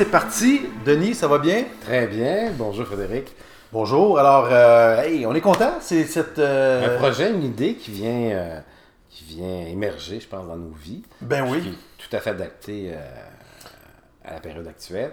C'est 0.00 0.10
parti. 0.10 0.62
Denis, 0.86 1.14
ça 1.14 1.28
va 1.28 1.36
bien? 1.36 1.64
Très 1.84 2.06
bien. 2.06 2.52
Bonjour 2.56 2.86
Frédéric. 2.86 3.36
Bonjour. 3.70 4.18
Alors, 4.18 4.48
euh, 4.50 5.02
hey, 5.02 5.26
on 5.26 5.34
est 5.34 5.42
content. 5.42 5.74
C'est 5.80 6.04
cette. 6.04 6.38
euh, 6.38 6.96
Un 6.96 6.98
projet, 6.98 7.30
une 7.30 7.42
idée 7.42 7.74
qui 7.74 7.90
vient, 7.90 8.30
euh, 8.30 8.60
qui 9.10 9.24
vient 9.24 9.66
émerger, 9.66 10.18
je 10.18 10.26
pense, 10.26 10.46
dans 10.48 10.56
nos 10.56 10.70
vies. 10.70 11.02
Ben 11.20 11.44
oui. 11.46 11.60
Qui 11.60 11.68
est 11.68 12.08
tout 12.08 12.16
à 12.16 12.20
fait 12.20 12.30
adapté 12.30 12.92
euh, 12.94 12.96
à 14.24 14.32
la 14.32 14.40
période 14.40 14.66
actuelle. 14.66 15.12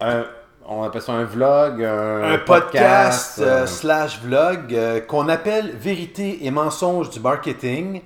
Un- 0.00 0.26
on 0.66 0.82
appelle 0.82 1.02
ça 1.02 1.12
un 1.12 1.22
vlog, 1.22 1.84
un, 1.84 2.22
un 2.32 2.38
podcast, 2.38 3.40
slash 3.66 4.20
vlog 4.20 4.76
qu'on 5.06 5.28
appelle 5.28 5.70
Vérité 5.76 6.44
et 6.44 6.50
mensonge 6.50 7.08
du 7.10 7.20
marketing. 7.20 8.02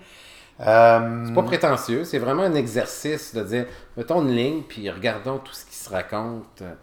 Euh, 0.59 1.25
c'est 1.27 1.35
pas 1.35 1.43
prétentieux, 1.43 2.05
c'est 2.05 2.17
vraiment 2.19 2.45
un 2.45 2.55
exercice 2.55 3.35
de 3.35 3.43
dire, 3.43 3.67
mettons 3.95 4.23
une 4.23 4.35
ligne, 4.35 4.63
puis 4.67 4.89
regardons 4.89 5.37
tout 5.37 5.53
ce 5.53 5.66
se 5.87 5.91
raconte. 5.91 6.63
euh, 6.63 6.75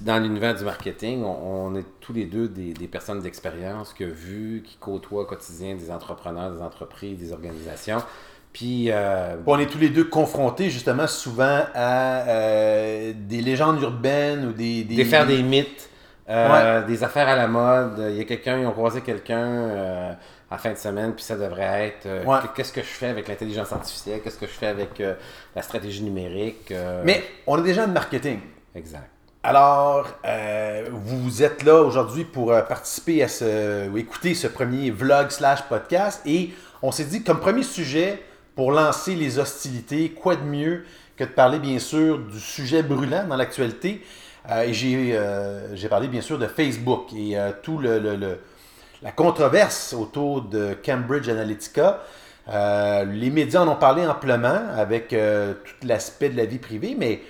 Dans 0.00 0.18
l'univers 0.22 0.54
du 0.56 0.64
marketing, 0.64 1.22
on, 1.24 1.68
on 1.68 1.74
est 1.76 1.86
tous 2.00 2.12
les 2.12 2.26
deux 2.26 2.48
des, 2.48 2.74
des 2.74 2.88
personnes 2.88 3.20
d'expérience 3.22 3.92
qui 3.94 4.04
ont 4.04 4.08
vu, 4.12 4.62
qui 4.66 4.76
côtoient 4.78 5.22
au 5.22 5.26
quotidien 5.26 5.76
des 5.76 5.90
entrepreneurs, 5.90 6.52
des 6.52 6.62
entreprises, 6.62 7.18
des 7.18 7.32
organisations. 7.32 8.02
Puis, 8.52 8.90
euh, 8.90 9.36
on 9.46 9.58
est 9.58 9.66
tous 9.66 9.78
les 9.78 9.90
deux 9.90 10.04
confrontés 10.04 10.70
justement 10.70 11.06
souvent 11.08 11.62
à 11.74 12.28
euh, 12.28 13.12
des 13.16 13.40
légendes 13.42 13.80
urbaines 13.82 14.46
ou 14.46 14.52
des. 14.52 14.84
des 14.84 15.04
faire 15.04 15.26
des 15.26 15.42
mythes, 15.42 15.90
euh, 16.28 16.82
des 16.86 17.02
affaires 17.04 17.28
à 17.28 17.36
la 17.36 17.48
mode. 17.48 18.04
Il 18.10 18.16
y 18.16 18.20
a 18.20 18.24
quelqu'un, 18.24 18.58
ils 18.60 18.66
ont 18.66 18.72
croisé 18.72 19.00
quelqu'un 19.02 20.16
la 20.50 20.58
fin 20.58 20.72
de 20.72 20.76
semaine, 20.78 21.14
puis 21.14 21.24
ça 21.24 21.36
devrait 21.36 21.88
être 21.88 22.06
euh, 22.06 22.24
Ouais. 22.24 22.38
qu'est-ce 22.54 22.72
que 22.72 22.80
je 22.82 22.86
fais 22.86 23.06
avec 23.08 23.26
l'intelligence 23.28 23.72
artificielle, 23.72 24.20
qu'est-ce 24.22 24.38
que 24.38 24.46
je 24.46 24.52
fais 24.52 24.66
avec 24.68 25.00
euh, 25.00 25.14
la 25.56 25.62
stratégie 25.62 26.02
numérique. 26.02 26.70
euh, 26.70 27.02
Mais 27.04 27.22
on 27.46 27.64
est 27.64 27.74
gens 27.74 27.86
de 27.88 27.92
marketing. 27.92 28.40
Exact. 28.74 29.08
Alors, 29.42 30.06
vous 30.90 31.42
êtes 31.42 31.62
là 31.64 31.82
aujourd'hui 31.82 32.24
pour 32.24 32.46
participer 32.66 33.22
à 33.22 33.28
ce, 33.28 33.88
ou 33.90 33.98
écouter 33.98 34.34
ce 34.34 34.46
premier 34.46 34.90
vlog 34.90 35.30
slash 35.30 35.62
podcast 35.68 36.22
et 36.24 36.50
on 36.82 36.90
s'est 36.92 37.04
dit 37.04 37.22
comme 37.22 37.40
premier 37.40 37.62
sujet 37.62 38.22
pour 38.56 38.72
lancer 38.72 39.14
les 39.14 39.38
hostilités, 39.38 40.10
quoi 40.10 40.36
de 40.36 40.42
mieux 40.44 40.84
que 41.16 41.24
de 41.24 41.28
parler 41.28 41.58
bien 41.58 41.78
sûr 41.78 42.18
du 42.20 42.40
sujet 42.40 42.82
brûlant 42.82 43.24
dans 43.28 43.36
l'actualité? 43.36 44.02
Et 44.62 44.72
j'ai 44.72 45.18
j'ai 45.74 45.88
parlé 45.88 46.08
bien 46.08 46.20
sûr 46.20 46.38
de 46.38 46.46
Facebook 46.46 47.12
et 47.14 47.36
tout 47.62 47.78
le, 47.78 47.98
le- 47.98 48.16
le- 48.16 48.38
la 49.04 49.12
controverse 49.12 49.92
autour 49.92 50.42
de 50.42 50.76
Cambridge 50.84 51.28
Analytica. 51.28 52.00
Euh, 52.48 53.04
les 53.04 53.30
médias 53.30 53.60
en 53.60 53.68
ont 53.68 53.76
parlé 53.76 54.06
amplement 54.06 54.62
avec 54.76 55.12
euh, 55.12 55.52
tout 55.62 55.86
l'aspect 55.86 56.30
de 56.30 56.36
la 56.36 56.46
vie 56.46 56.58
privée, 56.58 56.96
mais 56.98 57.20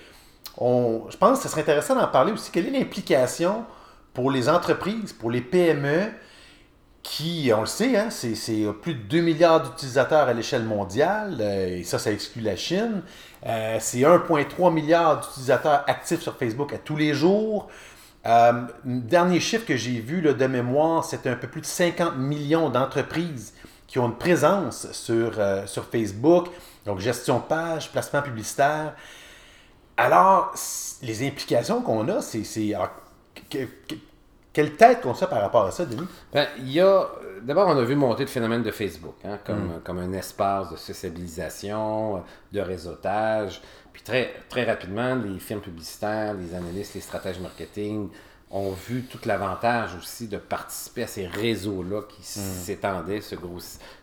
je 0.57 1.17
pense 1.17 1.39
que 1.39 1.43
ce 1.43 1.49
serait 1.49 1.63
intéressant 1.63 1.97
d'en 1.97 2.07
parler 2.07 2.33
aussi. 2.33 2.53
Quelle 2.53 2.69
est 2.69 2.79
l'implication 2.79 3.65
pour 4.13 4.31
les 4.31 4.49
entreprises, 4.49 5.13
pour 5.13 5.33
les 5.33 5.41
PME, 5.41 6.13
qui, 7.03 7.51
on 7.55 7.61
le 7.61 7.67
sait, 7.67 7.97
hein, 7.97 8.09
c'est 8.09 8.65
plus 8.81 8.95
de 8.95 9.03
2 9.03 9.21
milliards 9.21 9.61
d'utilisateurs 9.61 10.29
à 10.29 10.33
l'échelle 10.33 10.63
mondiale, 10.63 11.39
euh, 11.41 11.79
et 11.79 11.83
ça, 11.83 11.99
ça 11.99 12.13
exclut 12.13 12.43
la 12.43 12.57
Chine. 12.57 13.03
C'est 13.81 13.99
1,3 13.99 14.73
milliard 14.73 15.21
d'utilisateurs 15.21 15.85
actifs 15.87 16.23
sur 16.23 16.37
Facebook 16.37 16.73
à 16.73 16.79
tous 16.79 16.97
les 16.97 17.13
jours. 17.13 17.69
Euh, 18.27 18.53
dernier 18.85 19.39
chiffre 19.41 19.67
que 19.67 19.77
j'ai 19.77 20.01
vu 20.01 20.21
là, 20.23 20.33
de 20.33 20.47
mémoire, 20.47 21.05
c'était 21.05 21.29
un 21.29 21.37
peu 21.37 21.47
plus 21.49 21.61
de 21.61 21.67
50 21.67 22.17
millions 22.17 22.71
d'entreprises 22.71 23.53
qui 23.87 23.99
ont 23.99 24.07
une 24.07 24.17
présence 24.17 24.91
sur, 24.93 25.39
euh, 25.39 25.67
sur 25.67 25.85
Facebook, 25.85 26.49
donc 26.87 27.01
gestion 27.01 27.39
de 27.39 27.45
page, 27.45 27.93
placement 27.93 28.23
publicitaire. 28.23 28.95
Alors, 29.97 30.55
les 31.03 31.27
implications 31.27 31.83
qu'on 31.83 32.09
a, 32.09 32.21
c'est. 32.23 32.45
c'est- 32.45 32.75
quelle 34.53 34.73
tête 34.77 35.01
qu'on 35.01 35.13
a 35.13 35.27
par 35.27 35.41
rapport 35.41 35.67
à 35.67 35.71
ça, 35.73 35.85
Denis? 35.85 36.07
Ben, 36.33 36.47
il 36.59 36.71
y 36.73 36.81
a. 36.81 37.07
D'abord, 37.43 37.69
on 37.69 37.77
a 37.77 37.83
vu 37.83 37.95
monter 37.97 38.23
le 38.23 38.29
phénomène 38.29 38.63
de 38.63 38.71
Facebook, 38.71 39.17
hein, 39.25 39.39
comme, 39.45 39.77
Mm. 39.77 39.81
comme 39.85 39.99
un 39.99 40.13
espace 40.13 40.71
de 40.71 40.77
sociabilisation, 40.77 42.23
de 42.53 42.61
réseautage. 42.61 43.61
Puis 43.95 44.03
très, 44.03 44.35
très 44.51 44.65
rapidement, 44.65 45.15
les 45.15 45.39
firmes 45.39 45.61
publicitaires, 45.63 46.35
les 46.35 46.55
analystes, 46.55 46.95
les 46.95 47.01
stratèges 47.01 47.39
marketing 47.41 48.09
ont 48.51 48.71
vu 48.71 49.03
tout 49.11 49.19
l'avantage 49.25 49.97
aussi 49.99 50.29
de 50.29 50.37
participer 50.37 51.05
à 51.05 51.07
ces 51.09 51.27
réseaux-là 51.27 52.03
qui 52.09 52.21
Mm. 52.21 52.43
s'étendaient, 52.65 53.21
se, 53.21 53.35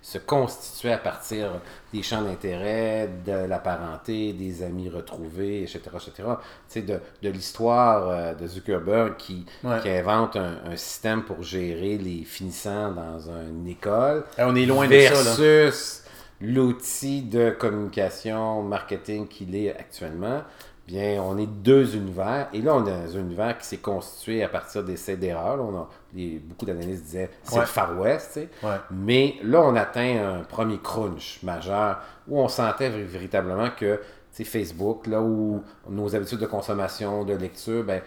se 0.02 0.18
constituaient 0.18 0.92
à 0.94 0.98
partir 0.98 1.52
des 1.94 2.04
champs 2.04 2.22
d'intérêt, 2.22 3.10
de 3.26 3.32
la 3.48 3.60
parenté, 3.60 4.34
des 4.34 4.62
amis 4.64 4.90
retrouvés, 4.90 5.62
etc. 5.62 5.80
etc. 5.94 6.12
Tu 6.18 6.24
sais, 6.68 6.82
de, 6.82 7.00
de 7.22 7.30
l'histoire 7.30 8.10
euh, 8.10 8.34
de 8.34 8.46
Zuckerberg 8.48 9.16
qui, 9.18 9.46
Ouais. 9.64 9.80
qui 9.82 9.90
invente 9.90 10.36
un, 10.36 10.58
un 10.66 10.76
système 10.76 11.24
pour 11.24 11.44
gérer 11.44 11.98
les 11.98 12.24
finissants 12.26 12.92
dans 12.92 13.30
une 13.30 13.68
école. 13.68 14.26
Eh, 14.38 14.44
on 14.44 14.56
est 14.56 14.66
loin 14.66 14.86
de 14.88 15.00
ça, 15.00 15.24
là. 15.24 15.36
L'outil 16.42 17.22
de 17.22 17.52
communication, 17.52 18.64
marketing 18.64 19.28
qu'il 19.28 19.56
est 19.56 19.70
actuellement. 19.78 20.42
Bien, 20.88 21.22
on 21.24 21.38
est 21.38 21.46
deux 21.48 21.96
univers. 21.96 22.50
Et 22.52 22.62
là, 22.62 22.76
on 22.76 22.86
est 22.86 22.90
dans 22.92 23.16
un 23.16 23.20
univers 23.20 23.58
qui 23.58 23.66
s'est 23.68 23.78
constitué 23.78 24.44
à 24.44 24.50
partir 24.50 24.84
d'essais 24.84 25.16
d'erreurs. 25.16 25.60
On 25.62 25.76
a- 25.78 25.90
les- 26.14 26.40
beaucoup 26.40 26.66
d'analystes 26.66 27.04
disaient 27.04 27.30
c'est 27.44 27.54
Ouais. 27.56 27.62
le 27.62 27.68
Far 27.68 27.98
West. 28.00 28.32
tu 28.34 28.40
sais. 28.42 28.50
Ouais. 28.64 28.78
Mais 28.90 29.36
là, 29.44 29.62
on 29.62 29.76
atteint 29.76 30.40
un 30.40 30.44
premier 30.44 30.80
crunch 30.80 31.40
majeur 31.44 32.02
où 32.28 32.40
on 32.42 32.48
sentait 32.48 32.90
véritablement 32.90 33.70
que 33.78 34.00
Facebook, 34.44 35.06
là 35.06 35.22
où 35.22 35.62
nos 35.88 36.16
habitudes 36.16 36.40
de 36.40 36.48
consommation, 36.48 37.24
de 37.26 37.36
lecture, 37.36 37.84
ben, 37.84 38.02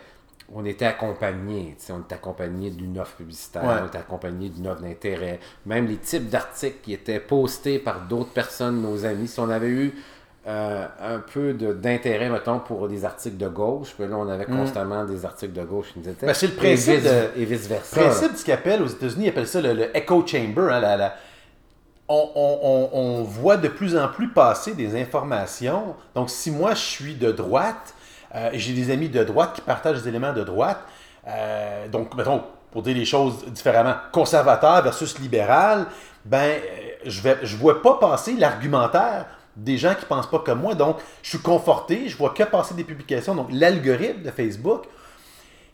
on 0.53 0.65
était 0.65 0.85
accompagné. 0.87 1.77
On 1.91 2.01
était 2.01 2.15
accompagné 2.15 2.71
d'une 2.71 2.99
offre 2.99 3.15
publicitaire, 3.17 3.65
Ouais. 3.65 3.75
on 3.83 3.87
était 3.87 3.99
accompagné 3.99 4.49
d'une 4.49 4.67
offre 4.67 4.83
d'intérêt. 4.83 5.41
Même 5.67 5.87
les 5.87 5.97
types 5.97 6.29
d'articles 6.29 6.79
qui 6.83 6.93
étaient 6.93 7.21
postés 7.21 7.79
par 7.79 8.01
d'autres 8.03 8.31
personnes, 8.33 8.83
nos 8.83 9.05
amis, 9.07 9.29
si 9.29 9.41
on 9.41 9.49
avait 9.51 9.69
eu 9.69 9.95
euh, 10.47 10.87
un 11.01 11.21
peu 11.21 11.55
d'intérêt, 11.55 12.29
mettons, 12.29 12.59
pour 12.59 12.87
des 12.87 13.07
articles 13.07 13.39
de 13.39 13.49
gauche, 13.49 13.95
puis 13.99 14.07
là, 14.07 14.15
on 14.19 14.29
avait 14.29 14.45
constamment 14.45 15.03
des 15.07 15.25
articles 15.25 15.55
de 15.55 15.65
gauche 15.65 15.95
qui 15.95 16.01
nous 16.01 16.09
étaient. 16.11 16.27
Ben, 16.27 16.35
c'est 16.35 16.49
le 16.49 16.53
principe 16.53 16.93
et 16.93 16.97
vice, 16.99 17.05
de- 17.05 17.41
et 17.41 17.45
vice 17.47 17.67
versa. 17.67 17.99
Le 17.99 18.07
principe 18.09 18.33
de 18.33 18.37
ce 18.37 18.45
qu'ils 18.45 18.53
appellent 18.53 18.83
aux 18.83 18.87
États-Unis, 18.89 19.25
ils 19.25 19.29
appellent 19.31 19.47
ça 19.49 19.63
le, 19.63 19.73
le 19.73 19.97
echo 19.97 20.23
chamber. 20.27 20.69
hein, 20.71 20.81
la- 20.81 20.97
la- 20.99 21.15
on, 22.09 22.29
on- 22.35 22.59
on- 22.63 22.91
on 22.93 23.23
voit 23.23 23.57
de 23.57 23.69
plus 23.69 23.97
en 23.97 24.09
plus 24.09 24.29
passer 24.29 24.75
des 24.75 25.01
informations. 25.01 25.95
Donc, 26.15 26.29
si 26.29 26.51
moi 26.51 26.75
je 26.75 26.81
suis 26.83 27.15
de 27.15 27.33
droite, 27.33 27.95
euh, 28.35 28.51
j'ai 28.53 28.73
des 28.73 28.91
amis 28.91 29.09
de 29.09 29.23
droite 29.23 29.53
qui 29.55 29.61
partagent 29.61 30.03
des 30.03 30.09
éléments 30.09 30.33
de 30.33 30.43
droite, 30.43 30.81
euh, 31.27 31.89
donc, 31.89 32.15
mettons, 32.15 32.43
pour 32.73 32.83
dire 32.83 32.97
les 32.97 33.05
choses 33.05 33.45
différemment, 33.47 33.95
conservateur 34.13 34.83
versus 34.83 35.19
libéral, 35.19 35.87
ben, 36.25 36.39
euh, 36.39 36.59
je 37.05 37.21
vais, 37.21 37.39
je 37.43 37.57
vois 37.57 37.81
pas 37.81 37.95
passer 37.95 38.35
l'argumentaire 38.35 39.27
des 39.55 39.79
gens 39.79 39.95
qui 39.95 40.05
pensent 40.07 40.29
pas 40.29 40.41
comme 40.41 40.63
moi. 40.63 40.75
Donc, 40.75 40.99
je 41.23 41.31
suis 41.31 41.39
conforté, 41.39 42.09
je 42.09 42.17
vois 42.17 42.31
que 42.31 42.43
passer 42.43 42.75
des 42.75 42.83
publications. 42.83 43.37
Donc, 43.37 43.49
l'algorithme 43.53 44.23
de 44.23 44.31
Facebook, 44.31 44.83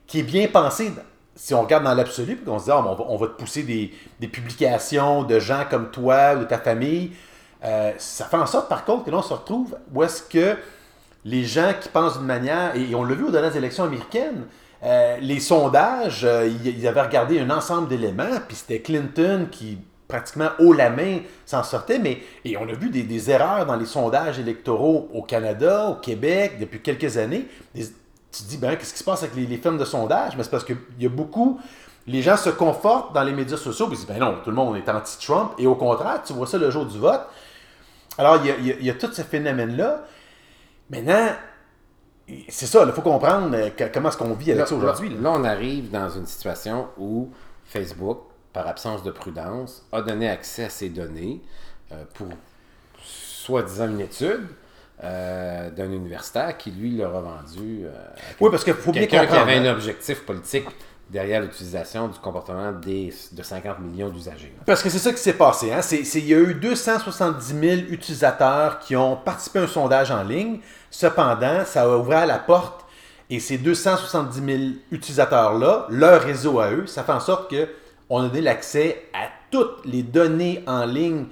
qui 0.06 0.20
est 0.20 0.24
bien 0.24 0.46
pensé, 0.48 0.92
si 1.34 1.54
on 1.54 1.62
regarde 1.62 1.84
dans 1.84 1.94
l'absolu, 1.94 2.36
puis 2.36 2.44
qu'on 2.44 2.58
se 2.58 2.64
dit, 2.64 2.70
mais 2.70 2.76
on, 2.76 2.94
va, 2.94 3.04
on 3.08 3.16
va 3.16 3.28
te 3.28 3.40
pousser 3.40 3.62
des, 3.62 3.94
des 4.18 4.28
publications 4.28 5.22
de 5.22 5.38
gens 5.38 5.64
comme 5.70 5.90
toi 5.90 6.34
ou 6.34 6.44
ta 6.44 6.58
famille, 6.58 7.12
ça 7.62 8.24
fait 8.24 8.36
en 8.36 8.46
sorte, 8.46 8.68
par 8.68 8.84
contre, 8.84 9.04
que 9.04 9.10
là, 9.10 9.18
on 9.18 9.22
se 9.22 9.32
retrouve 9.32 9.76
où 9.94 10.02
est-ce 10.02 10.22
que 10.22 10.56
les 11.24 11.44
gens 11.44 11.72
qui 11.80 11.88
pensent 11.88 12.18
d'une 12.18 12.26
manière, 12.26 12.74
et 12.76 12.94
on 12.94 13.04
l'a 13.04 13.14
vu 13.14 13.24
aux 13.24 13.30
dernières 13.30 13.56
élections 13.56 13.84
américaines, 13.84 14.46
euh, 14.82 15.18
les 15.20 15.40
sondages, 15.40 16.24
euh, 16.24 16.50
ils, 16.64 16.86
avaient 16.86 17.02
regardé 17.02 17.38
un 17.38 17.50
ensemble 17.50 17.88
d'éléments, 17.88 18.40
puis 18.48 18.56
c'était 18.56 18.80
Clinton 18.80 19.46
qui, 19.50 19.78
pratiquement 20.08 20.48
haut 20.58 20.72
la 20.72 20.88
main, 20.88 21.18
s'en 21.44 21.62
sortait, 21.62 21.98
mais 21.98 22.22
et 22.44 22.56
on 22.56 22.66
a 22.66 22.72
vu 22.72 22.88
des, 22.88 23.30
erreurs 23.30 23.66
dans 23.66 23.76
les 23.76 23.84
sondages 23.84 24.38
électoraux 24.38 25.08
au 25.12 25.22
Canada, 25.22 25.88
au 25.90 25.94
Québec, 25.96 26.58
depuis 26.58 26.80
quelques 26.80 27.18
années. 27.18 27.46
Tu 27.74 28.44
dis, 28.44 28.56
ben, 28.56 28.76
qu'est-ce 28.76 28.92
qui 28.92 29.00
se 29.00 29.04
passe 29.04 29.22
avec 29.22 29.36
les, 29.36 29.44
les 29.44 29.58
firmes 29.58 29.76
de 29.76 29.84
sondage? 29.84 30.36
Mais 30.36 30.44
c'est 30.44 30.50
parce 30.50 30.64
qu'il 30.64 30.78
y 30.98 31.06
a 31.06 31.08
beaucoup. 31.08 31.60
Les 32.06 32.22
gens 32.22 32.36
se 32.36 32.48
confortent 32.48 33.12
dans 33.12 33.22
les 33.22 33.32
médias 33.32 33.58
sociaux, 33.58 33.86
puis 33.86 33.96
ils 33.96 33.98
disent, 33.98 34.08
ben 34.08 34.18
non, 34.18 34.38
tout 34.42 34.50
le 34.50 34.56
monde 34.56 34.76
est 34.76 34.88
anti-Trump, 34.88 35.52
et 35.58 35.66
au 35.66 35.74
contraire, 35.74 36.22
tu 36.24 36.32
vois 36.32 36.46
ça 36.46 36.56
le 36.56 36.70
jour 36.70 36.86
du 36.86 36.98
vote. 36.98 37.20
Alors, 38.16 38.38
il 38.44 38.84
y 38.84 38.90
a 38.90 38.94
tout 38.94 39.12
ce 39.12 39.22
phénomène-là. 39.22 40.04
Maintenant, 40.90 41.28
c'est 42.48 42.66
ça, 42.66 42.84
il 42.86 42.92
faut 42.92 43.02
comprendre 43.02 43.56
euh, 43.56 43.70
que- 43.70 43.92
comment 43.92 44.08
est-ce 44.08 44.16
qu'on 44.18 44.34
vit 44.34 44.50
avec 44.52 44.60
Là, 44.62 44.66
ça 44.66 44.74
aujourd'hui. 44.74 45.08
là, 45.20 45.32
on 45.34 45.44
arrive 45.44 45.90
dans 45.90 46.08
une 46.10 46.26
situation 46.26 46.88
où 46.98 47.30
Facebook, 47.64 48.18
par 48.52 48.66
absence 48.66 49.02
de 49.02 49.10
prudence, 49.10 49.86
a 49.92 50.02
donné 50.02 50.28
accès 50.28 50.64
à 50.64 50.70
ces 50.70 50.88
données 50.88 51.40
euh, 51.92 52.04
pour 52.14 52.28
soi-disant 53.02 53.88
une 53.88 54.00
étude 54.00 54.46
euh, 55.02 55.70
d'un 55.70 55.90
universitaire 55.90 56.56
qui, 56.58 56.70
lui, 56.70 56.96
l'a 56.96 57.08
revendu 57.08 57.84
euh, 57.84 57.90
à 57.90 58.20
Oui, 58.40 58.50
parce 58.50 58.64
qu'il 58.64 58.74
faut 58.74 58.92
bien 58.92 59.06
quelqu'un 59.06 59.26
qui 59.26 59.36
avait 59.36 59.54
hein. 59.56 59.64
un 59.64 59.72
objectif 59.72 60.24
politique 60.26 60.66
derrière 61.10 61.42
l'utilisation 61.42 62.08
du 62.08 62.18
comportement 62.18 62.72
des, 62.72 63.12
de 63.32 63.42
50 63.42 63.80
millions 63.80 64.08
d'usagers. 64.08 64.54
Parce 64.64 64.82
que 64.82 64.88
c'est 64.88 64.98
ça 64.98 65.12
qui 65.12 65.18
s'est 65.18 65.32
passé. 65.32 65.72
Hein? 65.72 65.82
C'est, 65.82 66.02
il 66.02 66.26
y 66.26 66.34
a 66.34 66.38
eu 66.38 66.54
270 66.54 67.46
000 67.46 67.76
utilisateurs 67.90 68.78
qui 68.78 68.94
ont 68.94 69.16
participé 69.16 69.58
à 69.58 69.62
un 69.62 69.66
sondage 69.66 70.10
en 70.10 70.22
ligne. 70.22 70.60
Cependant, 70.90 71.64
ça 71.64 71.82
a 71.82 71.96
ouvert 71.96 72.26
la 72.26 72.38
porte 72.38 72.84
et 73.28 73.40
ces 73.40 73.58
270 73.58 74.44
000 74.44 74.72
utilisateurs-là, 74.90 75.86
leur 75.90 76.22
réseau 76.22 76.58
à 76.58 76.72
eux, 76.72 76.86
ça 76.86 77.04
fait 77.04 77.12
en 77.12 77.20
sorte 77.20 77.52
qu'on 77.54 78.18
a 78.18 78.28
donné 78.28 78.40
l'accès 78.40 79.04
à 79.12 79.28
toutes 79.50 79.84
les 79.84 80.02
données 80.02 80.62
en 80.66 80.84
ligne 80.84 81.26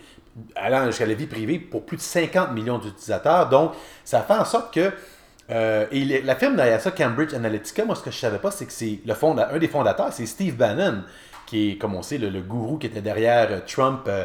allant 0.54 0.86
jusqu'à 0.86 1.06
la 1.06 1.14
vie 1.14 1.26
privée 1.26 1.58
pour 1.58 1.84
plus 1.84 1.96
de 1.96 2.02
50 2.02 2.52
millions 2.52 2.78
d'utilisateurs. 2.78 3.48
Donc, 3.48 3.72
ça 4.04 4.22
fait 4.22 4.34
en 4.34 4.44
sorte 4.44 4.72
que 4.72 4.92
euh, 5.50 5.86
et 5.90 6.04
la 6.22 6.36
firme 6.36 6.56
derrière 6.56 6.80
ça, 6.80 6.90
Cambridge 6.90 7.32
Analytica, 7.32 7.84
moi 7.84 7.94
ce 7.94 8.02
que 8.02 8.10
je 8.10 8.18
savais 8.18 8.38
pas, 8.38 8.50
c'est 8.50 8.66
que 8.66 8.72
c'est 8.72 8.98
le 9.04 9.14
un 9.24 9.58
des 9.58 9.68
fondateurs, 9.68 10.12
c'est 10.12 10.26
Steve 10.26 10.56
Bannon, 10.56 11.02
qui 11.46 11.70
est, 11.70 11.76
comme 11.76 11.94
on 11.94 12.02
sait, 12.02 12.18
le, 12.18 12.28
gourou 12.40 12.76
qui 12.76 12.86
était 12.86 13.00
derrière 13.00 13.48
euh, 13.50 13.60
Trump. 13.66 14.02
Euh, 14.08 14.24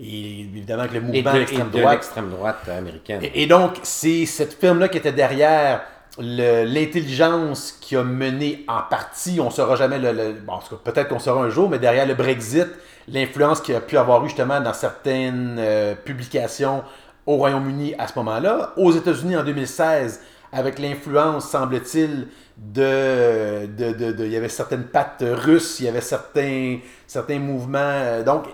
et 0.00 0.40
évidemment 0.40 0.82
avec 0.82 0.94
le 0.94 1.00
mouvement 1.02 1.32
d'extrême 1.34 1.70
droite. 1.70 2.12
droite 2.28 2.68
américaine. 2.68 3.20
Et, 3.32 3.46
donc, 3.46 3.74
c'est 3.84 4.26
cette 4.26 4.54
firme-là 4.54 4.88
qui 4.88 4.98
était 4.98 5.12
derrière 5.12 5.82
l'intelligence 6.18 7.78
qui 7.80 7.94
a 7.94 8.02
mené 8.02 8.64
en 8.66 8.82
partie, 8.90 9.38
on 9.38 9.46
ne 9.46 9.50
saura 9.50 9.76
jamais, 9.76 10.00
le, 10.00 10.32
bon, 10.44 10.58
peut-être 10.82 11.08
qu'on 11.08 11.20
saura 11.20 11.44
un 11.44 11.48
jour, 11.48 11.70
mais 11.70 11.78
derrière 11.78 12.06
le 12.06 12.14
Brexit, 12.14 12.66
l'influence 13.06 13.60
qu'il 13.60 13.76
a 13.76 13.80
pu 13.80 13.96
avoir 13.96 14.24
eu 14.24 14.28
justement 14.28 14.60
dans 14.60 14.74
certaines 14.74 15.60
publications 16.04 16.82
au 17.24 17.36
Royaume-Uni 17.36 17.94
à 17.96 18.08
ce 18.08 18.18
moment-là. 18.18 18.72
Aux 18.76 18.90
États-Unis 18.90 19.36
en 19.36 19.44
2016, 19.44 20.20
avec 20.54 20.78
l'influence, 20.78 21.50
semble-t-il, 21.50 22.28
de, 22.56 23.66
de, 23.66 24.24
Il 24.24 24.30
y 24.30 24.36
avait 24.36 24.48
certaines 24.48 24.84
pattes 24.84 25.24
russes, 25.26 25.80
il 25.80 25.86
y 25.86 25.88
avait 25.88 26.00
certains, 26.00 26.78
certains 27.06 27.40
mouvements. 27.40 27.78
Euh, 27.80 28.22
donc, 28.22 28.46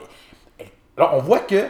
alors 0.97 1.15
on 1.15 1.21
voit 1.21 1.41
que 1.41 1.67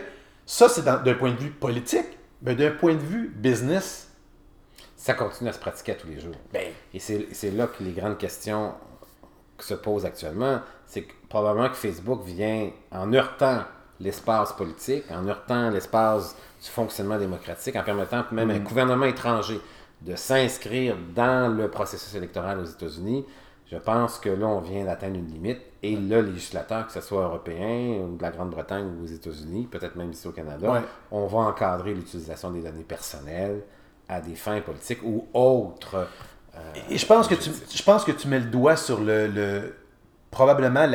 ça, 0.46 0.68
c'est 0.68 0.84
d'un 0.84 1.14
point 1.14 1.32
de 1.32 1.36
vue 1.36 1.50
politique, 1.50 2.06
mais 2.42 2.54
d'un 2.54 2.70
point 2.70 2.94
de 2.94 3.00
vue 3.00 3.28
business. 3.36 4.08
Ça 4.96 5.14
continue 5.14 5.50
à 5.50 5.52
se 5.52 5.58
pratiquer 5.58 5.96
tous 5.96 6.08
les 6.08 6.20
jours. 6.20 6.34
Ben, 6.52 6.68
Et 6.94 7.00
c'est 7.00 7.50
là 7.50 7.66
que 7.66 7.82
les 7.82 7.92
grandes 7.92 8.18
questions 8.18 8.74
se 9.58 9.74
posent 9.74 10.04
actuellement. 10.04 10.60
C'est 10.86 11.06
probablement 11.28 11.68
que 11.68 11.76
Facebook 11.76 12.22
vient 12.24 12.70
en 12.92 13.12
heurtant 13.12 13.64
l'espace 13.98 14.52
politique, 14.52 15.04
en 15.10 15.26
heurtant 15.26 15.70
l'espace 15.70 16.36
du 16.62 16.68
fonctionnement 16.68 17.18
démocratique, 17.18 17.76
en 17.76 17.82
permettant 17.82 18.24
même 18.32 18.50
un 18.50 18.58
mm. 18.58 18.64
gouvernement 18.64 19.06
étranger 19.06 19.60
de 20.02 20.16
s'inscrire 20.16 20.96
dans 21.14 21.54
le 21.54 21.68
processus 21.68 22.14
électoral 22.14 22.58
aux 22.58 22.64
États-Unis, 22.64 23.24
je 23.70 23.76
pense 23.76 24.18
que 24.18 24.30
là, 24.30 24.46
on 24.46 24.60
vient 24.60 24.84
d'atteindre 24.84 25.16
une 25.16 25.28
limite. 25.28 25.60
Et 25.82 25.96
le 25.96 26.20
législateur, 26.22 26.86
que 26.86 26.92
ce 26.92 27.00
soit 27.00 27.22
européen 27.22 28.00
ou 28.02 28.16
de 28.16 28.22
la 28.22 28.30
Grande-Bretagne 28.30 28.84
ou 28.84 29.04
aux 29.04 29.06
États-Unis, 29.06 29.68
peut-être 29.70 29.96
même 29.96 30.10
ici 30.10 30.26
au 30.26 30.32
Canada, 30.32 30.82
on 31.10 31.26
va 31.26 31.38
encadrer 31.38 31.94
l'utilisation 31.94 32.50
des 32.50 32.62
données 32.62 32.82
personnelles 32.82 33.62
à 34.08 34.20
des 34.20 34.34
fins 34.34 34.60
politiques 34.60 35.00
ou 35.04 35.26
autres. 35.32 36.08
Euh, 36.56 36.72
et 36.90 36.98
je 36.98 37.06
pense, 37.06 37.28
que 37.28 37.36
tu, 37.36 37.50
je 37.50 37.82
pense 37.82 38.04
que 38.04 38.12
tu 38.12 38.26
mets 38.26 38.40
le 38.40 38.46
doigt 38.46 38.76
sur 38.76 39.00
le, 39.00 39.28
le 39.28 39.74
probablement 40.30 40.86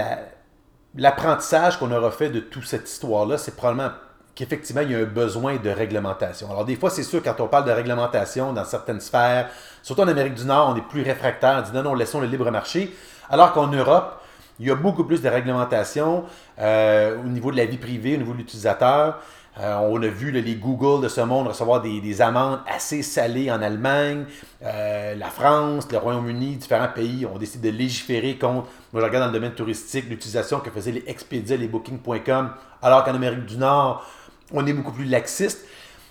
l'apprentissage 0.96 1.80
qu'on 1.80 1.92
aura 1.92 2.12
fait 2.12 2.30
de 2.30 2.42
toute 2.42 2.66
cette 2.66 2.90
histoire-là, 2.90 3.38
c'est 3.38 3.56
probablement 3.56 3.92
qu'effectivement, 4.36 4.82
il 4.82 4.92
y 4.92 4.96
a 4.96 5.00
un 5.00 5.06
besoin 5.06 5.56
de 5.56 5.70
réglementation. 5.70 6.52
Alors, 6.52 6.66
des 6.66 6.76
fois, 6.76 6.90
c'est 6.90 7.04
sûr, 7.04 7.24
quand 7.24 7.40
on 7.40 7.48
parle 7.48 7.66
de 7.66 7.72
réglementation 7.72 8.54
dans 8.54 8.66
certaines 8.66 9.00
sphères, 9.00 9.50
surtout 9.82 10.02
en 10.02 10.08
Amérique 10.08 10.36
du 10.36 10.46
Nord, 10.46 10.74
on 10.74 10.76
est 10.76 10.88
plus 10.88 11.02
réfractaire, 11.02 11.58
on 11.60 11.62
dit 11.62 11.76
non, 11.76 11.84
non, 11.84 11.96
laissons 11.96 12.20
le 12.20 12.28
libre 12.28 12.52
marché. 12.52 12.94
Alors 13.30 13.54
qu'en 13.54 13.68
Europe, 13.68 14.22
il 14.60 14.68
y 14.68 14.72
a 14.72 14.76
beaucoup 14.76 15.04
plus 15.04 15.22
de 15.22 15.30
réglementation 15.30 16.26
euh, 16.60 17.18
au 17.20 17.28
niveau 17.28 17.52
de 17.52 17.58
la 17.58 17.66
vie 17.66 17.78
privée, 17.78 18.16
au 18.16 18.18
niveau 18.18 18.34
de 18.34 18.38
l'utilisateur. 18.38 19.20
Euh, 19.58 19.76
on 19.90 20.02
a 20.02 20.08
vu 20.08 20.32
les 20.32 20.56
Google 20.56 21.04
de 21.04 21.08
ce 21.08 21.22
monde 21.22 21.48
recevoir 21.48 21.82
des, 21.82 22.22
amendes 22.22 22.60
assez 22.68 23.02
salées 23.02 23.50
en 23.50 23.62
Allemagne. 23.62 24.26
Euh, 24.64 25.16
la 25.16 25.28
France, 25.28 25.88
le 25.92 25.98
Royaume-Uni, 25.98 26.58
différents 26.58 26.90
pays 26.94 27.26
ont 27.26 27.38
décidé 27.38 27.72
de 27.72 27.78
légiférer 27.78 28.38
contre, 28.38 28.68
moi 28.92 29.02
je 29.02 29.06
regarde 29.06 29.26
dans 29.26 29.32
le 29.32 29.34
domaine 29.34 29.54
touristique, 29.54 30.10
l'utilisation 30.10 30.60
que 30.60 30.70
faisaient 30.70 30.92
les 30.92 31.04
Expedia, 31.08 31.56
les 31.56 31.70
Booking.com, 31.70 32.50
alors 32.82 33.06
qu'en 33.06 33.16
Amérique 33.16 33.46
du 33.46 33.58
Nord, 33.58 34.06
on 34.52 34.66
est 34.66 34.74
beaucoup 34.74 34.92
plus 34.92 35.06
laxiste. 35.06 35.66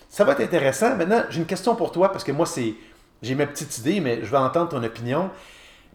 Ça 0.09 0.25
va 0.25 0.33
être 0.33 0.41
intéressant. 0.43 0.97
Maintenant, 0.97 1.25
j'ai 1.31 1.41
une 1.41 1.47
question 1.47 1.75
pour 1.75 1.93
toi, 1.93 2.13
parce 2.13 2.25
que 2.25 2.33
moi, 2.33 2.47
c'est 2.47 2.75
j'ai 3.25 3.35
ma 3.35 3.47
petite 3.47 3.79
idée, 3.79 4.01
mais 4.01 4.21
je 4.23 4.31
vais 4.31 4.37
entendre 4.37 4.69
ton 4.69 4.83
opinion. 4.83 5.31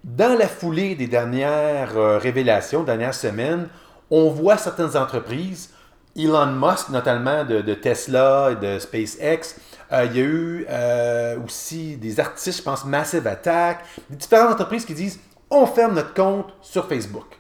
Dans 0.04 0.38
la 0.38 0.48
foulée 0.48 0.96
des 0.96 1.08
dernières 1.08 1.96
euh, 1.98 2.18
révélations, 2.18 2.84
dernières 2.84 3.14
semaines, 3.14 3.68
on 4.10 4.30
voit 4.30 4.58
certaines 4.58 4.98
entreprises, 4.98 5.70
Elon 6.18 6.54
Musk 6.54 6.90
notamment 6.90 7.46
de, 7.46 7.74
Tesla 7.76 8.50
et 8.52 8.56
de 8.56 8.80
SpaceX, 8.80 9.60
euh, 9.92 10.06
il 10.06 10.18
y 10.18 10.20
a 10.20 10.24
eu 10.24 10.66
euh, 10.70 11.38
aussi 11.46 11.98
des 11.98 12.20
artistes, 12.20 12.58
je 12.60 12.64
pense 12.64 12.86
Massive 12.86 13.28
Attack, 13.28 13.86
des 14.10 14.16
différentes 14.16 14.54
entreprises 14.54 14.86
qui 14.86 14.94
disent 14.94 15.20
on 15.52 15.66
ferme 15.66 15.96
notre 15.96 16.14
compte 16.14 16.54
sur 16.62 16.88
Facebook. 16.88 17.38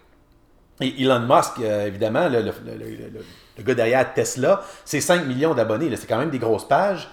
Et 0.81 1.01
Elon 1.01 1.21
Musk, 1.21 1.59
évidemment, 1.59 2.29
le, 2.29 2.41
le 2.41 3.25
gars 3.63 3.75
derrière 3.75 4.13
Tesla, 4.13 4.63
c'est 4.85 5.01
5 5.01 5.25
millions 5.25 5.53
d'abonnés. 5.53 5.95
C'est 5.95 6.07
quand 6.07 6.19
même 6.19 6.29
des 6.29 6.39
grosses 6.39 6.67
pages. 6.67 7.09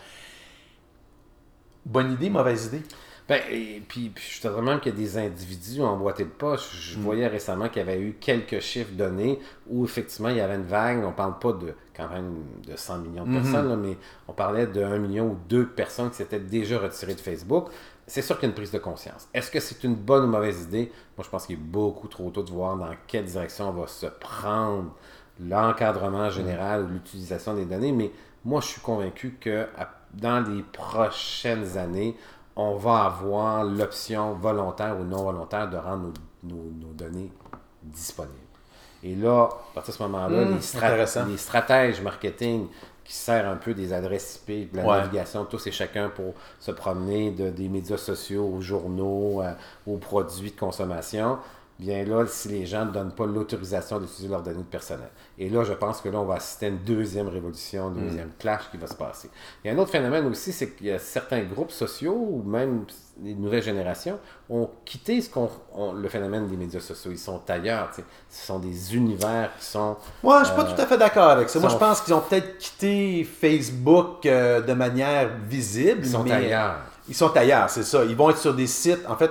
Bonne 1.85 2.12
idée, 2.12 2.31
mauvaise 2.31 2.67
idée? 2.67 2.83
Ben, 3.29 3.41
et 3.50 3.83
puis, 3.87 4.12
je 4.17 4.41
te 4.41 4.47
demande 4.47 4.81
qu'il 4.81 4.93
y 4.93 4.95
a 4.95 4.99
des 4.99 5.19
individus 5.19 5.83
emboîtés 5.83 6.25
de 6.25 6.31
poche. 6.31 6.69
Je 6.81 6.97
mm. 6.97 7.03
voyais 7.03 7.26
récemment 7.26 7.69
qu'il 7.69 7.79
y 7.79 7.88
avait 7.88 8.00
eu 8.00 8.17
quelques 8.21 8.61
chiffres 8.61 8.93
donnés 8.93 9.41
où 9.69 9.85
effectivement 9.85 10.29
il 10.29 10.37
y 10.37 10.41
avait 10.41 10.55
une 10.55 10.62
vague. 10.62 11.05
On 11.05 11.12
parle 11.12 11.38
pas 11.41 11.53
de 11.53 11.75
quand 11.97 12.09
même 12.09 12.45
de 12.65 12.76
100 12.76 12.99
millions 12.99 13.25
de 13.25 13.31
mm-hmm. 13.31 13.43
personnes, 13.43 13.81
mais 13.81 13.97
on 14.29 14.33
parlait 14.33 14.69
de 14.69 14.81
1 14.81 14.99
million 14.99 15.26
ou 15.26 15.38
2 15.49 15.67
personnes 15.67 16.11
qui 16.11 16.17
s'étaient 16.17 16.38
déjà 16.38 16.79
retirées 16.79 17.15
de 17.15 17.21
Facebook. 17.21 17.69
C'est 18.07 18.23
sûr 18.23 18.37
qu'il 18.37 18.45
y 18.45 18.47
a 18.47 18.50
une 18.50 18.55
prise 18.55 18.71
de 18.71 18.79
conscience. 18.79 19.29
Est-ce 19.35 19.50
que 19.50 19.59
c'est 19.59 19.83
une 19.83 19.97
bonne 19.97 20.25
ou 20.25 20.29
mauvaise 20.29 20.62
idée? 20.62 20.93
Moi, 21.17 21.25
je 21.25 21.29
pense 21.29 21.47
qu'il 21.47 21.57
est 21.57 21.61
beaucoup 21.61 22.07
trop 22.07 22.31
tôt 22.31 22.45
de 22.45 22.53
voir 22.53 22.76
dans 22.76 22.95
quelle 23.09 23.25
direction 23.25 23.71
on 23.71 23.73
va 23.73 23.88
se 23.88 24.07
prendre 24.07 24.95
l'encadrement 25.40 26.31
général 26.31 26.85
ou 26.85 26.88
l'utilisation 26.88 27.55
des 27.55 27.64
données, 27.64 27.93
mais 27.93 28.11
moi, 28.45 28.61
je 28.61 28.66
suis 28.66 28.81
convaincu 28.81 29.37
que 29.40 29.66
dans 30.14 30.40
les 30.40 30.62
prochaines 30.62 31.76
années, 31.76 32.16
on 32.55 32.76
va 32.76 33.05
avoir 33.05 33.64
l'option 33.64 34.33
volontaire 34.35 34.99
ou 34.99 35.05
non 35.05 35.25
volontaire 35.25 35.69
de 35.69 35.76
rendre 35.76 36.12
nos, 36.43 36.93
données 36.95 37.31
disponibles. 37.83 38.35
Et 39.02 39.14
là, 39.14 39.49
à 39.50 39.75
partir 39.75 39.93
de 39.93 39.99
ce 39.99 40.02
moment-là, 40.05 40.45
hmm, 40.47 41.28
les, 41.28 41.37
stratèges 41.37 42.00
marketing 42.00 42.69
qui 43.05 43.12
servent 43.12 43.49
un 43.49 43.57
peu 43.57 43.75
des 43.75 43.93
adresses 43.93 44.43
IP, 44.49 44.73
de 44.73 44.78
la 44.78 44.85
navigation, 44.85 45.45
tous 45.45 45.66
et 45.66 45.71
chacun 45.71 46.09
pour 46.09 46.35
se 46.59 46.73
promener 46.73 47.31
de, 47.31 47.50
des 47.50 47.69
médias 47.69 47.99
sociaux 47.99 48.45
aux 48.47 48.61
journaux, 48.61 49.43
euh, 49.43 49.52
aux 49.87 49.99
produits 49.99 50.50
de 50.50 50.59
consommation, 50.59 51.38
bien 51.78 52.04
là, 52.04 52.25
si 52.26 52.49
les 52.49 52.64
gens 52.64 52.87
ne 52.87 52.90
donnent 52.90 53.12
pas 53.12 53.26
l'autorisation 53.26 54.00
d'utiliser 54.00 54.28
leurs 54.28 54.42
données 54.42 54.64
personnelles. 54.64 55.11
Et 55.38 55.50
là, 55.50 55.62
je 55.62 55.75
pense 55.75 56.00
que 56.00 56.09
là, 56.09 56.18
on 56.18 56.25
va 56.25 56.37
assister 56.37 56.66
à 56.66 56.68
une 56.71 56.78
deuxième 56.78 57.28
révolution, 57.28 57.92
une 57.95 58.06
deuxième 58.06 58.28
mm. 58.28 58.38
clash 58.38 58.71
qui 58.71 58.78
va 58.78 58.87
se 58.87 58.95
passer. 58.95 59.28
Il 59.62 59.68
y 59.68 59.71
a 59.71 59.75
un 59.75 59.78
autre 59.78 59.90
phénomène 59.90 60.26
aussi, 60.26 60.52
c'est 60.52 60.71
qu'il 60.71 60.87
y 60.87 60.90
a 60.90 60.99
certains 60.99 61.42
groupes 61.42 61.71
sociaux, 61.71 62.14
ou 62.14 62.42
même 62.42 62.87
les 63.23 63.35
nouvelles 63.35 63.62
générations, 63.62 64.18
ont 64.49 64.71
quitté 64.87 65.21
ce 65.21 65.28
qu'on, 65.28 65.50
le 65.92 66.09
phénomène 66.09 66.47
des 66.47 66.56
médias 66.56 66.80
sociaux. 66.80 67.11
Ils 67.11 67.18
sont 67.18 67.42
ailleurs. 67.49 67.90
Ce 68.30 68.47
sont 68.47 68.59
des 68.59 68.97
univers 68.97 69.50
qui 69.59 69.66
sont... 69.66 69.97
Moi, 70.23 70.45
je 70.45 70.50
ne 70.50 70.54
suis 70.54 70.56
pas 70.56 70.71
euh, 70.71 70.75
tout 70.75 70.80
à 70.80 70.87
fait 70.87 70.99
d'accord 70.99 71.30
avec 71.30 71.50
ça. 71.50 71.61
Moi, 71.61 71.68
je 71.68 71.76
pense 71.76 72.00
qu'ils 72.00 72.14
ont 72.14 72.23
peut-être 72.23 72.56
quitté 72.56 73.25
Facebook 73.25 74.25
euh, 74.25 74.62
de 74.62 74.73
manière 74.73 75.28
visible. 75.47 76.00
Ils 76.04 76.11
sont 76.11 76.30
ailleurs. 76.30 76.76
Ils 77.09 77.14
sont 77.14 77.37
ailleurs, 77.37 77.68
c'est 77.68 77.85
ça. 77.85 78.04
Ils 78.04 78.16
vont 78.16 78.30
être 78.30 78.38
sur 78.38 78.54
des 78.54 78.66
sites, 78.66 79.06
en 79.06 79.16
fait 79.16 79.30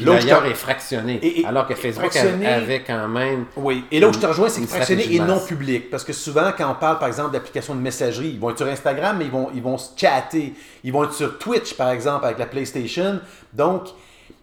L'ailleurs 0.00 0.46
est 0.46 0.54
fractionné. 0.54 1.44
alors 1.46 1.66
que 1.66 1.74
Facebook 1.74 2.14
avait 2.16 2.82
quand 2.82 3.08
même. 3.08 3.46
Oui. 3.56 3.84
Et 3.90 4.00
là 4.00 4.08
où 4.08 4.12
je 4.12 4.18
te 4.18 4.26
rejoins, 4.26 4.48
c'est 4.48 4.66
fractionné 4.66 5.12
et 5.12 5.18
non 5.20 5.40
public. 5.40 5.90
Parce 5.90 6.04
que 6.04 6.12
souvent, 6.12 6.52
quand 6.56 6.70
on 6.70 6.74
parle, 6.74 6.98
par 6.98 7.08
exemple, 7.08 7.32
d'applications 7.32 7.74
de 7.74 7.80
messagerie, 7.80 8.30
ils 8.30 8.40
vont 8.40 8.50
être 8.50 8.58
sur 8.58 8.66
Instagram, 8.66 9.16
mais 9.18 9.26
ils 9.26 9.30
vont, 9.30 9.50
ils 9.54 9.62
vont 9.62 9.78
se 9.78 9.90
chatter. 9.96 10.54
Ils 10.84 10.92
vont 10.92 11.04
être 11.04 11.14
sur 11.14 11.38
Twitch, 11.38 11.74
par 11.74 11.90
exemple, 11.90 12.24
avec 12.24 12.38
la 12.38 12.46
PlayStation. 12.46 13.20
Donc, 13.52 13.88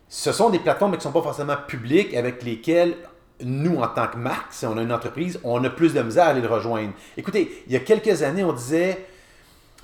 ce 0.07 0.31
sont 0.31 0.49
des 0.49 0.59
plateformes 0.59 0.91
qui 0.91 0.97
ne 0.97 1.03
sont 1.03 1.11
pas 1.11 1.21
forcément 1.21 1.55
publiques, 1.67 2.13
avec 2.13 2.43
lesquelles 2.43 2.95
nous, 3.43 3.77
en 3.77 3.87
tant 3.87 4.07
que 4.07 4.17
marque, 4.17 4.51
si 4.51 4.65
on 4.65 4.77
a 4.77 4.81
une 4.81 4.93
entreprise, 4.93 5.39
on 5.43 5.63
a 5.63 5.69
plus 5.69 5.93
de 5.93 6.01
misère 6.01 6.25
à 6.25 6.27
aller 6.29 6.41
le 6.41 6.47
rejoindre. 6.47 6.91
Écoutez, 7.17 7.63
il 7.67 7.73
y 7.73 7.75
a 7.75 7.79
quelques 7.79 8.23
années, 8.23 8.43
on 8.43 8.53
disait 8.53 9.05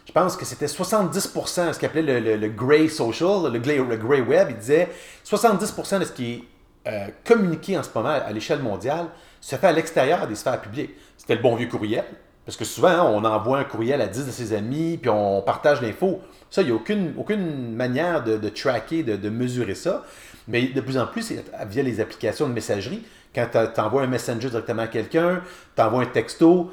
je 0.05 0.11
pense 0.11 0.35
que 0.35 0.45
c'était 0.45 0.65
70%, 0.65 1.73
ce 1.73 1.79
qu'il 1.79 1.85
appelait 1.85 2.19
le, 2.19 2.37
le, 2.37 2.49
Grey 2.49 2.87
Social, 2.87 3.43
le, 3.43 3.59
le 3.59 3.97
Grey 3.97 4.21
Web, 4.21 4.47
il 4.49 4.57
disait 4.57 4.89
70% 5.25 5.99
de 5.99 6.05
ce 6.05 6.11
qui 6.11 6.31
est 6.33 6.43
euh, 6.87 7.07
communiqué 7.23 7.77
en 7.77 7.83
ce 7.83 7.89
moment 7.93 8.09
à 8.09 8.31
l'échelle 8.31 8.59
mondiale 8.59 9.07
se 9.39 9.55
fait 9.55 9.67
à 9.67 9.71
l'extérieur 9.71 10.27
des 10.27 10.35
sphères 10.35 10.61
publiques. 10.61 10.91
C'était 11.17 11.35
le 11.35 11.41
bon 11.41 11.55
vieux 11.55 11.67
courriel, 11.67 12.05
parce 12.45 12.57
que 12.57 12.65
souvent, 12.65 13.09
on 13.09 13.23
envoie 13.23 13.59
un 13.59 13.63
courriel 13.63 14.01
à 14.01 14.07
10 14.07 14.25
de 14.25 14.31
ses 14.31 14.53
amis, 14.53 14.97
puis 14.97 15.09
on 15.09 15.41
partage 15.41 15.81
l'info. 15.81 16.21
Ça, 16.49 16.61
il 16.61 16.65
n'y 16.65 16.71
a 16.71 16.75
aucune, 16.75 17.13
aucune 17.17 17.73
manière 17.73 18.23
de, 18.23 18.37
de 18.37 18.49
tracker, 18.49 19.03
de, 19.03 19.15
de 19.15 19.29
mesurer 19.29 19.75
ça. 19.75 20.03
Mais 20.47 20.67
de 20.67 20.81
plus 20.81 20.97
en 20.97 21.07
plus, 21.07 21.21
c'est 21.21 21.43
via 21.67 21.83
les 21.83 21.99
applications 21.99 22.47
de 22.47 22.53
messagerie. 22.53 23.03
Quand 23.33 23.47
tu 23.51 23.79
envoies 23.79 24.03
un 24.03 24.07
messenger 24.07 24.49
directement 24.49 24.81
à 24.81 24.87
quelqu'un, 24.87 25.41
tu 25.75 25.81
envoies 25.81 26.03
un 26.03 26.07
texto, 26.07 26.71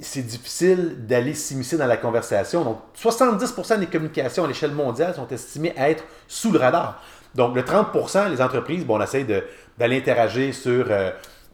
c'est 0.00 0.22
difficile 0.26 1.06
d'aller 1.06 1.34
s'immiscer 1.34 1.76
dans 1.76 1.86
la 1.86 1.96
conversation. 1.96 2.64
Donc, 2.64 2.78
70% 2.98 3.78
des 3.78 3.86
communications 3.86 4.44
à 4.44 4.48
l'échelle 4.48 4.72
mondiale 4.72 5.14
sont 5.14 5.28
estimées 5.28 5.72
à 5.76 5.90
être 5.90 6.04
sous 6.26 6.50
le 6.50 6.58
radar. 6.58 7.02
Donc, 7.34 7.54
le 7.54 7.62
30%, 7.62 8.30
les 8.30 8.40
entreprises, 8.40 8.84
bon, 8.84 8.98
on 8.98 9.02
essaie 9.02 9.24
de- 9.24 9.44
d'aller 9.78 9.98
interagir 9.98 10.54
sur 10.54 10.86
euh, 10.90 11.10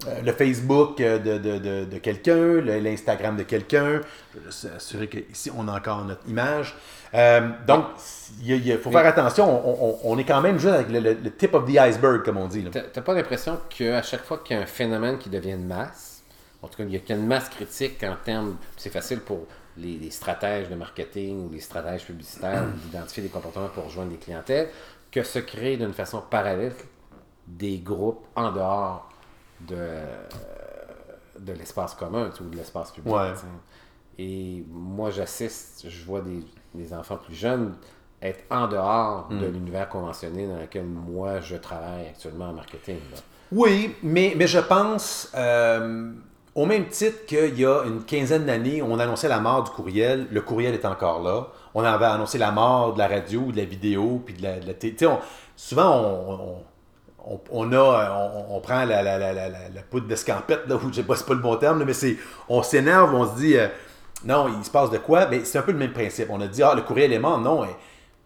euh, 0.07 0.21
le 0.25 0.33
Facebook 0.33 1.01
euh, 1.01 1.19
de, 1.19 1.39
de- 1.39 1.59
de- 1.59 1.85
de 1.85 1.99
quelqu'un, 1.99 2.61
l'Instagram 2.61 3.37
de 3.37 3.43
quelqu'un. 3.43 4.01
Je 4.35 4.41
veux 4.41 4.51
s'assurer 4.51 5.09
qu'ici, 5.09 5.51
on 5.57 5.67
a 5.69 5.77
encore 5.77 6.05
notre 6.05 6.27
image. 6.29 6.75
Euh, 7.15 7.41
donc, 7.67 7.85
il 8.45 8.79
faut 8.79 8.91
faire 8.93 9.07
attention. 9.07 9.45
On, 9.69 9.89
on- 9.91 10.13
on 10.13 10.19
est 10.19 10.25
quand 10.25 10.41
même 10.41 10.59
juste 10.59 10.73
avec 10.75 10.89
le, 10.91 11.01
le- 11.01 11.19
le 11.23 11.31
tip 11.33 11.53
of 11.55 11.65
the 11.71 11.77
iceberg, 11.79 12.23
comme 12.25 12.37
on 12.39 12.47
dit. 12.47 12.65
T'as 12.93 13.01
pas 13.03 13.15
l'impression 13.15 13.59
qu'à 13.69 14.03
chaque 14.03 14.25
fois 14.25 14.41
qu'il 14.45 14.57
y 14.57 14.61
a 14.61 14.63
un 14.63 14.67
phénomène 14.67 15.19
qui 15.19 15.29
devient 15.29 15.51
une 15.53 15.67
masse, 15.67 16.12
en 16.63 16.69
tout 16.69 16.77
cas, 16.79 16.85
il 16.85 16.93
y 16.93 16.97
a 16.97 17.01
qu'il 17.01 17.15
y 17.15 17.19
a 17.19 17.21
une 17.21 17.27
masse 17.27 17.49
critique 17.49 18.03
en 18.05 18.17
termes. 18.25 18.57
C'est 18.77 18.91
facile 18.91 19.21
pour 19.21 19.47
les, 19.77 19.99
les 19.99 20.11
stratèges 20.11 20.69
de 20.69 20.75
marketing 20.75 21.47
ou 21.47 21.51
les 21.51 21.61
stratèges 21.61 22.05
publicitaires 22.07 22.65
d'identifier 22.85 23.23
des 23.25 23.29
comportements 23.29 23.69
pour 23.69 23.85
rejoindre 23.85 24.11
des 24.11 24.19
clientèles, 24.19 24.69
que 25.11 25.23
se 25.23 25.39
créent 25.41 25.77
d'une 25.77 25.93
façon 25.93 26.23
parallèle 26.29 26.75
des 27.47 27.79
groupes 27.79 28.25
en 28.37 28.53
dehors 28.53 29.09
de, 29.61 29.89
de 31.39 31.53
l'espace 31.53 31.95
commun 31.95 32.31
ou 32.41 32.45
de 32.45 32.57
l'espace 32.57 32.93
public. 32.93 33.13
Ouais. 33.13 33.33
Et 34.19 34.65
moi, 34.71 35.11
j'assiste, 35.11 35.89
je 35.89 36.05
vois 36.05 36.21
des, 36.21 36.45
des 36.75 36.93
enfants 36.95 37.17
plus 37.17 37.35
jeunes 37.35 37.75
être 38.23 38.45
en 38.51 38.69
dehors 38.69 39.29
de 39.31 39.47
l'univers 39.47 39.89
conventionné 39.89 40.47
dans 40.47 40.61
lequel 40.61 40.85
moi 40.85 41.41
je 41.41 41.57
travaille 41.57 42.07
actuellement 42.07 42.51
en 42.51 42.53
marketing. 42.53 42.99
là. 43.11 43.19
Oui, 43.51 43.97
mais, 44.03 44.35
mais 44.37 44.47
je 44.47 44.61
pense, 44.61 45.31
euh, 45.35 46.13
au 46.55 46.67
même 46.67 46.87
titre 46.89 47.25
qu'il 47.27 47.59
y 47.59 47.65
a 47.65 47.83
une 47.85 48.05
quinzaine 48.05 48.45
d'années, 48.45 48.83
on 48.83 48.99
annonçait 48.99 49.29
la 49.29 49.41
mort 49.41 49.65
du 49.65 49.71
courriel, 49.71 50.27
le 50.31 50.41
courriel 50.43 50.75
est 50.75 50.85
encore 50.85 51.23
là. 51.23 51.47
On 51.75 51.83
avait 51.83 52.05
annoncé 52.05 52.37
la 52.39 52.51
mort 52.51 52.93
de 52.93 52.99
la 52.99 53.09
radio, 53.09 53.51
de 53.53 53.57
la 53.57 53.65
vidéo, 53.65 54.23
puis 54.25 54.35
de 54.35 54.43
la, 54.43 54.59
de 54.61 54.73
télé. 54.73 55.07
On- 55.07 55.19
souvent, 55.57 55.97
on, 55.97 56.57
on- 57.25 58.57
on- 58.57 58.61
prend 58.61 58.85
la, 58.85 59.03
la, 59.03 59.19
la, 59.19 59.33
la, 59.33 59.83
poudre 59.91 60.07
d'escampette, 60.07 60.67
là, 60.69 60.77
ou 60.85 60.89
je 60.91 60.97
sais 60.97 61.03
pas, 61.05 61.17
c'est 61.17 61.27
pas 61.27 61.35
le 61.35 61.41
bon 61.41 61.57
terme, 61.57 61.85
mais 61.85 61.93
c'est, 61.95 62.17
on 62.49 62.63
s'énerve, 62.63 63.15
on 63.15 63.27
se 63.35 63.41
dit, 63.41 63.57
euh, 63.57 63.69
non, 64.25 64.49
il 64.59 64.65
se 64.65 64.71
passe 64.71 64.91
de 64.91 64.99
quoi? 64.99 65.27
Mais 65.27 65.45
c'est 65.45 65.59
un 65.59 65.63
peu 65.63 65.73
le 65.73 65.79
même 65.79 65.93
principe. 65.93 66.29
On 66.31 66.41
a 66.41 66.47
dit, 66.49 66.63
ah, 66.63 66.75
le 66.75 66.83
courriel 66.83 67.13
est 67.13 67.19
mort. 67.19 67.41
Non, 67.41 67.65
et 67.65 67.69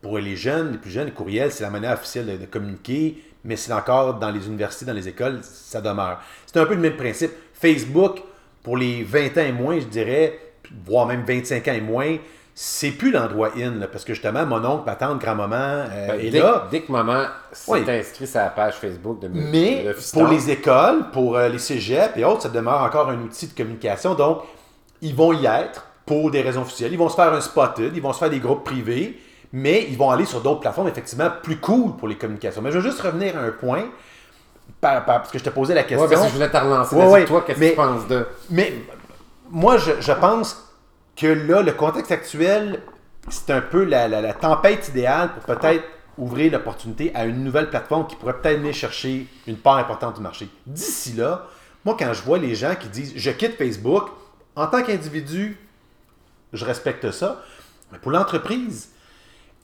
pour 0.03 0.19
les 0.19 0.37
jeunes, 0.37 0.73
les 0.73 0.79
plus 0.79 0.91
jeunes, 0.91 1.07
le 1.07 1.13
courriel, 1.13 1.53
c'est 1.53 1.63
la 1.65 1.71
manière 1.71 1.93
officielle 1.93 2.39
de 2.39 2.47
communiquer, 2.47 3.23
mais 3.45 3.57
c'est 3.57 3.73
encore 3.73 4.15
dans 4.15 4.31
les 4.31 4.47
universités, 4.47 4.85
dans 4.85 4.93
les 4.93 5.09
écoles, 5.09 5.41
ça 5.43 5.81
demeure. 5.81 6.19
C'est 6.47 6.59
un 6.59 6.67
peu 6.67 6.75
le 6.75 6.81
même 6.81 6.97
principe. 6.97 7.31
Facebook, 7.61 8.23
pour 8.63 8.77
les 8.77 9.03
20 9.03 9.39
ans 9.39 9.45
et 9.47 9.53
moins, 9.53 9.79
je 9.81 9.87
dirais, 9.87 10.39
voire 10.85 11.07
même 11.07 11.25
25 11.27 11.67
ans 11.69 11.73
et 11.73 11.81
moins, 11.81 12.17
c'est 12.55 12.91
plus 12.93 13.11
l'endroit 13.11 13.51
in, 13.59 13.73
là, 13.79 13.87
parce 13.87 14.05
que 14.05 14.15
justement, 14.15 14.47
mon 14.47 14.65
oncle, 14.65 14.85
ma 14.87 14.95
tante, 14.95 15.21
grand-maman 15.21 15.55
euh, 15.57 16.07
Ben, 16.09 16.21
est 16.21 16.31
dès, 16.31 16.39
là. 16.41 16.67
dès 16.71 16.81
que 16.81 16.91
maman 16.91 17.25
s'est 17.53 17.71
Oui. 17.71 17.85
inscrit 17.91 18.27
sur 18.27 18.41
la 18.41 18.49
page 18.49 18.75
Facebook 18.77 19.21
de 19.21 19.29
Mais 19.29 19.85
de 19.85 19.95
pour 20.13 20.27
les 20.29 20.51
écoles, 20.51 21.11
pour 21.13 21.37
euh, 21.37 21.49
les 21.49 21.59
cégeps 21.59 22.17
et 22.17 22.25
autres, 22.25 22.43
ça 22.43 22.49
demeure 22.49 22.81
encore 22.83 23.11
un 23.11 23.21
outil 23.21 23.47
de 23.49 23.53
communication. 23.53 24.15
Donc, 24.15 24.41
ils 25.03 25.15
vont 25.15 25.33
y 25.35 25.45
être 25.45 25.87
pour 26.07 26.31
des 26.31 26.41
raisons 26.41 26.63
officielles. 26.63 26.93
Ils 26.93 26.99
vont 26.99 27.11
se 27.11 27.17
faire 27.17 27.33
un 27.33 27.41
spotted, 27.43 27.93
ils 27.95 28.01
vont 28.03 28.13
se 28.15 28.19
faire 28.21 28.31
des 28.31 28.39
groupes 28.41 28.65
privés, 28.65 29.21
mais 29.53 29.87
ils 29.91 29.97
vont 29.99 30.11
aller 30.11 30.25
sur 30.25 30.41
d'autres 30.41 30.61
plateformes, 30.61 30.89
effectivement, 30.89 31.29
plus 31.43 31.59
cool 31.59 31.97
pour 31.97 32.09
les 32.09 32.17
communications. 32.17 32.63
Mais 32.63 32.71
je 32.73 32.79
veux 32.79 32.89
juste 32.89 33.01
revenir 33.03 33.37
à 33.37 33.41
un 33.43 33.51
point, 33.51 33.85
par- 34.95 35.05
par- 35.05 35.19
parce 35.23 35.31
que 35.33 35.39
je 35.39 35.45
te 35.45 35.51
posais 35.51 35.75
la 35.75 35.83
question. 35.83 36.01
Ouais, 36.07 36.09
parce 36.09 36.23
que 36.27 36.29
je 36.29 36.35
voulais 36.35 36.51
te 36.51 36.57
relancer. 36.57 36.95
Ouais, 36.97 37.25
toi, 37.25 37.43
qu'est-ce 37.47 37.59
que 37.59 37.65
tu 37.71 37.77
penses 37.77 38.07
de. 38.09 38.27
Mais 38.51 38.73
moi, 39.51 39.77
je, 39.79 39.93
je 40.01 40.13
pense 40.13 40.63
que 41.17 41.27
là, 41.27 41.63
le 41.63 41.73
contexte 41.73 42.13
actuel, 42.13 42.81
c'est 43.29 43.51
un 43.51 43.61
peu 43.61 43.85
la, 43.85 44.07
la- 44.09 44.21
la 44.21 44.33
tempête 44.35 44.89
idéale 44.89 45.31
pour 45.35 45.57
peut-être 45.57 45.85
ouvrir 46.19 46.53
l'opportunité 46.53 47.11
à 47.15 47.25
une 47.27 47.45
nouvelle 47.45 47.69
plateforme 47.69 48.07
qui 48.07 48.17
pourrait 48.17 48.35
peut-être 48.41 48.59
venir 48.59 48.73
chercher 48.75 49.27
une 49.47 49.57
part 49.59 49.77
importante 49.77 50.15
du 50.17 50.23
marché. 50.23 50.49
D'ici 50.67 51.13
là, 51.13 51.47
moi, 51.85 51.95
quand 51.99 52.13
je 52.13 52.23
vois 52.23 52.39
les 52.39 52.55
gens 52.55 52.75
qui 52.79 52.89
disent 52.89 53.13
je 53.17 53.31
quitte 53.31 53.57
Facebook, 53.59 54.09
en 54.55 54.67
tant 54.67 54.83
qu'individu, 54.83 55.59
je 56.53 56.65
respecte 56.65 57.11
ça. 57.11 57.43
Mais 57.93 57.99
pour 57.99 58.11
l'entreprise, 58.13 58.91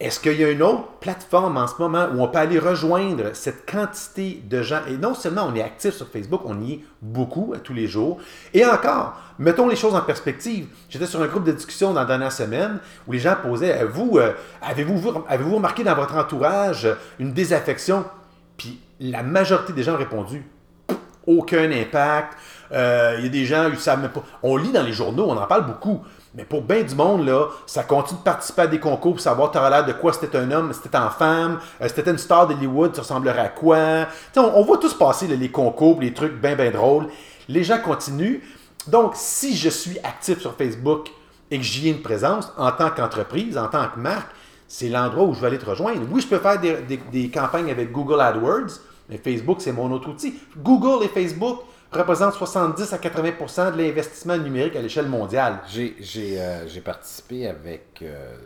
est-ce 0.03 0.19
qu'il 0.19 0.41
y 0.41 0.45
a 0.45 0.51
une 0.51 0.63
autre 0.63 0.85
plateforme 0.99 1.57
en 1.57 1.69
ce 1.69 1.75
moment 1.79 2.09
où 2.13 2.21
on 2.21 2.27
peut 2.27 2.39
aller 2.39 2.59
rejoindre 2.59 3.35
cette 3.35 3.71
quantité 3.71 4.43
de 4.51 4.61
gens? 4.61 4.81
Et 4.89 4.97
non 4.97 5.15
seulement 5.15 5.49
on 5.49 5.55
est 5.55 5.63
actif 5.63 5.95
sur 5.95 6.09
Facebook, 6.09 6.41
on 6.45 6.61
y 6.61 6.73
est 6.73 6.81
beaucoup 7.01 7.53
à 7.55 7.59
tous 7.59 7.73
les 7.73 7.87
jours. 7.87 8.19
Et 8.53 8.67
encore, 8.67 9.15
mettons 9.39 9.69
les 9.69 9.77
choses 9.77 9.95
en 9.95 10.01
perspective. 10.01 10.67
J'étais 10.89 11.07
sur 11.07 11.23
un 11.23 11.29
groupe 11.29 11.45
de 11.45 11.53
discussion 11.53 11.93
dans 11.93 12.01
la 12.01 12.07
dernière 12.07 12.33
semaine 12.33 12.81
où 13.07 13.13
les 13.13 13.21
gens 13.21 13.37
posaient, 13.41 13.85
vous, 13.85 14.19
euh, 14.19 14.33
avez-vous 14.61 15.25
avez-vous 15.29 15.55
remarqué 15.55 15.85
dans 15.85 15.95
votre 15.95 16.17
entourage 16.17 16.85
euh, 16.85 16.95
une 17.21 17.33
désaffection? 17.33 18.05
Puis 18.57 18.81
la 18.99 19.23
majorité 19.23 19.73
des 19.73 19.85
gens 19.85 19.95
ont 19.95 19.99
répondu, 19.99 20.45
aucun 21.29 21.71
impact. 21.71 22.37
Euh, 22.73 23.15
Il 23.19 23.25
y 23.25 23.27
a 23.29 23.31
des 23.31 23.45
gens, 23.45 23.69
ils 23.71 23.79
savent 23.79 24.01
même 24.01 24.11
pas. 24.11 24.25
On 24.43 24.57
lit 24.57 24.73
dans 24.73 24.83
les 24.83 24.93
journaux, 24.93 25.27
on 25.29 25.37
en 25.37 25.47
parle 25.47 25.67
beaucoup. 25.67 26.03
Mais 26.35 26.45
pour 26.45 26.63
bien 26.63 26.83
du 26.83 26.95
monde, 26.95 27.27
là, 27.27 27.49
ça 27.67 27.83
continue 27.83 28.19
de 28.19 28.25
participer 28.25 28.63
à 28.63 28.67
des 28.67 28.81
concours 28.81 29.13
pour 29.13 29.21
savoir, 29.21 29.51
tu 29.51 29.59
de 29.59 29.93
quoi 29.93 30.15
c'était 30.15 30.39
un 30.39 30.51
homme, 30.51 30.73
c'était 30.73 30.97
en 30.97 31.11
femme, 31.11 31.59
euh, 31.81 31.89
c'était 31.89 32.11
une 32.11 32.17
star 32.17 32.47
d'Hollywood, 32.47 32.95
ça 32.95 33.03
ressemblerait 33.03 33.39
à 33.39 33.49
quoi? 33.49 34.07
Tu 34.33 34.39
on, 34.39 34.63
voit 34.65 34.79
tous 34.79 34.95
passer 34.95 35.27
les 35.27 35.51
concours, 35.51 36.01
les 36.01 36.15
trucs 36.15 36.41
bien, 36.41 36.57
bien 36.57 36.71
drôles. 36.71 37.09
Les 37.49 37.65
gens 37.65 37.79
continuent. 37.79 38.41
Donc, 38.87 39.13
si 39.15 39.57
je 39.57 39.69
suis 39.69 39.99
actif 39.99 40.41
sur 40.41 40.55
Facebook 40.55 41.11
et 41.51 41.59
que 41.59 41.65
j'y 41.65 41.89
ai 41.89 41.91
une 41.91 42.03
présence 42.03 42.51
en 42.57 42.73
tant 42.73 42.91
qu'entreprise, 42.91 43.59
en 43.59 43.69
tant 43.69 43.89
que 43.89 43.99
marque, 43.99 44.31
c'est 44.67 44.89
l'endroit 44.89 45.25
où 45.25 45.35
je 45.35 45.41
vais 45.41 45.49
aller 45.49 45.59
te 45.59 45.69
rejoindre. 45.69 46.01
Oui, 46.11 46.23
je 46.23 46.27
peux 46.27 46.39
faire 46.39 46.59
des 46.59 47.29
campagnes 47.29 47.71
avec 47.71 47.93
Google 47.93 48.23
AdWords, 48.23 48.81
mais 49.11 49.19
Facebook, 49.19 49.59
c'est 49.61 49.73
mon 49.73 49.93
autre 49.93 50.09
outil. 50.09 50.35
Google 50.57 51.05
et 51.05 51.09
Facebook 51.09 51.59
représentent 51.93 52.35
70 52.35 52.93
à 52.93 52.99
80% 52.99 53.73
de 53.73 53.83
l'investissement 53.83 54.37
numérique 54.39 54.77
à 54.77 54.83
l'échelle 54.83 55.09
mondiale. 55.09 55.59
J'ai 55.69 55.97
j'ai, 56.01 56.41
euh, 56.41 56.67
j'ai 56.67 56.81
participé 56.81 57.47
avec 57.47 58.01
euh, 58.03 58.37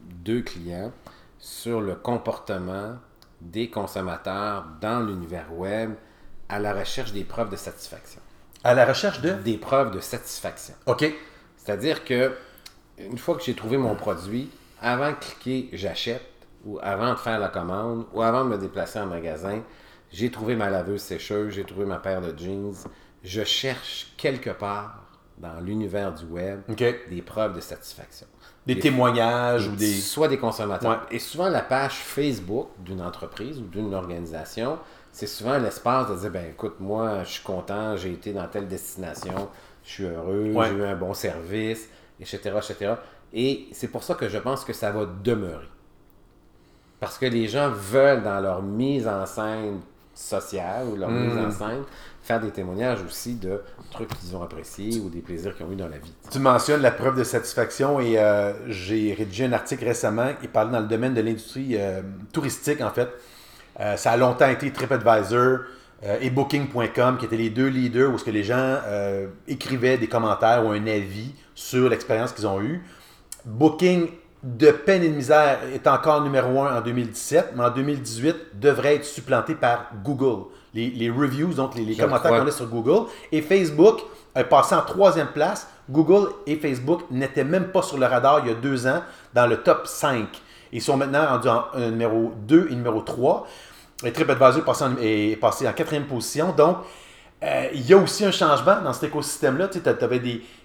deux 0.00 0.42
clients 0.42 0.92
sur 1.38 1.80
le 1.80 1.94
comportement 1.94 2.96
des 3.40 3.68
consommateurs 3.68 4.64
dans 4.80 5.00
l'univers 5.00 5.52
web 5.52 5.92
à 6.48 6.58
la 6.58 6.72
recherche 6.72 7.12
des 7.12 7.24
preuves 7.24 7.50
de 7.50 7.56
satisfaction. 7.56 8.20
À 8.62 8.74
la 8.74 8.86
recherche 8.86 9.20
de... 9.20 9.32
Des 9.32 9.58
preuves 9.58 9.90
de 9.90 10.00
satisfaction. 10.00 10.74
OK. 10.86 11.04
C'est-à-dire 11.58 12.04
que 12.04 12.34
une 12.98 13.18
fois 13.18 13.36
que 13.36 13.42
j'ai 13.42 13.54
trouvé 13.54 13.76
mon 13.76 13.94
produit, 13.94 14.50
avant 14.80 15.10
de 15.10 15.16
cliquer 15.16 15.68
j'achète 15.72 16.24
ou 16.64 16.78
avant 16.82 17.12
de 17.12 17.18
faire 17.18 17.38
la 17.38 17.48
commande 17.48 18.06
ou 18.14 18.22
avant 18.22 18.44
de 18.44 18.50
me 18.50 18.58
déplacer 18.58 18.98
en 18.98 19.06
magasin, 19.06 19.60
j'ai 20.14 20.30
trouvé 20.30 20.54
ma 20.54 20.70
laveuse 20.70 21.02
sécheuse, 21.02 21.54
j'ai 21.54 21.64
trouvé 21.64 21.84
ma 21.84 21.96
paire 21.98 22.20
de 22.20 22.32
jeans. 22.38 22.72
Je 23.24 23.42
cherche 23.42 24.12
quelque 24.16 24.50
part 24.50 25.02
dans 25.38 25.58
l'univers 25.60 26.14
du 26.14 26.24
web 26.26 26.60
des 27.10 27.20
preuves 27.22 27.56
de 27.56 27.60
satisfaction. 27.60 28.26
Des 28.64 28.76
Des- 28.76 28.80
témoignages 28.80 29.66
ou 29.66 29.72
des... 29.74 29.92
Soit 29.92 30.28
des 30.28 30.38
consommateurs. 30.38 30.90
Ouais. 30.90 31.16
Et 31.16 31.18
souvent, 31.18 31.48
la 31.48 31.62
page 31.62 31.94
Facebook 31.96 32.68
d'une 32.78 33.02
entreprise 33.02 33.58
ou 33.58 33.64
d'une 33.66 33.92
organisation, 33.92 34.78
c'est 35.10 35.26
souvent 35.26 35.58
l'espace 35.58 36.08
de 36.10 36.14
dire 36.16 36.30
ben 36.30 36.46
écoute, 36.50 36.76
moi, 36.78 37.24
je 37.24 37.30
suis 37.30 37.42
content, 37.42 37.96
j'ai 37.96 38.12
été 38.12 38.32
dans 38.32 38.46
telle 38.46 38.68
destination, 38.68 39.48
je 39.82 39.90
suis 39.90 40.04
heureux, 40.04 40.52
Ouais. 40.52 40.68
j'ai 40.68 40.76
eu 40.76 40.84
un 40.84 40.94
bon 40.94 41.12
service, 41.12 41.88
etc. 42.20 42.38
etc. 42.56 42.94
Et 43.32 43.66
c'est 43.72 43.88
pour 43.88 44.04
ça 44.04 44.14
que 44.14 44.28
je 44.28 44.38
pense 44.38 44.64
que 44.64 44.72
ça 44.72 44.92
va 44.92 45.06
demeurer. 45.06 45.66
Parce 47.00 47.18
que 47.18 47.26
les 47.26 47.48
gens 47.48 47.70
veulent, 47.70 48.22
dans 48.22 48.40
leur 48.40 48.62
mise 48.62 49.08
en 49.08 49.26
scène 49.26 49.80
sociale 50.14 50.86
ou 50.86 50.96
leur 50.96 51.10
mise 51.10 51.34
Hmm. 51.34 51.46
en 51.46 51.50
scène, 51.50 51.82
faire 52.22 52.40
des 52.40 52.50
témoignages 52.50 53.02
aussi 53.06 53.34
de 53.34 53.60
trucs 53.90 54.08
qu'ils 54.18 54.34
ont 54.36 54.42
appréciés 54.42 55.00
ou 55.00 55.08
des 55.10 55.20
plaisirs 55.20 55.56
qu'ils 55.56 55.66
ont 55.66 55.72
eu 55.72 55.76
dans 55.76 55.88
la 55.88 55.98
vie. 55.98 56.12
Tu 56.30 56.38
mentionnes 56.38 56.80
la 56.82 56.90
preuve 56.90 57.18
de 57.18 57.24
satisfaction 57.24 58.00
et 58.00 58.18
euh, 58.18 58.52
j'ai 58.70 59.14
rédigé 59.14 59.44
un 59.44 59.52
article 59.52 59.84
récemment 59.84 60.30
qui 60.40 60.48
parlait 60.48 60.72
dans 60.72 60.80
le 60.80 60.86
domaine 60.86 61.14
de 61.14 61.20
l'industrie 61.20 61.76
euh, 61.76 62.02
touristique, 62.32 62.80
en 62.80 62.90
fait. 62.90 63.08
Euh, 63.80 63.96
ça 63.96 64.12
a 64.12 64.16
longtemps 64.16 64.48
été 64.48 64.70
TripAdvisor 64.72 65.60
et 66.20 66.28
Booking.com 66.28 67.16
qui 67.18 67.24
étaient 67.24 67.36
les 67.36 67.48
deux 67.48 67.68
leaders 67.68 68.12
où 68.12 68.18
ce 68.18 68.24
que 68.24 68.30
les 68.30 68.44
gens 68.44 68.78
écrivaient 69.48 69.96
des 69.96 70.06
commentaires 70.06 70.66
ou 70.66 70.70
un 70.70 70.86
avis 70.86 71.32
sur 71.54 71.88
l'expérience 71.88 72.32
qu'ils 72.32 72.46
ont 72.46 72.60
eue. 72.60 72.84
Booking, 73.46 74.10
de 74.44 74.70
peine 74.70 75.02
et 75.02 75.08
de 75.08 75.14
misère, 75.14 75.58
est 75.74 75.86
encore 75.86 76.20
numéro 76.20 76.60
un 76.62 76.76
en 76.76 76.80
2017, 76.82 77.52
mais 77.56 77.64
en 77.64 77.70
2018 77.70 78.36
devrait 78.60 78.96
être 78.96 79.04
supplanté 79.06 79.54
par 79.54 79.86
Google. 80.04 80.44
Les, 80.74 80.90
les 80.90 81.08
reviews, 81.08 81.54
donc 81.54 81.74
les, 81.76 81.96
commentaires 81.96 82.30
qu'on 82.30 82.46
a 82.46 82.50
sur 82.50 82.66
Google. 82.66 83.08
Et 83.32 83.40
Facebook 83.40 84.00
est 84.34 84.44
passé 84.44 84.74
en 84.74 84.82
troisième 84.82 85.28
place. 85.28 85.66
Google 85.88 86.28
et 86.46 86.56
Facebook 86.56 87.04
n'étaient 87.10 87.44
même 87.44 87.68
pas 87.68 87.82
sur 87.82 87.96
le 87.96 88.04
radar 88.04 88.40
il 88.44 88.48
y 88.48 88.50
a 88.50 88.54
deux 88.54 88.86
ans 88.86 89.02
dans 89.32 89.46
le 89.46 89.56
top 89.58 89.86
5. 89.86 90.26
Ils 90.72 90.82
sont 90.82 90.96
maintenant 90.98 91.26
rendus 91.26 91.48
en 91.48 91.64
euh, 91.76 91.90
numéro 91.90 92.32
2 92.46 92.68
et 92.70 92.74
numéro 92.74 93.00
3. 93.00 93.46
Et 94.04 94.12
TripAdvisor 94.12 94.58
est 94.58 94.64
passé 94.64 94.84
en, 94.84 94.96
est 95.00 95.36
passé 95.40 95.66
en 95.66 95.72
quatrième 95.72 96.04
position. 96.04 96.52
Donc, 96.52 96.78
euh, 97.42 97.68
il 97.72 97.86
y 97.86 97.94
a 97.94 97.96
aussi 97.96 98.26
un 98.26 98.30
changement 98.30 98.82
dans 98.82 98.92
cet 98.92 99.04
écosystème-là. 99.04 99.68
Tu 99.68 99.78
sais, 99.78 99.96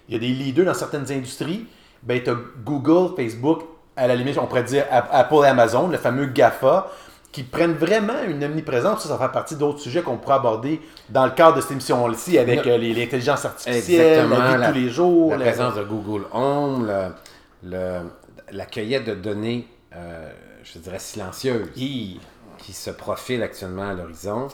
il 0.08 0.12
y 0.12 0.16
a 0.16 0.18
des 0.18 0.28
leaders 0.28 0.66
dans 0.66 0.74
certaines 0.74 1.10
industries. 1.10 1.66
Ben, 2.02 2.22
tu 2.22 2.30
as 2.30 2.36
Google, 2.64 3.14
Facebook, 3.16 3.60
à 3.96 4.06
la 4.06 4.14
limite, 4.14 4.38
on 4.38 4.46
pourrait 4.46 4.62
dire 4.64 4.84
Apple 4.90 5.34
et 5.44 5.48
Amazon, 5.48 5.88
le 5.88 5.98
fameux 5.98 6.26
GAFA, 6.26 6.90
qui 7.32 7.42
prennent 7.44 7.74
vraiment 7.74 8.22
une 8.26 8.42
omniprésence. 8.42 9.02
Ça, 9.02 9.10
ça 9.10 9.18
fait 9.18 9.32
partie 9.32 9.54
d'autres 9.56 9.78
sujets 9.80 10.02
qu'on 10.02 10.16
pourrait 10.16 10.36
aborder 10.36 10.80
dans 11.10 11.24
le 11.26 11.30
cadre 11.32 11.56
de 11.56 11.60
cette 11.60 11.72
émission-ci 11.72 12.38
avec 12.38 12.66
euh, 12.66 12.76
l'intelligence 12.78 13.44
artificielle, 13.44 14.28
la 14.28 14.36
vie 14.56 14.62
de 14.62 14.66
tous 14.68 14.74
les 14.74 14.88
jours. 14.90 15.30
La 15.32 15.36
la- 15.36 15.44
présence 15.44 15.74
de 15.76 15.82
Google 15.84 16.24
Home, 16.32 16.86
le- 16.86 17.70
le- 17.70 18.10
la 18.52 18.66
cueillette 18.66 19.04
de 19.04 19.14
données, 19.14 19.68
euh, 19.94 20.30
je 20.64 20.78
dirais, 20.78 20.98
silencieuses, 20.98 21.68
Hi. 21.76 22.18
qui 22.58 22.72
se 22.72 22.90
profile 22.90 23.42
actuellement 23.44 23.88
à 23.90 23.92
l'horizon. 23.92 24.48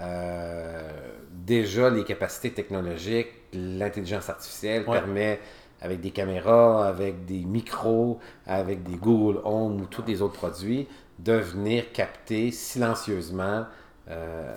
Euh, 0.00 0.88
déjà, 1.30 1.90
les 1.90 2.04
capacités 2.04 2.50
technologiques, 2.52 3.28
l'intelligence 3.52 4.30
artificielle 4.30 4.84
Ouais. 4.88 4.98
permet, 4.98 5.38
avec 5.82 6.00
des 6.00 6.10
caméras, 6.10 6.86
avec 6.86 7.24
des 7.26 7.40
micros, 7.44 8.18
avec 8.46 8.82
des 8.82 8.94
Google 8.96 9.40
Home 9.44 9.80
ou 9.82 9.86
tous 9.86 10.04
les 10.06 10.22
autres 10.22 10.34
produits, 10.34 10.86
de 11.18 11.34
venir 11.34 11.92
capter 11.92 12.50
silencieusement 12.52 13.64
euh, 14.08 14.54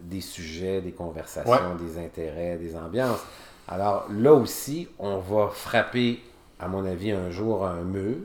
des 0.00 0.20
sujets, 0.20 0.80
des 0.80 0.92
conversations, 0.92 1.50
Ouais. 1.52 1.58
des 1.80 1.98
intérêts, 2.04 2.56
des 2.56 2.76
ambiances. 2.76 3.20
Alors 3.68 4.06
là 4.10 4.32
aussi, 4.32 4.88
on 4.98 5.18
va 5.18 5.48
frapper, 5.48 6.22
à 6.58 6.68
mon 6.68 6.84
avis, 6.86 7.10
un 7.12 7.30
jour 7.30 7.66
un 7.66 7.82
mur 7.82 8.16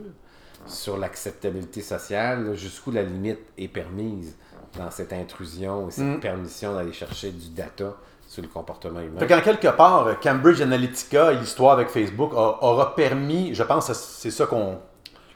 sur 0.66 0.96
l'acceptabilité 0.96 1.82
sociale, 1.82 2.54
jusqu'où 2.56 2.90
la 2.90 3.02
limite 3.02 3.40
est 3.58 3.68
permise 3.68 4.34
dans 4.78 4.90
cette 4.90 5.12
intrusion 5.12 5.84
ou 5.84 5.90
cette 5.90 6.04
Mm. 6.16 6.20
permission 6.20 6.74
d'aller 6.74 6.92
chercher 6.92 7.30
du 7.30 7.50
data 7.50 7.94
sur 8.34 8.42
le 8.42 8.48
comportement 8.48 9.00
humain. 9.00 9.24
Quelque 9.26 9.68
part, 9.68 10.18
Cambridge 10.20 10.60
Analytica 10.60 11.32
et 11.32 11.36
l'histoire 11.36 11.74
avec 11.74 11.88
Facebook 11.88 12.32
aura 12.34 12.96
permis, 12.96 13.54
je 13.54 13.62
pense 13.62 13.86
que 13.86 13.94
c'est 13.94 14.32
ça 14.32 14.46
qu'on. 14.46 14.78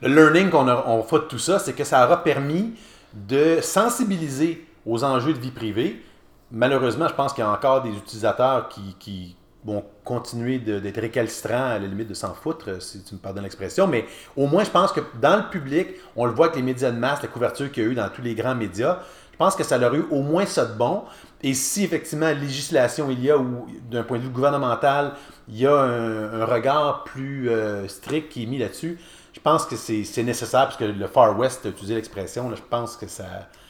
Le 0.02 0.08
learning 0.08 0.50
qu'on 0.50 0.68
on 0.68 1.02
fait 1.02 1.16
de 1.16 1.22
tout 1.22 1.38
ça, 1.38 1.58
c'est 1.58 1.72
que 1.72 1.84
ça 1.84 2.04
aura 2.04 2.22
permis 2.22 2.74
de 3.12 3.60
sensibiliser 3.60 4.66
aux 4.84 5.02
enjeux 5.04 5.32
de 5.32 5.38
vie 5.38 5.50
privée. 5.50 6.02
Malheureusement, 6.50 7.08
je 7.08 7.14
pense 7.14 7.32
qu'il 7.32 7.42
y 7.42 7.46
a 7.46 7.50
encore 7.50 7.82
des 7.82 7.90
utilisateurs 7.90 8.68
qui, 8.68 8.96
qui 8.98 9.36
vont 9.64 9.84
continuer 10.04 10.58
d'être 10.58 11.00
récalcitrants 11.00 11.70
à 11.70 11.78
la 11.78 11.86
limite 11.86 12.08
de 12.08 12.14
s'en 12.14 12.32
foutre, 12.32 12.80
si 12.80 13.02
tu 13.02 13.14
me 13.14 13.20
pardonnes 13.20 13.42
l'expression, 13.42 13.86
mais 13.86 14.06
au 14.36 14.46
moins, 14.46 14.64
je 14.64 14.70
pense 14.70 14.92
que 14.92 15.00
dans 15.20 15.36
le 15.36 15.50
public, 15.50 15.88
on 16.16 16.26
le 16.26 16.32
voit 16.32 16.46
avec 16.46 16.56
les 16.56 16.62
médias 16.62 16.90
de 16.90 16.96
masse, 16.96 17.22
la 17.22 17.28
couverture 17.28 17.70
qu'il 17.70 17.82
y 17.82 17.86
a 17.86 17.90
eu 17.90 17.94
dans 17.94 18.08
tous 18.08 18.22
les 18.22 18.34
grands 18.34 18.54
médias, 18.54 19.00
je 19.38 19.44
pense 19.44 19.54
que 19.54 19.62
ça 19.62 19.78
leur 19.78 19.92
a 19.92 19.96
eu 19.96 20.04
au 20.10 20.22
moins 20.22 20.46
ça 20.46 20.64
de 20.64 20.72
bon. 20.72 21.04
Et 21.42 21.54
si 21.54 21.84
effectivement 21.84 22.28
législation 22.32 23.10
il 23.10 23.22
y 23.22 23.30
a, 23.30 23.38
ou 23.38 23.66
d'un 23.90 24.02
point 24.02 24.18
de 24.18 24.22
vue 24.24 24.28
gouvernemental, 24.30 25.12
il 25.48 25.58
y 25.58 25.66
a 25.66 25.72
un, 25.74 26.40
un 26.40 26.44
regard 26.44 27.04
plus 27.04 27.48
euh, 27.48 27.86
strict 27.88 28.28
qui 28.30 28.42
est 28.42 28.46
mis 28.46 28.58
là-dessus, 28.58 28.98
je 29.32 29.40
pense 29.40 29.64
que 29.66 29.76
c'est 29.76 30.22
nécessaire, 30.24 30.64
parce 30.64 30.76
que 30.76 30.84
le 30.84 31.06
Far 31.06 31.38
West 31.38 31.64
a 31.64 31.68
utilisé 31.68 31.94
l'expression, 31.94 32.50
je 32.54 32.62
pense 32.68 32.96
que 32.96 33.06
ça... 33.06 33.24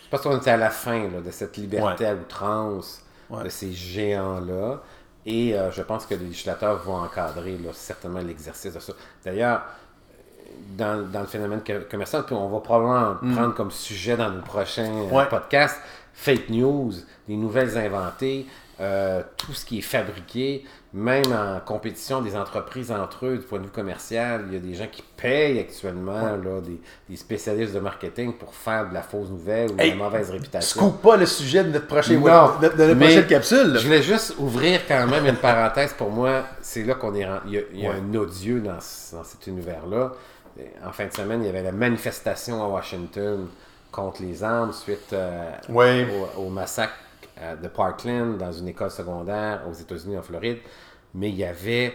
Je 0.05 0.09
pense 0.11 0.23
qu'on 0.23 0.39
était 0.39 0.51
à 0.53 0.57
la 0.57 0.71
fin 0.71 1.09
là, 1.11 1.21
de 1.21 1.31
cette 1.31 1.57
liberté 1.59 2.07
à 2.07 2.15
outrance 2.15 3.03
Ouais. 3.29 3.45
de 3.45 3.51
ces 3.51 3.73
géants-là. 3.73 4.81
Et 5.27 5.53
euh, 5.55 5.71
je 5.71 5.83
pense 5.83 6.07
que 6.07 6.15
les 6.15 6.25
législateurs 6.25 6.79
vont 6.79 6.95
encadrer 6.97 7.59
là, 7.59 7.69
certainement 7.75 8.21
l'exercice 8.21 8.73
de 8.73 8.81
ça. 8.81 8.95
D'ailleurs, 9.23 9.61
dans, 10.71 11.07
dans 11.11 11.21
le 11.21 11.27
phénomène 11.27 11.61
co- 11.63 11.85
commercial, 11.91 12.25
puis 12.25 12.35
on 12.35 12.49
va 12.49 12.61
probablement 12.61 13.17
prendre 13.35 13.55
comme 13.55 13.71
sujet 13.71 14.17
dans 14.17 14.31
nos 14.31 14.41
prochains 14.41 14.91
euh. 14.91 15.11
Ouais. 15.11 15.27
podcasts, 15.27 15.77
fake 16.21 16.49
news, 16.51 16.93
les 17.29 17.37
nouvelles 17.37 17.79
inventées, 17.79 18.47
euh, 18.81 19.23
tout 19.37 19.53
ce 19.55 19.65
qui 19.65 19.79
est 19.79 19.83
fabriqué, 19.83 20.65
même 20.93 21.33
en 21.33 21.61
compétition 21.65 22.23
des 22.23 22.35
entreprises 22.35 22.91
entre 22.91 23.27
eux, 23.27 23.37
du 23.39 23.45
point 23.45 23.59
de 23.61 23.65
vue 23.65 23.71
commercial, 23.71 24.45
il 24.49 24.55
y 24.55 24.57
a 24.57 24.61
des 24.61 24.75
gens 24.75 24.87
qui 24.91 25.03
payent 25.17 25.59
actuellement 25.61 26.23
là, 26.37 26.61
des, 26.61 26.81
des 27.09 27.17
spécialistes 27.17 27.75
de 27.75 27.79
marketing 27.81 28.33
pour 28.33 28.55
faire 28.55 28.89
de 28.89 28.95
la 28.95 29.03
fausse 29.03 29.29
nouvelle 29.31 29.71
ou 29.71 29.75
de 29.77 29.81
Hey, 29.83 29.91
la 29.91 29.97
mauvaise 29.97 30.31
réputation. 30.31 30.81
Scoop 30.81 31.03
pas 31.03 31.17
le 31.17 31.27
sujet 31.27 31.63
de 31.65 31.71
notre, 31.71 31.87
prochain 31.87 32.15
Non, 32.15 32.53
de, 32.61 32.69
de 32.69 32.73
notre 32.85 32.95
mais 32.95 33.07
prochaine 33.07 33.27
capsule. 33.27 33.73
là. 33.75 33.79
Je 33.79 33.85
voulais 33.87 34.03
juste 34.03 34.35
ouvrir 34.39 34.81
quand 34.89 35.07
même 35.07 35.27
une 35.27 35.37
parenthèse 35.37 35.93
pour 35.93 36.11
moi. 36.11 36.45
C'est 36.63 36.85
là 36.85 36.95
qu'on 36.95 37.15
est 37.15 37.27
Il 37.47 37.53
y 37.53 37.59
a, 37.59 37.63
il 37.73 37.81
y 37.81 37.87
a 37.87 37.91
Ouais. 37.91 37.97
un 37.97 38.15
odieux 38.17 38.61
dans 38.61 38.81
cet 38.81 39.47
univers-là. 39.47 40.13
En 40.85 40.91
fin 40.93 41.07
de 41.07 41.13
semaine, 41.13 41.43
il 41.43 41.47
y 41.47 41.49
avait 41.51 41.63
la 41.63 41.71
manifestation 41.73 42.65
à 42.65 42.69
Washington 42.69 43.47
contre 43.91 44.23
les 44.23 44.43
armes 44.43 44.73
suite 44.73 45.13
euh, 45.13 45.51
au, 46.37 46.43
au 46.43 46.49
massacre 46.51 46.95
euh, 47.41 47.57
de 47.57 47.69
Parkland 47.69 48.37
dans 48.39 48.53
une 48.53 48.69
école 48.69 48.91
secondaire 48.91 49.61
aux 49.69 49.73
États-Unis 49.75 50.19
en 50.19 50.23
Floride. 50.23 50.59
Mais 51.15 51.31
il 51.31 51.37
y 51.37 51.45
avait. 51.45 51.95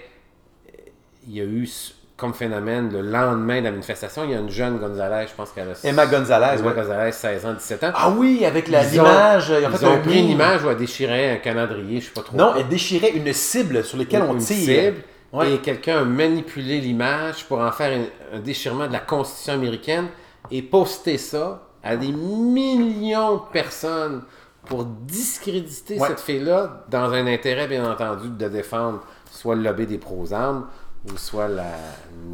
Il 1.28 1.36
y 1.36 1.42
a 1.42 1.46
eu 1.46 1.70
comme 2.18 2.34
phénomène 2.34 2.92
le 2.92 3.02
lendemain 3.02 3.60
de 3.60 3.66
la 3.66 3.72
manifestation, 3.72 4.24
il 4.24 4.32
y 4.32 4.36
a 4.36 4.40
une 4.40 4.50
jeune 4.50 4.78
Gonzalez, 4.78 5.26
je 5.28 5.34
pense 5.34 5.52
qu'elle 5.52 5.70
a. 5.70 5.74
Emma 5.88 6.06
Gonzalez, 6.06 6.60
Emma. 6.60 6.72
Gonzalez, 6.72 7.12
16 7.12 7.46
ans, 7.46 7.54
17 7.54 7.84
ans. 7.86 7.92
Ah 7.96 8.10
oui, 8.12 8.46
avec 8.46 8.68
Ils 8.68 8.72
l'image. 8.72 9.50
Ils 9.50 9.66
ont 9.66 9.70
Ils 9.82 9.86
ont 9.86 10.00
pris 10.02 10.20
une 10.20 10.30
image 10.30 10.64
où 10.64 10.70
elle 10.70 10.78
déchirait 10.78 11.32
un 11.32 11.38
calendrier, 11.38 12.00
je 12.02 12.06
sais 12.08 12.12
pas 12.14 12.22
trop. 12.22 12.38
Non, 12.38 12.52
quoi. 12.52 12.60
elle 12.62 12.68
déchirait 12.68 13.12
une 13.12 13.32
cible 13.34 13.84
sur 13.84 13.98
laquelle 13.98 14.22
on 14.22 14.34
une 14.34 14.40
tire. 14.40 14.56
cible, 14.92 15.04
Ouais. 15.34 15.54
et 15.54 15.58
quelqu'un 15.58 16.02
a 16.02 16.04
manipulé 16.04 16.80
l'image 16.80 17.46
pour 17.46 17.60
en 17.60 17.72
faire 17.72 17.98
un, 18.32 18.38
un 18.38 18.40
déchirement 18.40 18.86
de 18.88 18.94
la 18.94 19.00
Constitution 19.00 19.54
américaine 19.54 20.08
et 20.52 20.62
poster 20.62 21.18
ça 21.18 21.64
à 21.84 21.96
des 21.98 22.12
millions 22.12 23.36
de 23.36 23.42
personnes 23.52 24.24
pour 24.66 24.86
discréditer 24.86 26.00
Ouais. 26.00 26.08
cette 26.08 26.22
fille-là 26.22 26.86
dans 26.90 27.12
un 27.12 27.28
intérêt, 27.28 27.68
bien 27.68 27.90
entendu, 27.90 28.30
de 28.30 28.48
défendre 28.48 29.02
soit 29.30 29.56
le 29.56 29.62
lobby 29.64 29.86
des 29.86 29.98
pros-armes 29.98 30.68
ou 31.12 31.18
soit 31.18 31.50
la 31.50 31.66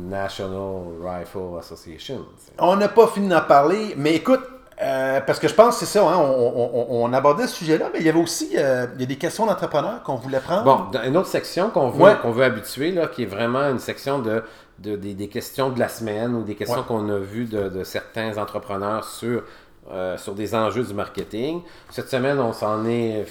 National 0.10 0.84
Rifle 1.04 1.58
Association. 1.60 2.26
On 2.60 2.76
n'a 2.76 2.88
pas 2.90 3.08
fini 3.08 3.28
d'en 3.28 3.42
parler, 3.42 3.94
mais 3.98 4.14
écoute, 4.16 4.42
euh, 4.82 5.20
parce 5.22 5.40
que 5.40 5.48
je 5.48 5.54
pense 5.56 5.76
que 5.80 5.86
c'est 5.86 5.92
ça, 6.00 6.08
hein, 6.08 6.18
on, 6.18 6.54
on- 6.56 6.72
on- 6.74 7.04
on 7.06 7.14
abordait 7.14 7.48
ce 7.48 7.56
sujet-là, 7.56 7.90
mais 7.92 8.00
il 8.00 8.06
y 8.06 8.10
avait 8.10 8.22
aussi 8.22 8.52
euh, 8.58 8.86
il 8.96 9.02
y 9.02 9.04
a 9.04 9.08
des 9.08 9.18
questions 9.18 9.46
d'entrepreneurs 9.46 10.04
qu'on 10.04 10.16
voulait 10.16 10.40
prendre. 10.40 10.64
Bon, 10.64 10.86
dans 10.92 11.04
une 11.04 11.18
autre 11.18 11.28
section 11.28 11.70
qu'on 11.70 11.90
veut, 11.90 12.04
Ouais. 12.04 12.16
qu'on 12.22 12.32
veut 12.32 12.44
habituer, 12.46 12.92
là, 12.92 13.08
qui 13.08 13.24
est 13.24 13.26
vraiment 13.26 13.70
une 13.70 13.80
section 13.80 14.20
de, 14.20 14.44
de- 14.82 14.96
des, 14.96 15.14
des 15.14 15.28
questions 15.28 15.70
de 15.70 15.80
la 15.80 15.90
semaine 15.90 16.36
ou 16.36 16.44
des 16.44 16.56
questions 16.56 16.80
Ouais. 16.80 16.86
qu'on 16.88 17.10
a 17.10 17.18
vues 17.20 17.46
de, 17.46 17.70
de 17.70 17.84
certains 17.84 18.38
entrepreneurs 18.38 19.04
sur, 19.04 19.44
euh, 19.92 20.18
sur 20.18 20.34
des 20.34 20.56
enjeux 20.56 20.84
du 20.84 20.94
marketing. 20.94 21.62
Cette 21.90 22.10
semaine, 22.10 22.40
on 22.40 22.54
s'en 22.54 22.86
est. 22.86 23.26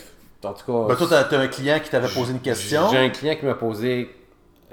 En 0.44 0.52
tout 0.52 0.66
cas. 0.66 0.88
Ben, 0.88 0.96
toi, 0.96 1.06
t'as- 1.10 1.24
t'as 1.24 1.38
un 1.40 1.48
client 1.48 1.80
qui 1.82 1.90
t'avait 1.90 2.08
posé 2.08 2.32
une 2.32 2.40
question. 2.40 2.88
J'ai 2.90 2.98
un 2.98 3.10
client 3.10 3.34
qui 3.36 3.44
m'a 3.46 3.54
posé 3.54 4.14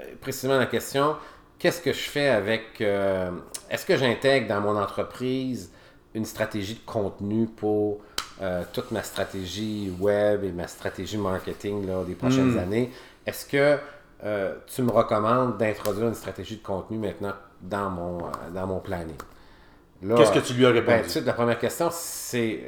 euh, 0.00 0.04
précisément 0.20 0.58
la 0.58 0.66
question 0.66 1.16
qu'est-ce 1.58 1.80
que 1.80 1.92
je 1.92 2.08
fais 2.10 2.28
avec. 2.28 2.80
euh, 2.80 3.30
Est-ce 3.70 3.84
que 3.86 3.96
j'intègre 3.96 4.46
dans 4.48 4.60
mon 4.60 4.76
entreprise 4.80 5.70
une 6.14 6.24
stratégie 6.24 6.74
de 6.74 6.84
contenu 6.86 7.46
pour 7.46 7.98
euh, 8.42 8.62
toute 8.72 8.90
ma 8.90 9.02
stratégie 9.02 9.90
web 9.98 10.44
et 10.44 10.52
ma 10.52 10.68
stratégie 10.68 11.16
marketing 11.18 11.86
là, 11.86 12.04
des 12.06 12.14
prochaines 12.14 12.52
Hmm. 12.54 12.58
années? 12.58 12.92
Est-ce 13.26 13.44
que 13.46 13.78
euh, 14.24 14.54
tu 14.66 14.82
me 14.82 14.90
recommandes 14.90 15.58
d'introduire 15.58 16.08
une 16.08 16.14
stratégie 16.14 16.56
de 16.56 16.62
contenu 16.62 16.98
maintenant 16.98 17.34
dans 17.60 17.90
mon, 17.90 18.18
euh, 18.26 18.30
dans 18.54 18.66
mon 18.66 18.80
planning 18.80 19.16
Qu'est-ce 20.16 20.32
que 20.32 20.38
tu 20.40 20.52
lui 20.54 20.66
as 20.66 20.72
ben, 20.72 20.84
répondu? 21.02 21.24
la 21.24 21.32
première 21.32 21.58
question, 21.58 21.88
c'est 21.90 22.60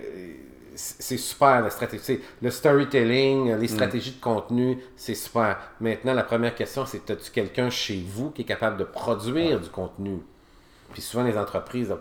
c'est 0.75 1.17
super 1.17 1.61
la 1.61 1.71
stratégie. 1.71 2.21
Le 2.41 2.51
storytelling, 2.51 3.53
Mm. 3.53 3.61
les 3.61 3.69
stratégies 3.69 4.13
de 4.13 4.21
contenu, 4.21 4.79
c'est 4.97 5.15
super. 5.17 5.59
Maintenant, 5.81 6.15
la 6.15 6.23
première 6.23 6.55
question, 6.55 6.87
c'est 6.87 7.11
as-tu 7.11 7.33
quelqu'un 7.33 7.69
chez 7.69 8.05
vous 8.09 8.31
qui 8.31 8.43
est 8.43 8.45
capable 8.45 8.77
de 8.77 8.85
produire 8.85 9.59
du 9.61 9.69
contenu? 9.71 10.21
Puis 10.93 11.03
souvent, 11.03 11.25
les 11.25 11.37
entreprises, 11.37 11.93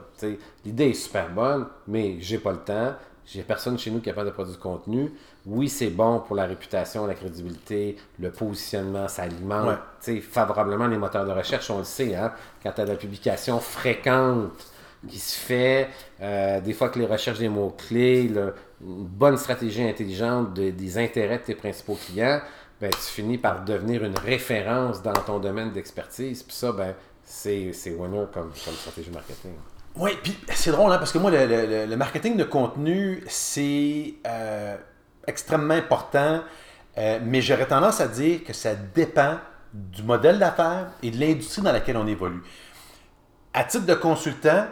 l'idée 0.64 0.90
est 0.90 0.94
super 0.94 1.30
bonne, 1.30 1.68
mais 1.88 2.18
j'ai 2.20 2.38
pas 2.38 2.52
le 2.52 2.60
temps. 2.60 2.96
J'ai 3.30 3.44
personne 3.44 3.78
chez 3.78 3.92
nous 3.92 4.00
qui 4.00 4.08
est 4.10 4.13
capable 4.13 4.30
de 4.30 4.34
produire 4.34 4.56
du 4.56 4.62
contenu. 4.62 5.12
Oui, 5.46 5.68
c'est 5.68 5.90
bon 5.90 6.20
pour 6.22 6.36
la 6.36 6.46
réputation, 6.46 7.06
la 7.06 7.13
crédibilité, 7.13 7.98
le 8.20 8.32
positionnement, 8.32 9.08
ça 9.10 9.24
alimente 9.24 9.68
Ouais. 9.68 9.76
tu 10.02 10.16
sais, 10.16 10.22
favorablement 10.22 10.88
les 10.88 10.98
moteurs 10.98 11.26
de 11.26 11.32
recherche, 11.32 11.70
on 11.70 11.80
le 11.80 11.84
sait, 11.84 12.16
hein, 12.16 12.32
quand 12.63 12.72
tu 12.72 12.82
as 12.82 12.86
de 12.86 12.92
la 12.92 12.96
publication 12.98 13.60
fréquente 13.60 14.52
qui 15.10 15.20
se 15.20 15.38
fait, 15.38 15.90
euh, 16.22 16.62
des 16.62 16.72
fois 16.74 16.88
que 16.90 17.00
les 17.00 17.06
recherches 17.06 17.40
des 17.40 17.50
mots-clés, 17.50 18.32
une 18.32 18.54
bonne 18.82 19.38
stratégie 19.38 19.84
intelligente 19.84 20.54
de- 20.54 20.72
des 20.72 20.98
intérêts 20.98 21.40
de 21.40 21.44
tes 21.44 21.56
principaux 21.56 21.96
clients, 22.08 22.40
ben, 22.80 22.90
tu 22.92 22.98
finis 23.12 23.38
par 23.38 23.63
devenir 23.66 24.04
une 24.06 24.18
référence 24.18 25.02
dans 25.02 25.13
ton 25.13 25.40
domaine 25.40 25.72
d'expertise. 25.72 26.44
Puis 26.44 26.56
ça, 26.56 26.72
ben, 26.72 26.94
c'est 27.24 27.74
c'est 27.74 27.92
winner 27.92 28.26
comme, 28.34 28.52
comme 28.63 28.74
stratégie 28.76 29.12
marketing. 29.12 29.52
Oui, 30.00 30.12
puis 30.22 30.38
c'est 30.54 30.70
drôle, 30.70 30.92
hein, 30.92 31.00
parce 31.00 31.12
que 31.12 31.18
moi, 31.18 31.32
le, 31.32 31.96
marketing 31.96 32.38
de 32.38 32.44
contenu, 32.44 33.24
c'est 33.28 34.14
euh, 34.28 34.78
extrêmement 35.26 35.74
important, 35.74 36.42
euh, 37.00 37.20
mais 37.24 37.42
j'aurais 37.42 37.66
tendance 37.66 38.00
à 38.00 38.08
dire 38.08 38.44
que 38.44 38.54
ça 38.54 38.76
dépend 38.76 39.38
du 39.74 40.04
modèle 40.04 40.38
d'affaires 40.38 40.90
et 41.02 41.10
de 41.10 41.20
l'industrie 41.20 41.64
dans 41.64 41.72
laquelle 41.72 41.98
on 41.98 42.06
évolue. 42.06 42.44
À 43.56 43.64
titre 43.64 43.88
de 43.88 43.96
consultant, 43.96 44.68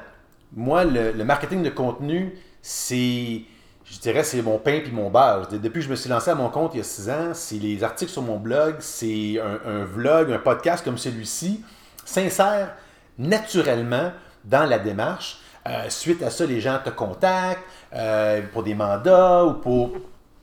moi, 0.56 0.86
le, 0.86 1.12
marketing 1.24 1.64
de 1.64 1.72
contenu, 1.72 2.38
c'est, 2.62 3.42
je 3.84 4.00
dirais, 4.00 4.24
c'est 4.24 4.44
mon 4.44 4.60
pain 4.60 4.80
puis 4.84 4.92
mon 4.92 5.10
beurre. 5.10 5.48
Depuis 5.48 5.80
que 5.80 5.86
je 5.86 5.90
me 5.90 5.96
suis 5.96 6.10
lancé 6.10 6.30
à 6.30 6.36
mon 6.36 6.50
compte 6.50 6.76
il 6.76 6.78
y 6.78 6.82
a 6.82 6.84
six 6.84 7.10
ans, 7.10 7.34
c'est 7.34 7.56
les 7.56 7.84
articles 7.84 8.12
sur 8.12 8.22
mon 8.22 8.38
blog, 8.38 8.76
c'est 8.80 9.40
un, 9.40 9.72
un 9.72 9.86
vlog, 9.86 10.32
un 10.32 10.40
podcast 10.40 10.86
comme 10.86 11.00
celui-ci, 11.00 11.64
s'insère 12.06 12.76
naturellement 13.18 14.12
dans 14.46 14.66
la 14.66 14.80
démarche. 14.80 15.40
Euh, 15.68 15.90
suite 15.90 16.22
à 16.22 16.30
ça, 16.30 16.46
les 16.46 16.62
gens 16.62 16.80
te 16.84 16.92
contactent 16.92 17.64
euh, 17.94 18.42
pour 18.54 18.64
des 18.64 18.76
mandats 18.76 19.46
ou 19.46 19.54
pour 19.54 19.94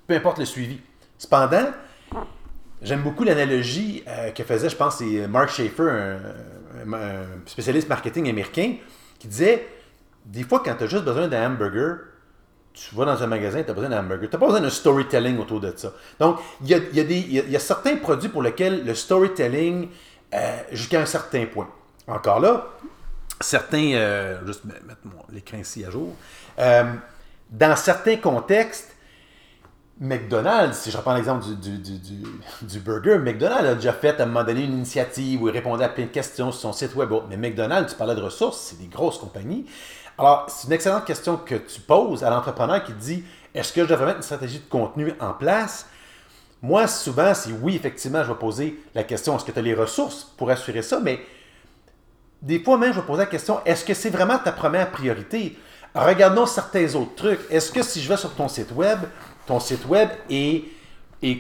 peu 0.06 0.14
importe 0.14 0.38
le 0.38 0.44
suivi. 0.44 0.80
Cependant, 1.16 1.66
j'aime 2.82 3.02
beaucoup 3.02 3.22
l'analogie 3.22 4.02
euh, 4.08 4.30
que 4.32 4.42
faisait, 4.42 4.68
je 4.68 4.76
pense, 4.76 5.00
Mark 5.28 5.50
Schaefer, 5.50 6.18
un, 6.92 7.24
spécialiste 7.46 7.88
marketing 7.88 8.28
américain, 8.28 8.74
qui 9.20 9.28
disait 9.28 9.68
des 10.24 10.42
fois, 10.42 10.62
quand 10.64 10.74
tu 10.74 10.84
as 10.84 10.86
juste 10.88 11.04
besoin 11.04 11.28
d'un 11.28 11.52
hamburger, 11.52 11.98
tu 12.72 12.94
vas 12.94 13.04
dans 13.04 13.22
un 13.22 13.26
magasin, 13.26 13.62
tu 13.62 13.70
as 13.70 13.74
besoin 13.74 13.90
d'un 13.90 14.00
hamburger. 14.00 14.28
Tu 14.28 14.34
n'as 14.34 14.40
pas 14.40 14.46
besoin 14.46 14.60
d'un 14.60 14.70
storytelling 14.70 15.38
autour 15.38 15.60
de 15.60 15.72
ça. 15.76 15.92
Donc, 16.18 16.38
il 16.62 16.68
y 16.68 16.74
a, 16.74 16.78
y 17.02 17.56
a 17.56 17.60
certains 17.60 17.96
produits 17.96 18.28
pour 18.28 18.42
lesquels 18.42 18.84
le 18.84 18.94
storytelling, 18.94 19.88
jusqu'à 20.72 21.00
un 21.00 21.06
certain 21.06 21.46
point. 21.46 21.68
Encore 22.08 22.40
là, 22.40 22.66
certains, 23.42 23.92
euh, 23.94 24.44
juste 24.46 24.64
me- 24.64 24.72
mettre 24.86 25.00
l'écran 25.32 25.58
ici 25.58 25.84
à 25.84 25.90
jour, 25.90 26.14
Euh, 26.58 26.84
dans 27.50 27.76
certains 27.76 28.16
contextes, 28.16 28.94
McDonald's, 30.00 30.78
si 30.78 30.90
je 30.90 30.96
reprends 30.96 31.14
l'exemple 31.14 31.44
du, 31.60 32.80
burger, 32.80 33.18
McDonald's 33.18 33.68
a 33.68 33.74
déjà 33.74 33.92
fait 33.92 34.18
à 34.20 34.24
un 34.24 34.26
moment 34.26 34.42
donné 34.42 34.64
une 34.64 34.72
initiative 34.72 35.42
où 35.42 35.48
il 35.48 35.52
répondait 35.52 35.84
à 35.84 35.88
plein 35.88 36.04
de 36.06 36.10
questions 36.10 36.50
sur 36.50 36.60
son 36.60 36.72
site 36.72 36.94
web. 36.96 37.12
Mais 37.28 37.36
McDonald's, 37.36 37.92
tu 37.92 37.96
parlais 37.98 38.14
de 38.14 38.20
ressources, 38.20 38.58
c'est 38.58 38.78
des 38.78 38.88
grosses 38.88 39.18
compagnies. 39.18 39.66
Alors, 40.18 40.46
c'est 40.48 40.66
une 40.66 40.72
excellente 40.72 41.04
question 41.04 41.36
que 41.36 41.54
tu 41.54 41.80
poses 41.80 42.24
à 42.24 42.30
l'entrepreneur 42.30 42.82
qui 42.82 42.92
dit 42.94 43.24
est-ce 43.54 43.72
que 43.72 43.82
je 43.82 43.86
devrais 43.86 44.06
mettre 44.06 44.16
une 44.18 44.22
stratégie 44.22 44.58
de 44.58 44.68
contenu 44.68 45.12
en 45.20 45.34
place? 45.34 45.86
Moi, 46.62 46.86
souvent, 46.86 47.34
c'est 47.34 47.50
oui, 47.52 47.76
effectivement, 47.76 48.22
je 48.24 48.28
vais 48.32 48.38
poser 48.38 48.80
la 48.94 49.04
question 49.04 49.36
est-ce 49.36 49.44
que 49.44 49.52
tu 49.52 49.58
as 49.58 49.62
les 49.62 49.74
ressources 49.74 50.24
pour 50.36 50.50
assurer 50.50 50.82
ça? 50.82 51.00
Mais 51.00 51.20
des 52.42 52.58
fois 52.58 52.76
même, 52.76 52.92
je 52.92 53.00
vais 53.00 53.06
poser 53.06 53.20
la 53.20 53.26
question 53.26 53.60
est-ce 53.64 53.84
que 53.84 53.94
c'est 53.94 54.10
vraiment 54.10 54.38
ta 54.38 54.52
première 54.52 54.90
priorité? 54.90 55.56
Regardons 55.94 56.46
certains 56.46 56.94
autres 56.94 57.14
trucs. 57.14 57.40
Est-ce 57.50 57.70
que 57.70 57.82
si 57.82 58.02
je 58.02 58.08
vais 58.08 58.16
sur 58.16 58.34
ton 58.34 58.48
site 58.48 58.72
web, 58.72 58.98
ton 59.46 59.60
site 59.60 59.86
web 59.86 60.08
est, 60.28 60.64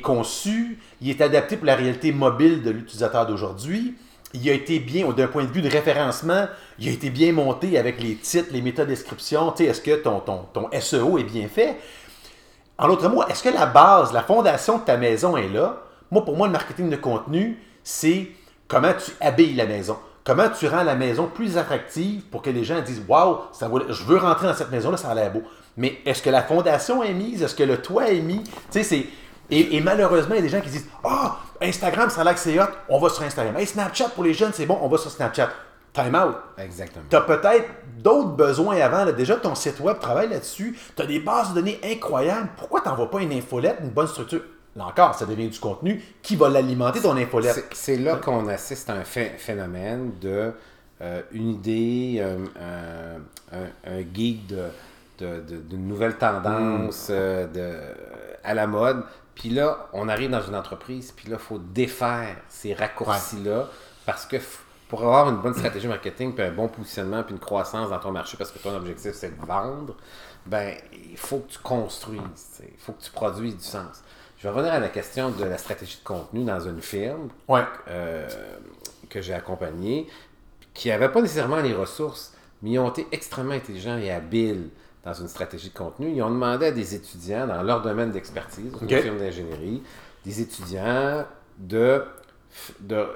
conçu, 0.02 0.78
il 1.00 1.10
est 1.10 1.20
adapté 1.20 1.56
pour 1.56 1.66
la 1.66 1.74
réalité 1.74 2.12
mobile 2.12 2.62
de 2.62 2.70
l'utilisateur 2.70 3.26
d'aujourd'hui 3.26 3.96
il 4.34 4.48
a 4.48 4.54
été 4.54 4.78
bien, 4.78 5.08
d'un 5.10 5.26
point 5.26 5.44
de 5.44 5.50
vue 5.50 5.60
de 5.60 5.68
référencement, 5.68 6.46
il 6.78 6.88
a 6.88 6.92
été 6.92 7.10
bien 7.10 7.32
monté 7.32 7.76
avec 7.78 8.00
les 8.02 8.16
titres, 8.16 8.48
les 8.50 8.62
métadescriptions. 8.62 9.52
Tu 9.52 9.64
sais, 9.64 9.70
Est-ce 9.70 9.80
que 9.80 9.96
ton, 9.96 10.20
ton, 10.20 10.46
ton 10.52 10.70
SEO 10.80 11.18
est 11.18 11.24
bien 11.24 11.48
fait? 11.48 11.76
En 12.78 12.88
d'autres 12.88 13.08
mots, 13.08 13.24
est-ce 13.26 13.42
que 13.42 13.50
la 13.50 13.66
base, 13.66 14.12
la 14.12 14.22
fondation 14.22 14.78
de 14.78 14.84
ta 14.84 14.96
maison 14.96 15.36
est 15.36 15.48
là? 15.48 15.82
Moi, 16.10 16.24
pour 16.24 16.36
moi, 16.36 16.46
le 16.46 16.52
marketing 16.52 16.88
de 16.88 16.96
contenu, 16.96 17.62
c'est 17.84 18.28
comment 18.68 18.92
tu 18.94 19.12
habilles 19.20 19.54
la 19.54 19.66
maison. 19.66 19.98
Comment 20.24 20.48
tu 20.48 20.68
rends 20.68 20.84
la 20.84 20.94
maison 20.94 21.26
plus 21.26 21.56
attractive 21.58 22.22
pour 22.30 22.42
que 22.42 22.50
les 22.50 22.64
gens 22.64 22.80
disent 22.80 23.02
Waouh, 23.08 23.38
je 23.60 24.04
veux 24.04 24.18
rentrer 24.18 24.46
dans 24.46 24.54
cette 24.54 24.70
maison-là, 24.70 24.96
ça 24.96 25.08
a 25.10 25.14
l'air 25.14 25.32
beau. 25.32 25.42
Mais 25.76 25.98
est-ce 26.06 26.22
que 26.22 26.30
la 26.30 26.42
fondation 26.42 27.02
est 27.02 27.14
mise? 27.14 27.42
Est-ce 27.42 27.54
que 27.54 27.62
le 27.64 27.78
toit 27.78 28.10
est 28.10 28.20
mis? 28.20 28.42
Tu 28.44 28.50
sais, 28.70 28.82
c'est. 28.84 29.06
Et, 29.50 29.76
et 29.76 29.80
malheureusement, 29.80 30.34
il 30.34 30.36
y 30.36 30.40
a 30.40 30.42
des 30.42 30.48
gens 30.48 30.60
qui 30.60 30.70
disent 30.70 30.88
Ah, 31.02 31.38
Instagram, 31.60 32.08
ça 32.10 32.20
a 32.20 32.24
l'air 32.24 32.34
que 32.34 32.40
c'est 32.40 32.58
hot, 32.60 32.66
on 32.88 32.98
va 33.00 33.08
sur 33.08 33.22
Instagram. 33.24 33.56
Hey, 33.56 33.66
Snapchat 33.66 34.10
pour 34.10 34.24
les 34.24 34.34
jeunes, 34.34 34.52
c'est 34.54 34.66
bon, 34.66 34.78
on 34.80 34.88
va 34.88 34.98
sur 34.98 35.10
Snapchat. 35.10 35.50
Time 35.92 36.14
out. 36.14 36.36
Exactement. 36.56 37.04
Tu 37.10 37.16
as 37.16 37.20
peut-être 37.20 37.68
d'autres 37.98 38.30
besoins 38.30 38.76
avant. 38.80 39.04
là. 39.04 39.12
Déjà, 39.12 39.36
ton 39.36 39.54
site 39.54 39.78
web 39.80 39.98
travaille 39.98 40.30
là-dessus. 40.30 40.78
Tu 40.96 41.02
as 41.02 41.06
des 41.06 41.18
bases 41.18 41.50
de 41.50 41.56
données 41.56 41.78
incroyables. 41.84 42.48
Pourquoi 42.56 42.80
tu 42.80 42.88
n'envoies 42.88 43.10
pas 43.10 43.20
une 43.20 43.32
infolette, 43.32 43.76
une 43.82 43.90
bonne 43.90 44.06
structure? 44.06 44.40
Là 44.76 44.86
encore, 44.86 45.14
ça 45.14 45.26
devient 45.26 45.48
du 45.48 45.58
contenu. 45.58 46.02
Qui 46.22 46.36
va 46.36 46.48
l'alimenter, 46.48 47.00
ton 47.02 47.16
infolette? 47.16 47.54
C'est- 47.72 47.96
là 47.98 48.16
qu'on 48.16 48.48
assiste 48.48 48.88
à 48.90 48.94
un 48.94 49.02
phé- 49.04 49.36
phénomène 49.36 50.12
de 50.20 50.52
euh, 51.02 51.20
une 51.32 51.50
idée, 51.50 52.22
un, 52.22 52.44
un- 52.62 53.58
un- 53.58 53.92
un 53.98 54.02
guide 54.02 54.46
de- 55.18 55.26
de- 55.26 55.40
de- 55.40 55.56
d'une 55.62 55.88
nouvelle 55.88 56.16
tendance 56.16 57.08
euh, 57.10 57.46
de, 57.48 57.78
à 58.44 58.54
la 58.54 58.66
mode. 58.66 59.02
Puis 59.34 59.50
là, 59.50 59.88
on 59.92 60.08
arrive 60.08 60.30
dans 60.30 60.42
une 60.42 60.54
entreprise, 60.54 61.10
puis 61.12 61.28
là, 61.28 61.36
il 61.40 61.44
faut 61.44 61.58
défaire 61.58 62.36
ces 62.48 62.72
raccourcis-là 62.74 63.68
parce 64.06 64.26
que 64.26 64.36
pour 64.88 65.00
avoir 65.02 65.28
une 65.30 65.38
bonne 65.38 65.54
stratégie 65.54 65.88
marketing, 65.88 66.34
puis 66.34 66.44
un 66.44 66.52
bon 66.52 66.68
positionnement, 66.68 67.22
puis 67.24 67.32
une 67.34 67.40
croissance 67.40 67.90
dans 67.90 67.98
ton 67.98 68.12
marché, 68.12 68.36
parce 68.36 68.50
que 68.52 68.58
ton 68.58 68.74
objectif, 68.76 69.12
c'est 69.14 69.38
de 69.40 69.44
vendre, 69.46 69.96
ben, 70.46 70.74
il 70.92 71.16
faut 71.16 71.38
que 71.38 71.52
tu 71.52 71.58
construises, 71.60 72.60
il 72.62 72.78
faut 72.78 72.92
que 72.92 73.02
tu 73.02 73.10
produises 73.10 73.56
du 73.56 73.64
sens. 73.64 74.02
Je 74.42 74.48
vais 74.48 74.54
revenir 74.54 74.72
à 74.72 74.80
la 74.80 74.88
question 74.88 75.30
de 75.30 75.44
la 75.44 75.56
stratégie 75.56 75.98
de 75.98 76.04
contenu 76.04 76.42
dans 76.42 76.58
une 76.58 76.82
firme 76.82 77.28
Ouais. 77.46 77.62
euh, 77.88 78.28
que 79.08 79.22
j'ai 79.22 79.34
accompagné, 79.34 80.08
qui 80.74 80.88
n'avaient 80.88 81.10
pas 81.12 81.22
nécessairement 81.22 81.60
les 81.60 81.72
ressources, 81.72 82.34
mais 82.60 82.70
ils 82.70 82.78
ont 82.80 82.90
été 82.90 83.06
extrêmement 83.12 83.52
intelligents 83.54 83.96
et 83.98 84.10
habiles 84.10 84.70
dans 85.04 85.14
une 85.14 85.28
stratégie 85.28 85.68
de 85.68 85.78
contenu. 85.78 86.10
Ils 86.12 86.22
ont 86.22 86.30
demandé 86.30 86.66
à 86.66 86.72
des 86.72 86.92
étudiants 86.96 87.46
dans 87.46 87.62
leur 87.62 87.82
domaine 87.82 88.10
d'expertise, 88.10 88.72
une 88.82 88.88
firme 88.88 89.18
d'ingénierie, 89.18 89.80
des 90.24 90.40
étudiants 90.40 91.24
de, 91.58 92.02
de, 92.80 93.06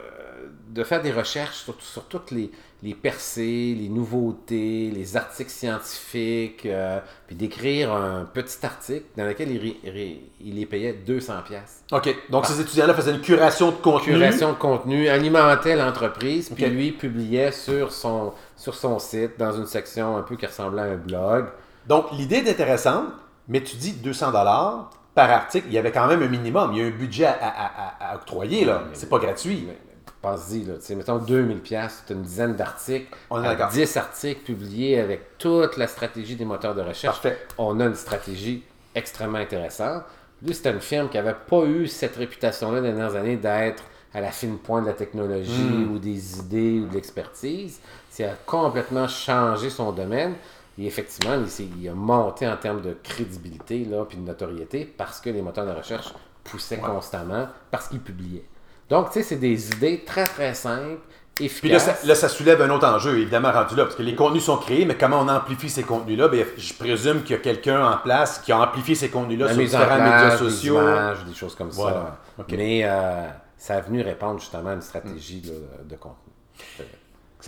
de 0.68 0.84
faire 0.84 1.02
des 1.02 1.10
recherches 1.12 1.64
sur, 1.64 1.74
sur 1.82 2.04
toutes 2.04 2.30
les, 2.30 2.52
les 2.82 2.94
percées, 2.94 3.74
les 3.78 3.88
nouveautés, 3.88 4.90
les 4.94 5.16
articles 5.16 5.50
scientifiques, 5.50 6.66
euh, 6.66 6.98
puis 7.26 7.34
d'écrire 7.34 7.92
un 7.92 8.24
petit 8.24 8.64
article 8.64 9.04
dans 9.16 9.24
lequel 9.24 9.48
ils 9.50 10.54
les 10.54 10.66
payaient 10.66 10.92
200 10.92 11.32
pièces. 11.46 11.82
OK. 11.92 12.14
Donc, 12.30 12.46
ces 12.46 12.60
étudiants-là 12.60 12.94
faisaient 12.94 13.12
une 13.12 13.20
curation 13.20 13.70
de 13.70 13.76
contenu. 13.76 14.14
Curation 14.14 14.50
de 14.52 14.56
contenu, 14.58 15.08
alimentait 15.08 15.74
l'entreprise, 15.76 16.50
puis 16.54 16.66
lui 16.66 16.92
publiait 16.92 17.52
sur 17.52 17.92
son, 17.92 18.32
sur 18.56 18.74
son 18.74 18.98
site, 18.98 19.38
dans 19.38 19.52
une 19.52 19.66
section 19.66 20.16
un 20.16 20.22
peu 20.22 20.36
qui 20.36 20.46
ressemblait 20.46 20.82
à 20.82 20.86
un 20.86 20.96
blog. 20.96 21.46
Donc, 21.88 22.06
l'idée 22.12 22.36
est 22.36 22.50
intéressante, 22.50 23.06
mais 23.48 23.62
tu 23.62 23.76
dis 23.76 23.92
200 23.92 24.32
dollars 24.32 24.90
par 25.14 25.30
article. 25.30 25.66
Il 25.68 25.72
y 25.74 25.78
avait 25.78 25.92
quand 25.92 26.06
même 26.08 26.22
un 26.22 26.28
minimum. 26.28 26.72
Il 26.74 26.78
y 26.78 26.82
a 26.82 26.86
un 26.86 26.90
budget 26.90 27.24
à, 27.26 27.32
à- 27.32 28.06
à- 28.08 28.12
à 28.12 28.16
octroyer, 28.16 28.64
là. 28.66 28.82
C'est 28.92 29.08
pas 29.08 29.18
gratuit. 29.18 29.64
Mais 29.66 29.78
Pense-y, 30.26 30.64
là, 30.64 30.74
tu 30.74 30.80
sais, 30.80 30.94
mettons 30.96 31.18
2000 31.18 31.60
pièces, 31.60 32.02
une 32.10 32.22
dizaine 32.22 32.56
d'articles, 32.56 33.14
On 33.30 33.40
d'accord. 33.40 33.68
10 33.70 33.96
articles 33.96 34.40
publiés 34.42 34.98
avec 34.98 35.38
toute 35.38 35.76
la 35.76 35.86
stratégie 35.86 36.34
des 36.34 36.44
moteurs 36.44 36.74
de 36.74 36.80
recherche. 36.82 37.22
Parfait. 37.22 37.46
On 37.58 37.78
a 37.78 37.84
une 37.84 37.94
stratégie 37.94 38.64
extrêmement 38.94 39.38
intéressante. 39.38 40.02
Lui, 40.42 40.52
c'était 40.52 40.72
une 40.72 40.80
firme 40.80 41.08
qui 41.08 41.16
n'avait 41.16 41.36
pas 41.48 41.62
eu 41.64 41.86
cette 41.86 42.16
réputation-là 42.16 42.80
les 42.80 42.88
dernières 42.92 43.14
années 43.14 43.36
d'être 43.36 43.84
à 44.12 44.20
la 44.20 44.32
fine 44.32 44.58
pointe 44.58 44.82
de 44.82 44.88
la 44.88 44.94
technologie 44.94 45.52
Hmm. 45.52 45.92
ou 45.94 45.98
des 46.00 46.38
idées 46.40 46.80
ou 46.80 46.88
de 46.88 46.94
l'expertise. 46.94 47.78
Il 48.18 48.24
a 48.24 48.34
complètement 48.46 49.06
changé 49.06 49.70
son 49.70 49.92
domaine. 49.92 50.34
Et 50.78 50.86
effectivement, 50.86 51.34
il, 51.58 51.82
il 51.82 51.88
a 51.88 51.94
monté 51.94 52.48
en 52.48 52.56
termes 52.56 52.82
de 52.82 52.96
crédibilité 53.02 53.84
là, 53.84 54.04
puis 54.04 54.18
de 54.18 54.22
notoriété 54.26 54.84
parce 54.84 55.20
que 55.20 55.30
les 55.30 55.40
moteurs 55.40 55.66
de 55.66 55.72
recherche 55.72 56.12
poussaient 56.44 56.78
constamment, 56.78 57.46
parce 57.70 57.88
qu'ils 57.88 58.00
publiaient. 58.00 58.44
Donc, 58.90 59.08
tu 59.10 59.14
sais, 59.14 59.22
c'est 59.22 59.36
des 59.36 59.68
idées 59.72 60.04
très, 60.06 60.24
très 60.24 60.54
simples, 60.54 61.00
efficaces. 61.40 61.60
Puis 61.60 61.68
là 61.70 61.78
ça, 61.78 61.96
là, 62.06 62.14
ça 62.14 62.28
soulève 62.28 62.62
un 62.62 62.70
autre 62.70 62.86
enjeu, 62.86 63.18
évidemment, 63.18 63.50
rendu 63.52 63.74
là, 63.74 63.84
parce 63.84 63.96
que 63.96 64.02
les 64.02 64.14
contenus 64.14 64.44
sont 64.44 64.56
créés, 64.58 64.84
mais 64.84 64.96
comment 64.96 65.20
on 65.20 65.28
amplifie 65.28 65.68
ces 65.68 65.82
contenus-là? 65.82 66.28
Ben, 66.28 66.44
je 66.56 66.72
présume 66.74 67.22
qu'il 67.22 67.36
y 67.36 67.38
a 67.38 67.42
quelqu'un 67.42 67.84
en 67.84 67.96
place 67.98 68.38
qui 68.38 68.52
a 68.52 68.60
amplifié 68.60 68.94
ces 68.94 69.08
contenus-là 69.10 69.48
sur 69.48 69.56
différents 69.56 69.86
place, 69.96 70.00
médias 70.00 70.30
des 70.30 70.36
sociaux. 70.38 70.80
images, 70.80 71.24
des 71.24 71.34
choses 71.34 71.54
comme 71.56 71.70
Voilà. 71.70 72.18
ça. 72.38 72.44
Mais 72.56 72.82
euh, 72.84 73.26
ça 73.58 73.74
a 73.76 73.80
venu 73.80 74.02
répondre 74.02 74.38
justement 74.40 74.70
à 74.70 74.74
une 74.74 74.82
stratégie 74.82 75.42
là, 75.44 75.52
de 75.84 75.96
contenu. 75.96 76.32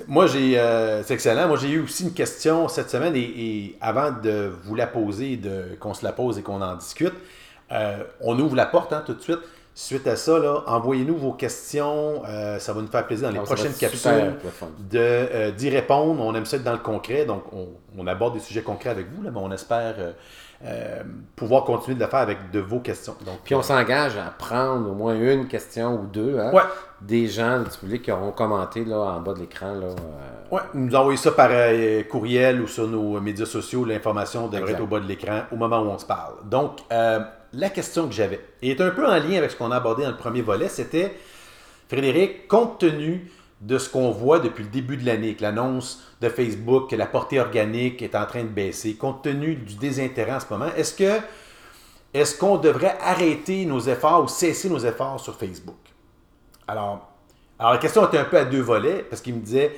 Moi, 0.07 0.27
j'ai, 0.27 0.59
euh, 0.59 1.03
c'est 1.03 1.14
excellent. 1.14 1.48
Moi, 1.48 1.57
j'ai 1.57 1.70
eu 1.70 1.83
aussi 1.83 2.05
une 2.05 2.12
question 2.14 2.68
cette 2.68 2.90
semaine 2.90 3.16
et, 3.16 3.20
et 3.20 3.79
avant 3.81 4.11
de 4.12 4.53
vous 4.64 4.74
la 4.77 4.87
poser, 4.87 5.37
de, 5.37 5.77
qu'on 5.81 5.94
se 5.94 6.05
la 6.05 6.12
pose 6.12 6.38
et 6.38 6.42
qu'on 6.42 6.62
en 6.62 6.77
discute, 6.77 7.14
euh, 7.72 8.05
on 8.20 8.38
ouvre 8.38 8.55
la 8.55 8.66
porte 8.66 8.92
hein, 8.92 9.03
tout 9.05 9.14
de 9.14 9.20
suite. 9.20 9.40
Suite 9.81 10.09
à 10.09 10.17
ça, 10.17 10.64
envoyez-nous 10.67 11.17
vos 11.17 11.33
questions. 11.35 12.23
euh, 12.29 12.59
ça 12.59 12.73
va 12.73 12.81
nous 12.83 12.88
faire 12.88 13.07
plaisir 13.07 13.29
dans 13.29 13.33
les 13.35 13.38
va 13.38 13.45
prochaines 13.45 13.73
capsules 13.75 14.35
de, 14.91 14.99
euh, 14.99 15.51
d'y 15.53 15.71
répondre. 15.71 16.21
On 16.21 16.35
aime 16.35 16.47
ça 16.47 16.57
être 16.57 16.64
dans 16.64 16.73
le 16.73 16.79
concret, 16.79 17.25
donc 17.25 17.45
on, 17.53 17.69
on 17.97 18.07
aborde 18.09 18.35
des 18.35 18.41
sujets 18.41 18.62
concrets 18.62 18.91
avec 18.91 19.07
vous, 19.14 19.23
là, 19.23 19.31
mais 19.33 19.38
on 19.41 19.53
espère 19.53 19.95
euh, 20.64 21.03
pouvoir 21.37 21.62
continuer 21.62 21.95
de 21.95 22.03
le 22.03 22.11
faire 22.11 22.19
avec 22.19 22.51
de 22.51 22.59
vos 22.59 22.81
questions. 22.81 23.14
Donc, 23.25 23.37
Puis 23.45 23.55
on 23.55 23.62
s'engage 23.62 24.17
à 24.17 24.31
prendre 24.37 24.91
au 24.91 24.95
moins 24.95 25.14
une 25.14 25.47
question 25.47 25.95
ou 25.95 26.07
deux 26.07 26.41
hein, 26.41 26.51
Ouais. 26.53 26.62
des 27.01 27.29
gens 27.29 27.61
du 27.61 27.71
public 27.79 28.03
qui 28.03 28.11
auront 28.11 28.33
commenté 28.33 28.85
là, 28.85 28.97
en 28.99 29.21
bas 29.21 29.35
de 29.35 29.38
l'écran. 29.38 29.75
Là, 29.75 29.87
Ouais, 30.51 30.62
nous 30.75 30.93
envoyez 30.97 31.19
ça 31.19 31.31
par 31.31 31.51
courriel 32.11 32.62
ou 32.62 32.67
sur 32.67 32.88
nos 32.88 33.21
médias 33.21 33.47
sociaux. 33.47 33.85
L'information 33.85 34.49
devrait 34.49 34.73
être 34.73 34.83
au 34.83 34.87
bas 34.88 34.99
de 34.99 35.07
l'écran 35.07 35.43
au 35.53 35.57
moment 35.57 35.79
où 35.83 35.87
on 35.91 35.99
se 35.99 36.07
parle. 36.07 36.33
Donc, 36.47 36.79
euh, 36.91 37.21
la 37.52 37.70
question 37.70 38.06
que 38.08 38.14
j'avais 38.14 38.40
est 38.62 38.80
un 38.80 38.90
peu 38.90 39.06
en 39.06 39.16
lien 39.16 39.38
avec 39.38 39.50
ce 39.50 39.56
qu'on 39.56 39.70
a 39.70 39.76
abordé 39.76 40.02
dans 40.02 40.11
le 40.11 40.16
premier 40.16 40.42
volet. 40.42 40.68
C'était, 40.68 41.14
Frédéric, 41.88 42.48
compte 42.48 42.78
tenu 42.78 43.30
de 43.61 43.78
ce 43.78 43.88
qu'on 43.88 44.11
voit 44.11 44.38
depuis 44.38 44.62
le 44.62 44.70
début 44.70 44.96
de 44.96 45.04
l'année, 45.04 45.34
que 45.34 45.42
l'annonce 45.42 46.02
de 46.20 46.28
Facebook, 46.28 46.90
que 46.90 46.96
la 46.96 47.06
portée 47.06 47.40
organique 47.40 48.02
est 48.02 48.14
en 48.14 48.26
train 48.26 48.42
de 48.42 48.48
baisser, 48.48 48.94
compte 48.94 49.22
tenu 49.22 49.56
du 49.56 49.74
désintérêt 49.74 50.34
en 50.34 50.40
ce 50.40 50.46
moment, 50.50 50.70
est-ce 50.76 50.94
que 50.94 51.20
est-ce 52.14 52.38
qu'on 52.38 52.56
devrait 52.56 52.96
arrêter 53.02 53.66
nos 53.66 53.80
efforts 53.80 54.24
ou 54.24 54.28
cesser 54.28 54.70
nos 54.70 54.78
efforts 54.78 55.20
sur 55.20 55.34
Facebook? 55.37 55.76
Alors, 56.66 57.06
alors 57.58 57.72
la 57.72 57.78
question 57.78 58.06
était 58.06 58.18
un 58.18 58.24
peu 58.24 58.38
à 58.38 58.44
deux 58.44 58.62
volets, 58.62 59.04
parce 59.08 59.20
qu'il 59.20 59.34
me 59.34 59.40
disait, 59.40 59.76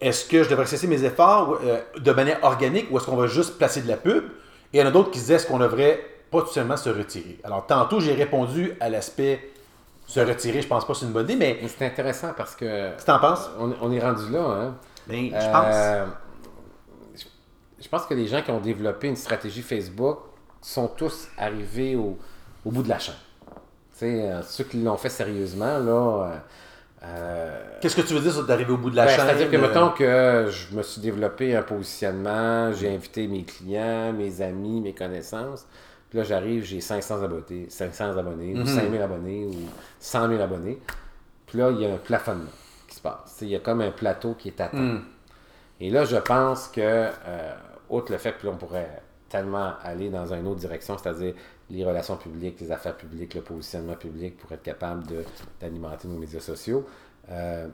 est-ce 0.00 0.24
que 0.24 0.42
je 0.42 0.48
devrais 0.48 0.66
cesser 0.66 0.86
mes 0.86 1.04
efforts 1.04 1.58
euh, 1.64 1.80
de 1.98 2.12
manière 2.12 2.42
organique 2.42 2.90
ou 2.90 2.98
est-ce 2.98 3.06
qu'on 3.06 3.16
va 3.16 3.26
juste 3.26 3.56
placer 3.56 3.82
de 3.82 3.88
la 3.88 3.96
pub? 3.96 4.24
Et 4.72 4.78
il 4.78 4.80
y 4.80 4.82
en 4.82 4.86
a 4.86 4.90
d'autres 4.90 5.10
qui 5.10 5.18
disaient, 5.20 5.34
est-ce 5.34 5.46
qu'on 5.46 5.58
devrait 5.58 6.04
pas 6.30 6.42
tout 6.42 6.52
simplement 6.52 6.76
se 6.76 6.90
retirer? 6.90 7.38
Alors, 7.44 7.66
tantôt, 7.66 8.00
j'ai 8.00 8.14
répondu 8.14 8.74
à 8.80 8.88
l'aspect 8.88 9.50
se 10.06 10.18
retirer, 10.20 10.60
je 10.60 10.66
pense 10.66 10.84
pas 10.86 10.92
que 10.92 10.98
c'est 10.98 11.06
une 11.06 11.12
bonne 11.12 11.24
idée, 11.26 11.36
mais... 11.36 11.58
Mais 11.62 11.68
c'est 11.68 11.86
intéressant 11.86 12.32
parce 12.36 12.56
que. 12.56 12.64
Qu'est-ce 12.92 13.02
que 13.02 13.06
t'en 13.06 13.20
penses? 13.20 13.48
On, 13.60 13.72
on 13.80 13.92
est 13.92 14.00
rendu 14.00 14.30
là, 14.32 14.40
hein. 14.42 14.74
Ben, 15.06 15.30
je 15.30 15.34
Euh, 15.36 15.52
pense. 15.52 17.20
je- 17.20 17.82
je 17.84 17.88
pense 17.88 18.06
que 18.06 18.14
les 18.14 18.26
gens 18.26 18.42
qui 18.42 18.50
ont 18.50 18.60
développé 18.60 19.08
une 19.08 19.16
stratégie 19.16 19.62
Facebook 19.62 20.18
sont 20.60 20.88
tous 20.88 21.28
arrivés 21.38 21.94
au, 21.96 22.18
au 22.64 22.70
bout 22.70 22.82
de 22.82 22.88
la 22.88 22.98
chaîne. 22.98 23.14
Tu 23.92 24.06
sais, 24.06 24.30
euh, 24.30 24.42
ceux 24.42 24.64
qui 24.64 24.82
l'ont 24.82 24.96
fait 24.96 25.08
sérieusement, 25.10 25.78
là. 25.78 26.32
euh, 26.32 26.36
euh, 27.04 27.78
Qu'est-ce 27.80 27.96
que 27.96 28.02
tu 28.02 28.12
veux 28.14 28.20
dire 28.20 28.32
sur 28.32 28.44
d'arriver 28.44 28.72
au 28.72 28.76
bout 28.78 28.90
de 28.90 28.96
la 28.96 29.06
ben, 29.06 29.14
chaîne? 29.14 29.26
C'est-à-dire 29.26 29.50
que, 29.50 29.56
euh, 29.56 29.60
mettons 29.60 29.90
que 29.90 30.46
je 30.50 30.76
me 30.76 30.82
suis 30.82 31.00
développé 31.00 31.54
un 31.56 31.62
positionnement, 31.62 32.72
j'ai 32.72 32.92
invité 32.94 33.26
mes 33.28 33.44
clients, 33.44 34.12
mes 34.12 34.42
amis, 34.42 34.80
mes 34.80 34.92
connaissances. 34.94 35.66
Puis 36.10 36.18
là, 36.18 36.24
j'arrive, 36.24 36.64
j'ai 36.64 36.80
500 36.80 37.22
abonnés, 37.22 37.66
500 37.70 38.16
abonnés, 38.18 38.52
Mhm. 38.54 38.62
ou 38.62 38.66
5000 38.66 39.00
abonnés, 39.00 39.44
ou 39.46 39.54
100 40.00 40.28
000 40.28 40.42
abonnés. 40.42 40.78
Puis 41.46 41.58
là, 41.58 41.70
il 41.70 41.80
y 41.80 41.86
a 41.86 41.94
un 41.94 41.98
plafonnement 41.98 42.50
qui 42.88 42.96
se 42.96 43.00
passe. 43.00 43.38
Il 43.42 43.48
y 43.48 43.56
a 43.56 43.60
comme 43.60 43.80
un 43.80 43.92
plateau 43.92 44.34
qui 44.34 44.48
est 44.48 44.60
atteint. 44.60 44.76
Hmm. 44.96 45.04
Et 45.78 45.88
là, 45.90 46.04
je 46.04 46.16
pense 46.16 46.68
que, 46.68 46.80
euh, 46.80 47.54
outre 47.88 48.10
le 48.12 48.18
fait 48.18 48.36
que 48.38 48.46
là, 48.46 48.52
on 48.52 48.56
pourrait 48.56 49.00
tellement 49.28 49.74
aller 49.82 50.10
dans 50.10 50.34
une 50.34 50.46
autre 50.48 50.58
direction, 50.60 50.98
c'est-à-dire 50.98 51.34
les 51.70 51.84
relations 51.84 52.16
publiques, 52.16 52.60
les 52.60 52.72
affaires 52.72 52.96
publiques, 52.96 53.34
le 53.34 53.42
positionnement 53.42 53.94
public 53.94 54.36
pour 54.36 54.50
être 54.50 54.62
capable 54.64 55.06
de- 55.06 55.24
d'alimenter 55.60 56.08
nos 56.08 56.18
médias 56.18 56.40
sociaux, 56.40 56.84
euh, 57.30 57.68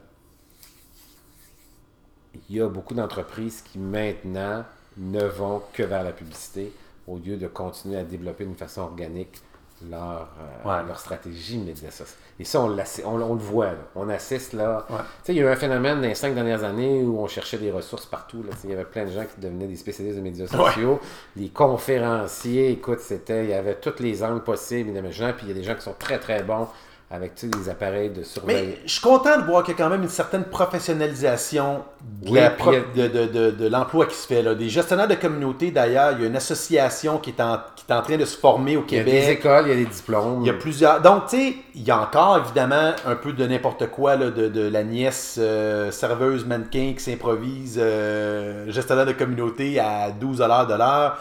il 2.49 2.55
y 2.57 2.61
a 2.61 2.67
beaucoup 2.69 2.93
d'entreprises 2.93 3.61
qui 3.61 3.79
maintenant 3.79 4.63
ne 4.97 5.23
vont 5.25 5.61
que 5.73 5.83
vers 5.83 6.03
la 6.03 6.11
publicité 6.11 6.71
au 7.07 7.17
lieu 7.17 7.37
de 7.37 7.47
continuer 7.47 7.97
à 7.97 8.03
développer 8.03 8.45
d'une 8.45 8.55
façon 8.55 8.81
organique 8.81 9.41
leur, 9.89 10.27
euh, 10.65 10.67
Ouais. 10.67 10.87
leur 10.87 10.99
stratégie 10.99 11.59
médias 11.59 11.91
sociaux. 11.91 12.15
Et 12.39 12.43
ça, 12.43 12.59
on, 12.61 12.75
on, 13.05 13.21
on 13.21 13.33
le 13.35 13.39
voit, 13.39 13.67
là. 13.67 13.77
on 13.95 14.09
assiste 14.09 14.53
là. 14.53 14.85
Ouais. 14.89 14.97
Il 15.27 15.35
y 15.35 15.39
a 15.39 15.43
eu 15.43 15.47
un 15.47 15.55
phénomène 15.55 16.01
dans 16.01 16.07
les 16.07 16.15
cinq 16.15 16.33
dernières 16.33 16.63
années 16.63 17.03
où 17.03 17.19
on 17.19 17.27
cherchait 17.27 17.59
des 17.59 17.69
ressources 17.71 18.07
partout. 18.07 18.43
Il 18.63 18.69
y 18.71 18.73
avait 18.73 18.85
plein 18.85 19.05
de 19.05 19.11
gens 19.11 19.23
qui 19.23 19.39
devenaient 19.39 19.67
des 19.67 19.75
spécialistes 19.75 20.17
de 20.17 20.21
médias 20.23 20.47
sociaux. 20.47 20.99
Les 21.35 21.49
conférenciers, 21.49 22.71
écoute, 22.71 22.99
c'était, 23.01 23.43
il 23.45 23.49
y 23.51 23.53
avait 23.53 23.75
tous 23.75 23.99
les 24.01 24.23
angles 24.23 24.43
possibles, 24.43 24.89
imaginants. 24.89 25.33
Puis 25.33 25.45
il 25.45 25.49
y 25.49 25.51
a 25.51 25.55
des 25.55 25.63
gens 25.63 25.75
qui 25.75 25.81
sont 25.81 25.95
très 25.97 26.17
très 26.19 26.41
bons 26.43 26.67
avec 27.09 27.31
des 27.41 27.69
appareils 27.69 28.09
de 28.09 28.21
surveillance. 28.21 28.65
Mais 28.67 28.79
je 28.85 28.91
suis 28.91 29.01
content 29.01 29.37
de 29.39 29.45
voir 29.45 29.63
qu'il 29.63 29.73
y 29.73 29.77
a 29.79 29.81
quand 29.81 29.89
même 29.89 30.03
une 30.03 30.09
certaine 30.09 30.43
professionnalisation 30.43 31.83
de, 32.01 32.29
Oui, 32.29 32.39
la 32.39 32.49
puis 32.49 32.61
pro- 32.63 32.73
il 32.73 32.99
y 33.01 33.03
a- 33.03 33.07
de, 33.07 33.25
de- 33.25 33.25
de- 33.27 33.51
de 33.51 33.67
l'emploi 33.69 34.05
qui 34.07 34.15
se 34.15 34.27
fait. 34.27 34.41
Là. 34.41 34.55
Des 34.55 34.67
gestionnaires 34.67 35.07
de 35.07 35.15
communauté, 35.15 35.71
d'ailleurs, 35.71 36.11
il 36.13 36.21
y 36.21 36.23
a 36.25 36.27
une 36.27 36.35
association 36.35 37.17
qui 37.17 37.29
est, 37.29 37.41
en, 37.41 37.59
qui 37.77 37.85
est 37.87 37.93
en 37.93 38.01
train 38.01 38.17
de 38.17 38.25
se 38.25 38.37
former 38.37 38.75
au 38.75 38.83
Il 38.89 38.97
y 38.97 38.99
a 38.99 39.03
Québec. 39.05 39.25
des 39.25 39.31
écoles, 39.31 39.63
il 39.67 39.69
y 39.69 39.71
a 39.71 39.75
des 39.75 39.85
diplômes. 39.85 40.41
Il 40.41 40.47
y 40.47 40.49
a 40.49 40.53
plusieurs. 40.53 41.01
Donc, 41.01 41.27
tu 41.27 41.37
sais, 41.37 41.55
il 41.75 41.83
y 41.83 41.91
a 41.91 42.01
encore 42.01 42.39
évidemment 42.43 42.91
un 43.05 43.15
peu 43.15 43.31
de 43.31 43.45
n'importe 43.47 43.87
quoi, 43.87 44.17
là, 44.17 44.29
de, 44.29 44.49
de 44.49 44.67
la 44.67 44.83
nièce 44.83 45.37
euh, 45.39 45.91
serveuse 45.91 46.43
mannequin 46.45 46.93
qui 46.97 47.01
s'improvise 47.03 47.79
euh, 47.81 48.69
gestionnaire 48.69 49.05
de 49.05 49.13
communauté 49.13 49.79
à 49.79 50.11
12 50.11 50.39
de 50.39 50.77
l'heure. 50.77 51.17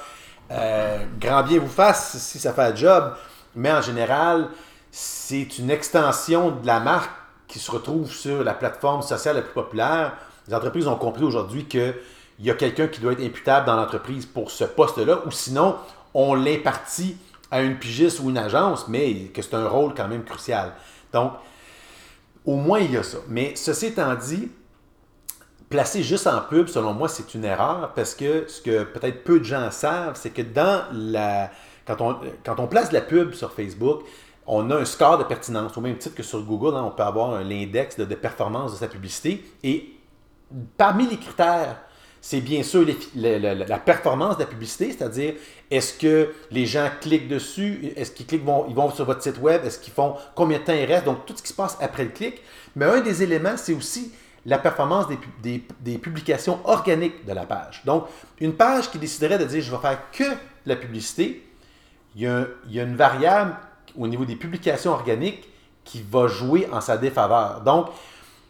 Euh, 0.51 0.99
grand 1.21 1.43
bien 1.45 1.59
vous 1.61 1.69
fasse 1.69 2.17
si 2.19 2.39
ça 2.41 2.53
fait 2.53 2.63
un 2.63 2.75
job, 2.75 3.13
mais 3.55 3.71
en 3.73 3.83
général, 3.83 4.49
c'est 4.99 5.59
une 5.59 5.69
extension 5.69 6.53
de 6.53 6.67
la 6.67 6.81
marque 6.81 7.11
qui 7.49 7.59
se 7.59 7.71
retrouve 7.71 8.11
sur 8.11 8.43
la 8.43 8.55
plateforme 8.55 9.03
sociale 9.03 9.37
la 9.37 9.43
plus 9.43 9.53
populaire. 9.53 10.17
Les 10.49 10.55
entreprises 10.55 10.87
ont 10.87 10.97
compris 10.97 11.23
aujourd'hui 11.23 11.67
qu'il 11.67 11.95
y 12.41 12.51
a 12.51 12.55
quelqu'un 12.55 12.89
qui 12.89 13.03
doit 13.03 13.13
être 13.13 13.23
imputable 13.23 13.67
dans 13.67 13.77
l'entreprise 13.77 14.25
pour 14.25 14.51
ce 14.51 14.65
poste-là, 14.65 15.21
ou 15.27 15.31
sinon, 15.31 15.77
on 16.15 16.35
l'impartit 16.35 17.19
à 17.51 17.61
une 17.61 17.79
pigiste 17.79 18.21
ou 18.21 18.31
une 18.31 18.39
agence, 18.39 18.89
mais 18.89 19.27
que 19.35 19.43
c'est 19.43 19.53
un 19.53 19.69
rôle 19.69 19.93
quand 19.95 20.09
même 20.09 20.25
crucial. 20.25 20.73
Donc, 21.13 21.33
au 22.47 22.57
moins, 22.57 22.79
il 22.79 22.93
y 22.93 22.97
a 22.97 23.03
ça. 23.03 23.19
Mais 23.29 23.55
ceci 23.55 23.89
étant 23.89 24.15
dit, 24.15 24.51
placer 25.69 26.03
juste 26.03 26.27
en 26.27 26.41
pub, 26.41 26.69
selon 26.69 26.95
moi, 26.95 27.11
c'est 27.11 27.35
une 27.35 27.45
erreur 27.45 27.93
parce 27.95 28.15
que 28.15 28.47
ce 28.49 28.63
que 28.63 28.85
peut-être 28.85 29.25
peu 29.25 29.41
de 29.41 29.45
gens 29.45 29.71
savent, 29.71 30.19
c'est 30.19 30.31
que 30.31 30.41
dans 30.41 30.85
la. 30.91 31.51
Quand 31.87 32.01
on, 32.01 32.17
quand 32.45 32.59
on 32.59 32.67
place 32.67 32.89
de 32.89 32.95
la 32.95 33.03
pub 33.03 33.35
sur 33.35 33.53
Facebook, 33.53 34.03
on 34.47 34.71
a 34.71 34.77
un 34.77 34.85
score 34.85 35.19
de 35.19 35.25
pertinence, 35.25 35.77
au 35.77 35.81
même 35.81 35.99
titre 35.99 36.15
que 36.15 36.23
sur 36.23 36.43
Google, 36.43 36.77
hein, 36.77 36.85
on 36.87 36.91
peut 36.91 37.03
avoir 37.03 37.43
l'index 37.43 37.97
de, 37.97 38.05
de 38.05 38.15
performance 38.15 38.73
de 38.73 38.77
sa 38.77 38.87
publicité. 38.89 39.45
Et 39.65 39.93
parmi 40.77 41.07
les 41.09 41.17
critères, 41.17 41.79
c'est 42.21 42.41
bien 42.41 42.63
sûr 42.63 42.85
la, 43.15 43.79
performance 43.79 44.37
de 44.37 44.41
la 44.43 44.47
publicité, 44.49 44.93
c'est-à-dire 44.93 45.35
est-ce 45.71 45.95
que 45.99 46.33
les 46.51 46.67
gens 46.67 46.89
cliquent 47.01 47.29
dessus, 47.29 47.93
est-ce 47.97 48.11
qu'ils 48.11 48.27
cliquent, 48.27 48.45
vont, 48.45 48.67
ils 48.69 48.75
vont 48.75 48.91
sur 48.91 49.05
votre 49.05 49.23
site 49.23 49.39
web, 49.39 49.65
est-ce 49.65 49.79
qu'ils 49.79 49.93
font 49.93 50.15
combien 50.35 50.59
de 50.59 50.65
temps 50.65 50.73
ils 50.73 50.85
restent, 50.87 51.05
donc 51.05 51.25
tout 51.27 51.35
ce 51.37 51.43
qui 51.43 51.49
se 51.49 51.55
passe 51.55 51.77
après 51.81 52.05
le 52.05 52.11
clic. 52.11 52.41
Mais 52.75 52.85
un 52.87 53.01
des 53.01 53.23
éléments, 53.23 53.57
c'est 53.57 53.75
aussi 53.75 54.13
la 54.45 54.59
performance 54.59 55.09
des, 55.09 55.17
pu- 55.17 55.29
des- 55.43 55.65
des 55.81 55.99
publications 55.99 56.59
organiques 56.65 57.25
de 57.27 57.33
la 57.33 57.47
page. 57.47 57.83
Donc, 57.85 58.05
une 58.41 58.55
page 58.55 58.91
qui 58.91 58.99
déciderait 58.99 59.39
de 59.39 59.45
dire 59.45 59.61
je 59.63 59.71
vais 59.71 59.79
faire 59.81 59.99
que 60.13 60.25
la 60.67 60.77
publicité, 60.77 61.45
il 62.15 62.23
y 62.23 62.27
a 62.81 62.83
une 62.83 62.97
variable 62.97 63.57
au 63.99 64.07
niveau 64.07 64.25
des 64.25 64.37
publications 64.37 64.93
organiques 64.93 65.49
qui 65.85 66.05
va 66.11 66.27
jouer 66.27 66.69
en 66.73 66.81
sa 66.81 66.97
défaveur. 66.97 67.61
Donc, 67.63 67.87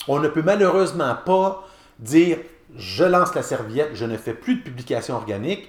on 0.08 0.18
ne 0.18 0.28
peut 0.28 0.42
malheureusement 0.42 1.14
pas 1.24 1.66
dire 1.98 2.38
je 2.76 3.04
lance 3.04 3.34
la 3.34 3.42
serviette, 3.42 3.90
je 3.94 4.04
ne 4.04 4.16
fais 4.16 4.34
plus 4.34 4.56
de 4.56 4.62
publications 4.62 5.14
organiques. 5.14 5.68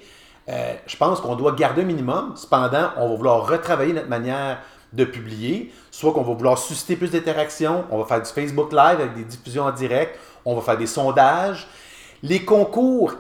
Euh, 0.50 0.74
je 0.86 0.98
pense 0.98 1.20
qu'on 1.22 1.36
doit 1.36 1.52
garder 1.52 1.82
un 1.82 1.86
minimum. 1.86 2.34
Cependant, 2.36 2.90
on 2.98 3.10
va 3.10 3.16
vouloir 3.16 3.48
retravailler 3.48 3.94
notre 3.94 4.10
manière 4.10 4.60
de 4.94 5.04
publier, 5.04 5.74
soit 5.92 6.14
qu'on 6.14 6.24
va 6.24 6.34
vouloir 6.34 6.58
susciter 6.58 6.96
plus 6.96 7.12
d'interactions, 7.12 7.84
on 7.92 7.98
va 7.98 8.06
faire 8.06 8.22
du 8.22 8.30
Facebook 8.30 8.72
Live 8.72 9.00
avec 9.02 9.16
des 9.16 9.26
diffusions 9.26 9.66
en 9.66 9.72
direct, 9.72 10.18
on 10.46 10.56
va 10.56 10.62
faire 10.62 10.78
des 10.78 10.88
sondages. 10.88 11.68
Les 12.24 12.46
concours, 12.46 13.14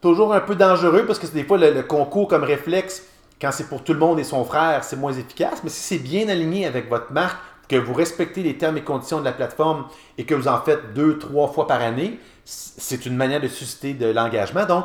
toujours 0.00 0.34
un 0.34 0.40
peu 0.40 0.56
dangereux 0.56 1.04
parce 1.06 1.20
que 1.20 1.26
des 1.28 1.44
fois 1.44 1.58
le, 1.58 1.72
le 1.72 1.82
concours 1.82 2.26
comme 2.26 2.42
réflexe, 2.42 3.04
quand 3.40 3.52
c'est 3.52 3.68
pour 3.68 3.84
tout 3.84 3.92
le 3.92 3.98
monde 3.98 4.18
et 4.18 4.24
son 4.24 4.44
frère, 4.44 4.82
c'est 4.84 4.96
moins 4.96 5.12
efficace. 5.12 5.60
Mais 5.62 5.70
si 5.70 5.80
c'est 5.80 5.98
bien 5.98 6.28
aligné 6.28 6.66
avec 6.66 6.88
votre 6.88 7.12
marque, 7.12 7.38
que 7.68 7.76
vous 7.76 7.94
respectez 7.94 8.42
les 8.42 8.56
termes 8.56 8.76
et 8.76 8.82
conditions 8.82 9.20
de 9.20 9.24
la 9.24 9.32
plateforme 9.32 9.86
et 10.18 10.24
que 10.24 10.34
vous 10.34 10.48
en 10.48 10.60
faites 10.60 10.94
deux, 10.94 11.18
trois 11.18 11.48
fois 11.48 11.66
par 11.66 11.80
année, 11.80 12.18
c'est 12.44 13.06
une 13.06 13.16
manière 13.16 13.40
de 13.40 13.48
susciter 13.48 13.94
de 13.94 14.06
l'engagement. 14.06 14.64
Donc, 14.66 14.84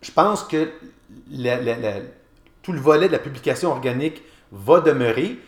je 0.00 0.12
pense 0.12 0.44
que 0.44 0.70
tout 2.62 2.72
le 2.72 2.80
volet 2.80 3.08
de 3.08 3.12
la 3.12 3.18
publication 3.18 3.70
organique 3.70 4.22
va 4.52 4.80
demeurer. 4.80 5.38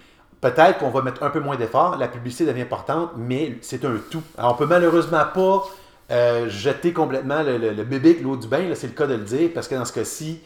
Peut-être 0.40 0.78
qu'on 0.78 0.90
va 0.90 1.02
mettre 1.02 1.22
un 1.22 1.30
peu 1.30 1.38
moins 1.38 1.56
d'efforts, 1.56 1.96
la 1.96 2.08
publicité 2.08 2.44
devient 2.44 2.62
importante, 2.62 3.12
mais 3.16 3.58
c'est 3.60 3.84
un 3.84 3.96
tout. 4.10 4.22
Alors, 4.36 4.54
on 4.54 4.56
peut 4.56 4.66
malheureusement 4.66 5.24
pas 5.32 5.64
euh, 6.10 6.48
jeter 6.48 6.92
complètement 6.92 7.44
le, 7.44 7.84
bébé 7.84 8.18
l'eau 8.20 8.36
du 8.36 8.48
bain, 8.48 8.64
c'est 8.74 8.88
le 8.88 8.92
cas 8.92 9.06
de 9.06 9.14
le 9.14 9.22
dire, 9.22 9.50
parce 9.54 9.68
que 9.68 9.76
dans 9.76 9.84
ce 9.84 9.92
cas-ci, 9.92 10.40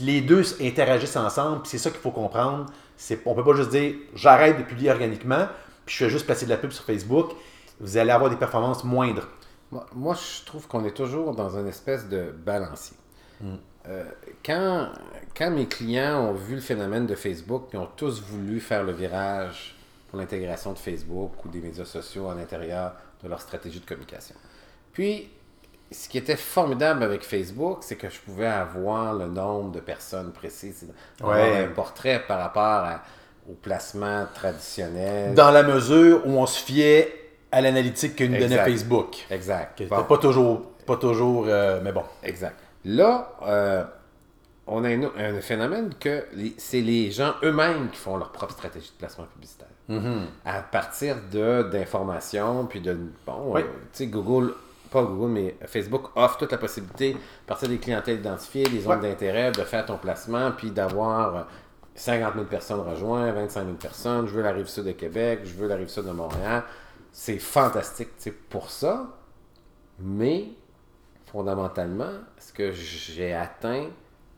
les 0.00 0.20
deux 0.20 0.44
interagissent 0.62 1.16
ensemble, 1.16 1.62
c'est 1.64 1.78
ça 1.78 1.90
qu'il 1.90 2.00
faut 2.00 2.10
comprendre. 2.10 2.66
On 3.26 3.34
peut 3.34 3.44
pas 3.44 3.54
juste 3.54 3.70
dire 3.70 3.94
j'arrête 4.14 4.58
de 4.58 4.62
publier 4.62 4.90
organiquement, 4.90 5.46
puis 5.86 5.94
je 5.94 6.04
fais 6.04 6.10
juste 6.10 6.26
passer 6.26 6.44
de 6.44 6.50
la 6.50 6.56
pub 6.56 6.70
sur 6.70 6.84
Facebook. 6.84 7.32
Vous 7.80 7.96
allez 7.96 8.10
avoir 8.10 8.30
des 8.30 8.36
performances 8.36 8.84
moindres. 8.84 9.28
Moi, 9.70 9.86
moi, 9.94 10.14
je 10.14 10.44
trouve 10.44 10.66
qu'on 10.66 10.84
est 10.84 10.94
toujours 10.94 11.34
dans 11.34 11.56
une 11.56 11.66
espèce 11.68 12.08
de 12.08 12.30
balancier. 12.30 12.96
Euh, 13.88 14.04
quand, 14.44 14.90
quand 15.34 15.50
mes 15.50 15.66
clients 15.66 16.20
ont 16.20 16.34
vu 16.34 16.56
le 16.56 16.60
phénomène 16.60 17.06
de 17.06 17.14
Facebook, 17.14 17.68
ils 17.72 17.78
ont 17.78 17.88
tous 17.96 18.20
voulu 18.20 18.60
faire 18.60 18.84
le 18.84 18.92
virage 18.92 19.76
pour 20.08 20.18
l'intégration 20.18 20.72
de 20.72 20.78
Facebook 20.78 21.44
ou 21.44 21.48
des 21.48 21.60
médias 21.60 21.86
sociaux 21.86 22.28
à 22.28 22.34
l'intérieur 22.34 22.92
de 23.22 23.28
leur 23.28 23.40
stratégie 23.40 23.80
de 23.80 23.86
communication. 23.86 24.34
Puis, 24.92 25.30
ce 25.90 26.08
qui 26.08 26.18
était 26.18 26.36
formidable 26.36 27.02
avec 27.02 27.22
Facebook, 27.22 27.78
c'est 27.80 27.96
que 27.96 28.08
je 28.08 28.18
pouvais 28.20 28.46
avoir 28.46 29.14
le 29.14 29.26
nombre 29.26 29.72
de 29.72 29.80
personnes 29.80 30.32
précises, 30.32 30.86
avoir 31.20 31.36
Ouais. 31.38 31.64
un 31.64 31.68
portrait 31.68 32.22
par 32.26 32.38
rapport 32.38 32.62
à- 32.62 33.02
au 33.50 33.54
placement 33.54 34.26
traditionnel. 34.34 35.34
Dans 35.34 35.50
la 35.50 35.62
mesure 35.62 36.22
où 36.26 36.30
on 36.38 36.46
se 36.46 36.62
fiait 36.62 37.12
à 37.50 37.60
l'analytique 37.60 38.14
que 38.16 38.24
nous 38.24 38.38
donnait. 38.38 38.56
Facebook. 38.64 39.16
Exact. 39.30 39.76
Qui 39.78 39.86
Bon. 39.86 39.98
était 39.98 40.06
pas 40.08 40.18
toujours, 40.18 40.62
pas 40.86 40.96
toujours 40.96 41.46
euh, 41.48 41.80
mais 41.82 41.90
bon. 41.92 42.04
Exact. 42.22 42.56
Là, 42.84 43.32
euh, 43.42 43.82
on 44.68 44.84
a 44.84 44.88
un, 44.88 45.02
un 45.18 45.40
phénomène 45.40 45.92
que 45.98 46.24
c'est 46.58 46.80
les 46.80 47.10
gens 47.10 47.34
eux-mêmes 47.42 47.88
qui 47.90 47.98
font 47.98 48.16
leur 48.16 48.30
propre 48.30 48.52
stratégie 48.52 48.90
de 48.92 48.98
placement 48.98 49.24
publicitaire. 49.24 49.66
Mhm. 49.88 50.26
À 50.44 50.60
partir 50.62 51.16
de 51.32 51.64
d'informations, 51.64 52.66
puis 52.66 52.80
de... 52.80 52.96
Bon, 53.26 53.54
Oui. 53.54 53.62
euh, 53.62 53.64
tu 53.92 54.04
sais, 54.04 54.06
Google, 54.06 54.54
pas 54.90 55.02
Google, 55.04 55.30
mais 55.32 55.56
Facebook 55.66 56.10
offre 56.16 56.38
toute 56.38 56.52
la 56.52 56.58
possibilité, 56.58 57.16
à 57.44 57.48
partir 57.48 57.68
des 57.68 57.78
clientèles 57.78 58.18
identifiées, 58.18 58.64
des 58.64 58.80
zones 58.80 59.00
Ouais. 59.00 59.10
d'intérêt, 59.10 59.52
de 59.52 59.62
faire 59.62 59.86
ton 59.86 59.96
placement, 59.98 60.52
puis 60.52 60.70
d'avoir 60.70 61.36
euh, 61.36 61.42
50 61.94 62.34
000 62.34 62.46
personnes 62.46 62.80
rejointes, 62.80 63.34
25 63.34 63.64
000 63.64 63.76
personnes, 63.76 64.26
je 64.26 64.32
veux 64.34 64.42
la 64.42 64.52
rive 64.52 64.66
sud 64.66 64.84
de 64.84 64.92
Québec, 64.92 65.40
je 65.44 65.54
veux 65.54 65.68
la 65.68 65.76
rive 65.76 65.88
sud 65.88 66.04
de 66.04 66.10
Montréal. 66.12 66.64
C'est 67.12 67.38
fantastique, 67.38 68.10
pour 68.48 68.70
ça. 68.70 69.06
Mais, 69.98 70.48
fondamentalement, 71.26 72.12
est-ce 72.38 72.52
que 72.52 72.72
j'ai 72.72 73.34
atteint 73.34 73.86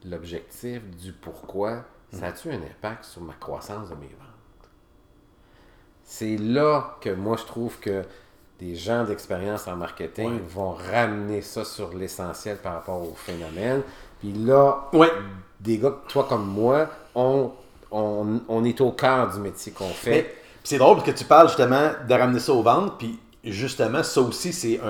l'objectif 0.04 0.82
du 0.96 1.12
pourquoi? 1.12 1.84
Ça 2.12 2.26
a-tu 2.26 2.50
un 2.50 2.56
impact 2.62 3.04
sur 3.04 3.22
ma 3.22 3.34
croissance 3.34 3.88
de 3.90 3.94
mes 3.94 4.06
ventes? 4.06 4.70
C'est 6.04 6.36
là 6.36 6.96
que 7.00 7.10
moi, 7.10 7.36
je 7.36 7.44
trouve 7.44 7.78
que 7.78 8.02
des 8.62 8.76
gens 8.76 9.02
d'expérience 9.04 9.66
en 9.66 9.74
marketing 9.76 10.34
Ouais. 10.34 10.42
vont 10.48 10.72
ramener 10.72 11.42
ça 11.42 11.64
sur 11.64 11.92
l'essentiel 11.94 12.58
par 12.58 12.74
rapport 12.74 13.02
au 13.02 13.14
phénomène. 13.16 13.82
Puis 14.20 14.32
là, 14.32 14.88
Ouais. 14.92 15.10
des 15.58 15.78
gars, 15.78 15.94
toi 16.08 16.26
comme 16.28 16.46
moi, 16.46 16.88
on, 17.14 17.50
on, 17.90 18.40
on 18.48 18.64
est 18.64 18.80
au 18.80 18.92
cœur 18.92 19.32
du 19.32 19.40
métier 19.40 19.72
qu'on 19.72 19.88
fait. 19.88 20.22
puis 20.22 20.34
c'est 20.64 20.78
drôle 20.78 20.98
parce 20.98 21.10
que 21.10 21.16
tu 21.16 21.24
parles 21.24 21.48
justement 21.48 21.90
de 22.08 22.14
ramener 22.14 22.38
ça 22.38 22.52
aux 22.52 22.62
ventes, 22.62 22.98
puis 22.98 23.18
justement, 23.44 24.04
ça 24.04 24.20
aussi, 24.20 24.52
c'est 24.52 24.80
un- 24.80 24.86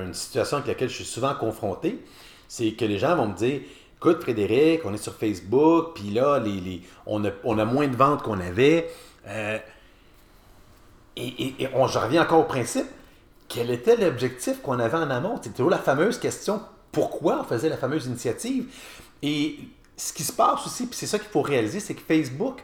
un- 0.00 0.04
une 0.06 0.14
situation 0.14 0.58
avec 0.58 0.68
laquelle 0.68 0.88
je 0.88 0.94
suis 0.94 1.04
souvent 1.04 1.34
confronté. 1.34 1.98
C'est 2.46 2.72
que 2.72 2.84
les 2.84 2.98
gens 2.98 3.16
vont 3.16 3.26
me 3.28 3.34
dire 3.34 3.60
Écoute, 3.98 4.20
Frédéric, 4.22 4.82
on 4.84 4.92
est 4.94 4.98
sur 4.98 5.14
Facebook, 5.14 5.94
puis 5.96 6.10
là, 6.10 6.38
les, 6.38 6.60
les- 6.60 6.82
on, 7.06 7.24
a, 7.24 7.30
on 7.44 7.58
a 7.58 7.64
moins 7.64 7.88
de 7.88 7.96
ventes 7.96 8.22
qu'on 8.22 8.38
avait. 8.38 8.88
Euh, 9.26 9.58
et 11.16 11.26
et- 11.26 11.54
et 11.64 11.68
on, 11.74 11.86
je 11.88 11.98
reviens 11.98 12.22
encore 12.22 12.40
au 12.40 12.44
principe. 12.44 12.86
Quel 13.48 13.70
était 13.70 13.96
l'objectif 13.96 14.60
qu'on 14.62 14.78
avait 14.78 14.96
en 14.96 15.10
amont? 15.10 15.38
C'est 15.42 15.54
toujours 15.54 15.70
la 15.70 15.78
fameuse 15.78 16.18
question 16.18 16.60
pourquoi 16.96 17.40
on 17.42 17.44
faisait 17.44 17.68
la 17.68 17.76
fameuse 17.76 18.06
initiative? 18.06 18.72
Et 19.22 19.58
ce 19.98 20.14
qui 20.14 20.22
se 20.22 20.32
passe 20.32 20.64
aussi, 20.64 20.86
puis 20.86 20.96
c'est 20.96 21.06
ça 21.06 21.18
qu'il 21.18 21.28
faut 21.28 21.42
réaliser, 21.42 21.78
c'est 21.78 21.92
que 21.92 22.00
Facebook, 22.00 22.62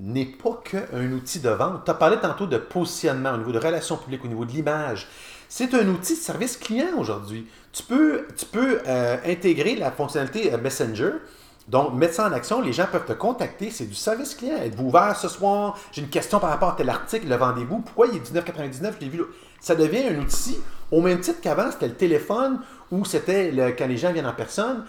n'est 0.00 0.26
pas 0.26 0.60
qu'un 0.64 1.12
outil 1.12 1.38
de 1.38 1.48
vente. 1.48 1.84
Tu 1.84 1.90
as 1.90 1.94
parlé 1.94 2.16
tantôt 2.18 2.46
de 2.46 2.58
positionnement 2.58 3.32
au 3.32 3.36
niveau 3.38 3.52
de 3.52 3.58
relations 3.58 3.96
publiques, 3.96 4.24
au 4.24 4.28
niveau 4.28 4.44
de 4.44 4.50
l'image. 4.50 5.08
C'est 5.48 5.72
un 5.74 5.86
outil 5.88 6.14
de 6.14 6.20
service 6.20 6.56
client 6.56 6.98
aujourd'hui. 6.98 7.46
Tu 7.72 7.84
peux, 7.84 8.26
tu 8.36 8.44
peux 8.44 8.80
euh, 8.86 9.16
intégrer 9.24 9.76
la 9.76 9.92
fonctionnalité 9.92 10.52
euh, 10.52 10.58
Messenger, 10.58 11.12
donc 11.68 11.94
mettre 11.94 12.14
ça 12.14 12.28
en 12.28 12.32
action. 12.32 12.60
Les 12.60 12.72
gens 12.72 12.86
peuvent 12.90 13.06
te 13.06 13.12
contacter. 13.12 13.70
C'est 13.70 13.86
du 13.86 13.94
service 13.94 14.34
client. 14.34 14.56
Êtes-vous 14.56 14.86
ouvert 14.86 15.16
ce 15.16 15.28
soir? 15.28 15.78
J'ai 15.92 16.02
une 16.02 16.10
question 16.10 16.40
par 16.40 16.50
rapport 16.50 16.70
à 16.70 16.76
tel 16.76 16.90
article. 16.90 17.28
Le 17.28 17.36
vendez-vous? 17.36 17.78
Pourquoi 17.82 18.08
il 18.08 18.16
est 18.16 18.32
19,99? 18.32 18.94
Je 18.96 19.04
l'ai 19.04 19.08
vu. 19.08 19.22
Ça 19.60 19.74
devient 19.74 20.04
un 20.08 20.18
outil 20.18 20.58
au 20.90 21.00
même 21.00 21.20
titre 21.20 21.40
qu'avant, 21.40 21.70
c'était 21.70 21.88
le 21.88 21.94
téléphone 21.94 22.60
ou 22.90 23.04
c'était 23.04 23.52
quand 23.76 23.86
les 23.86 23.96
gens 23.96 24.12
viennent 24.12 24.26
en 24.26 24.34
personne. 24.34 24.84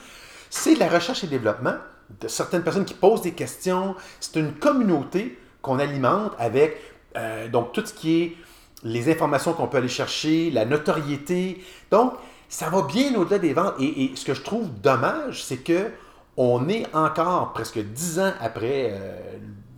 C'est 0.49 0.75
de 0.75 0.79
la 0.79 0.89
recherche 0.89 1.23
et 1.23 1.27
développement 1.27 1.75
de 2.21 2.27
certaines 2.27 2.63
personnes 2.63 2.85
qui 2.85 2.93
posent 2.93 3.21
des 3.21 3.33
questions. 3.33 3.95
C'est 4.19 4.35
une 4.39 4.53
communauté 4.53 5.37
qu'on 5.61 5.79
alimente 5.79 6.33
avec 6.37 6.77
euh, 7.15 7.47
donc 7.49 7.73
tout 7.73 7.85
ce 7.85 7.93
qui 7.93 8.21
est 8.21 8.37
les 8.83 9.11
informations 9.11 9.53
qu'on 9.53 9.67
peut 9.67 9.77
aller 9.77 9.87
chercher, 9.87 10.51
la 10.51 10.65
notoriété. 10.65 11.63
Donc, 11.89 12.13
ça 12.47 12.69
va 12.69 12.83
bien 12.83 13.15
au-delà 13.15 13.39
des 13.39 13.53
ventes. 13.53 13.73
Et, 13.79 14.05
et 14.05 14.15
ce 14.15 14.23
que 14.23 14.35
je 14.35 14.41
trouve 14.41 14.69
dommage, 14.81 15.43
c'est 15.43 15.57
que 15.57 15.91
on 16.37 16.69
est 16.69 16.85
encore 16.93 17.53
presque 17.53 17.79
dix 17.79 18.19
ans 18.19 18.31
après 18.39 18.91
euh, 18.91 19.19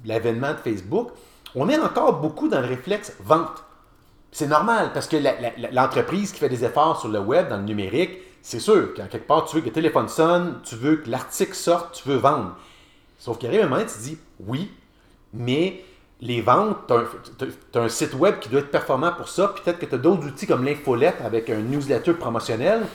l'avènement 0.06 0.52
de 0.52 0.58
Facebook, 0.58 1.12
on 1.56 1.70
est 1.70 1.80
encore 1.80 2.20
beaucoup 2.20 2.50
dans 2.50 2.60
le 2.60 2.68
réflexe 2.68 3.14
vente. 3.22 3.64
C'est 4.32 4.48
normal 4.48 4.92
parce 4.94 5.08
que 5.08 5.18
l'entreprise 5.74 6.32
qui 6.32 6.40
fait 6.40 6.50
des 6.50 6.64
efforts 6.64 7.00
sur 7.00 7.10
le 7.10 7.20
web, 7.20 7.50
dans 7.50 7.58
le 7.58 7.64
numérique, 7.64 8.20
c'est 8.42 8.60
sûr 8.60 8.94
qu'en 8.94 9.08
quelque 9.08 9.28
part, 9.28 9.46
tu 9.46 9.56
veux 9.56 9.62
que 9.62 9.68
le 9.68 9.74
téléphone 9.74 10.08
sonne, 10.08 10.60
tu 10.64 10.76
veux 10.76 10.98
que 10.98 11.10
l'article 11.10 11.56
sorte, 11.56 12.02
tu 12.02 12.10
veux 12.10 12.18
vendre. 12.18 12.56
Sauf 13.18 13.38
qu'il 13.38 13.54
un 13.54 13.68
moment, 13.68 13.84
tu 13.84 14.00
dis 14.02 14.18
oui, 14.40 14.72
mais 15.34 15.84
les 16.22 16.42
ventes, 16.42 16.78
tu 16.88 16.94
as, 17.78 17.82
un 17.82 17.90
site 17.90 18.14
web 18.14 18.40
qui 18.40 18.50
doit 18.50 18.62
être 18.62 18.72
performant 18.72 19.12
pour 19.12 19.28
ça. 19.28 19.50
Peut-être 19.50 19.80
que 19.80 19.86
tu 19.86 19.96
as 19.96 19.98
d'autres 19.98 20.26
outils 20.28 20.48
comme 20.48 20.64
l'infolette 20.64 21.18
avec 21.24 21.50
un 21.50 21.60
newsletter 21.60 22.14
promotionnel. 22.14 22.86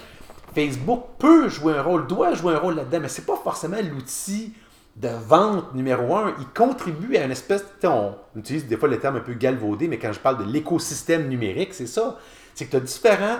Facebook 0.54 1.04
peut 1.18 1.48
jouer 1.48 1.74
un 1.74 1.82
rôle, 1.82 2.06
doit 2.06 2.34
jouer 2.34 2.54
un 2.54 2.58
rôle 2.58 2.76
là-dedans, 2.76 3.00
mais 3.02 3.08
c'est 3.08 3.26
pas 3.26 3.36
forcément 3.42 3.76
l'outil 3.82 4.54
de 4.96 5.08
vente 5.08 5.74
numéro 5.74 6.16
un. 6.16 6.34
Il 6.38 6.46
contribue 6.48 7.16
à 7.16 7.24
une 7.24 7.32
espèce, 7.32 7.64
sais, 7.80 7.86
on 7.86 8.16
utilise 8.36 8.66
des 8.66 8.76
fois 8.76 8.88
le 8.88 8.98
terme 8.98 9.16
un 9.16 9.20
peu 9.20 9.34
galvaudé, 9.34 9.88
mais 9.88 9.98
quand 9.98 10.12
je 10.12 10.20
parle 10.20 10.38
de 10.38 10.50
l'écosystème 10.50 11.28
numérique, 11.28 11.74
c'est 11.74 11.86
ça. 11.86 12.18
C'est 12.54 12.66
que 12.66 12.70
tu 12.70 12.76
as 12.76 12.80
différents 12.80 13.38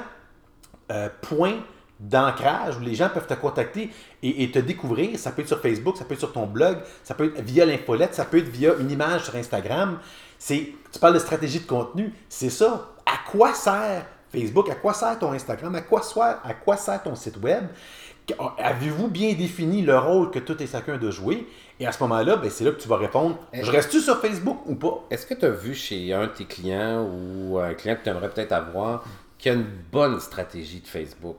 euh, 0.90 1.08
points 1.22 1.60
d'ancrage 2.00 2.76
où 2.76 2.80
les 2.80 2.94
gens 2.96 3.08
peuvent 3.08 3.26
te 3.26 3.34
contacter 3.34 3.90
et, 4.22 4.42
et 4.42 4.50
te 4.50 4.58
découvrir. 4.58 5.18
Ça 5.18 5.30
peut 5.30 5.42
être 5.42 5.48
sur 5.48 5.60
Facebook, 5.60 5.96
ça 5.96 6.04
peut 6.04 6.14
être 6.14 6.20
sur 6.20 6.32
ton 6.32 6.46
blog, 6.46 6.78
ça 7.04 7.14
peut 7.14 7.26
être 7.26 7.40
via 7.40 7.64
l'infolette, 7.64 8.14
ça 8.14 8.24
peut 8.24 8.38
être 8.38 8.48
via 8.48 8.74
une 8.74 8.90
image 8.90 9.24
sur 9.24 9.36
Instagram. 9.36 9.98
C'est, 10.38 10.72
tu 10.92 10.98
parles 10.98 11.14
de 11.14 11.20
stratégie 11.20 11.60
de 11.60 11.66
contenu, 11.66 12.12
c'est 12.28 12.50
ça. 12.50 12.90
À 13.06 13.30
quoi 13.30 13.54
sert 13.54 14.04
Facebook? 14.32 14.68
À 14.68 14.74
quoi 14.74 14.92
sert 14.92 15.18
ton 15.18 15.32
Instagram? 15.32 15.74
À 15.76 15.82
quoi 15.82 16.02
sert, 16.02 16.40
à 16.42 16.54
quoi 16.54 16.76
sert 16.76 17.02
ton 17.02 17.14
site 17.14 17.36
web? 17.36 17.64
Avez-vous 18.58 19.08
bien 19.08 19.34
défini 19.34 19.82
le 19.82 19.98
rôle 19.98 20.30
que 20.30 20.38
tout 20.38 20.60
et 20.62 20.66
chacun 20.66 20.96
doit 20.96 21.10
jouer? 21.10 21.46
Et 21.78 21.86
à 21.86 21.92
ce 21.92 22.02
moment-là, 22.04 22.36
ben, 22.36 22.50
c'est 22.50 22.64
là 22.64 22.70
que 22.70 22.80
tu 22.80 22.88
vas 22.88 22.96
répondre, 22.96 23.36
je 23.52 23.70
reste-tu 23.70 24.00
sur 24.00 24.18
Facebook 24.18 24.58
ou 24.66 24.76
pas? 24.76 25.04
Est-ce 25.10 25.26
que 25.26 25.34
tu 25.34 25.44
as 25.44 25.50
vu 25.50 25.74
chez 25.74 26.12
un 26.14 26.22
de 26.28 26.32
tes 26.32 26.44
clients 26.46 27.04
ou 27.06 27.58
un 27.58 27.74
client 27.74 27.96
que 27.96 28.04
tu 28.04 28.08
aimerais 28.10 28.30
peut-être 28.30 28.52
avoir 28.52 29.04
qui 29.38 29.50
a 29.50 29.52
une 29.52 29.66
bonne 29.92 30.20
stratégie 30.20 30.80
de 30.80 30.86
Facebook 30.86 31.36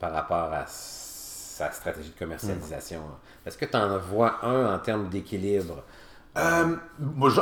par 0.00 0.12
rapport 0.12 0.52
à 0.52 0.64
sa 0.66 1.70
stratégie 1.70 2.10
de 2.10 2.18
commercialisation? 2.18 3.02
Est-ce 3.46 3.56
que 3.56 3.66
tu 3.66 3.76
en 3.76 3.96
vois 3.98 4.44
un 4.44 4.74
en 4.74 4.78
termes 4.80 5.08
d'équilibre? 5.08 5.84
Euh, 6.36 6.74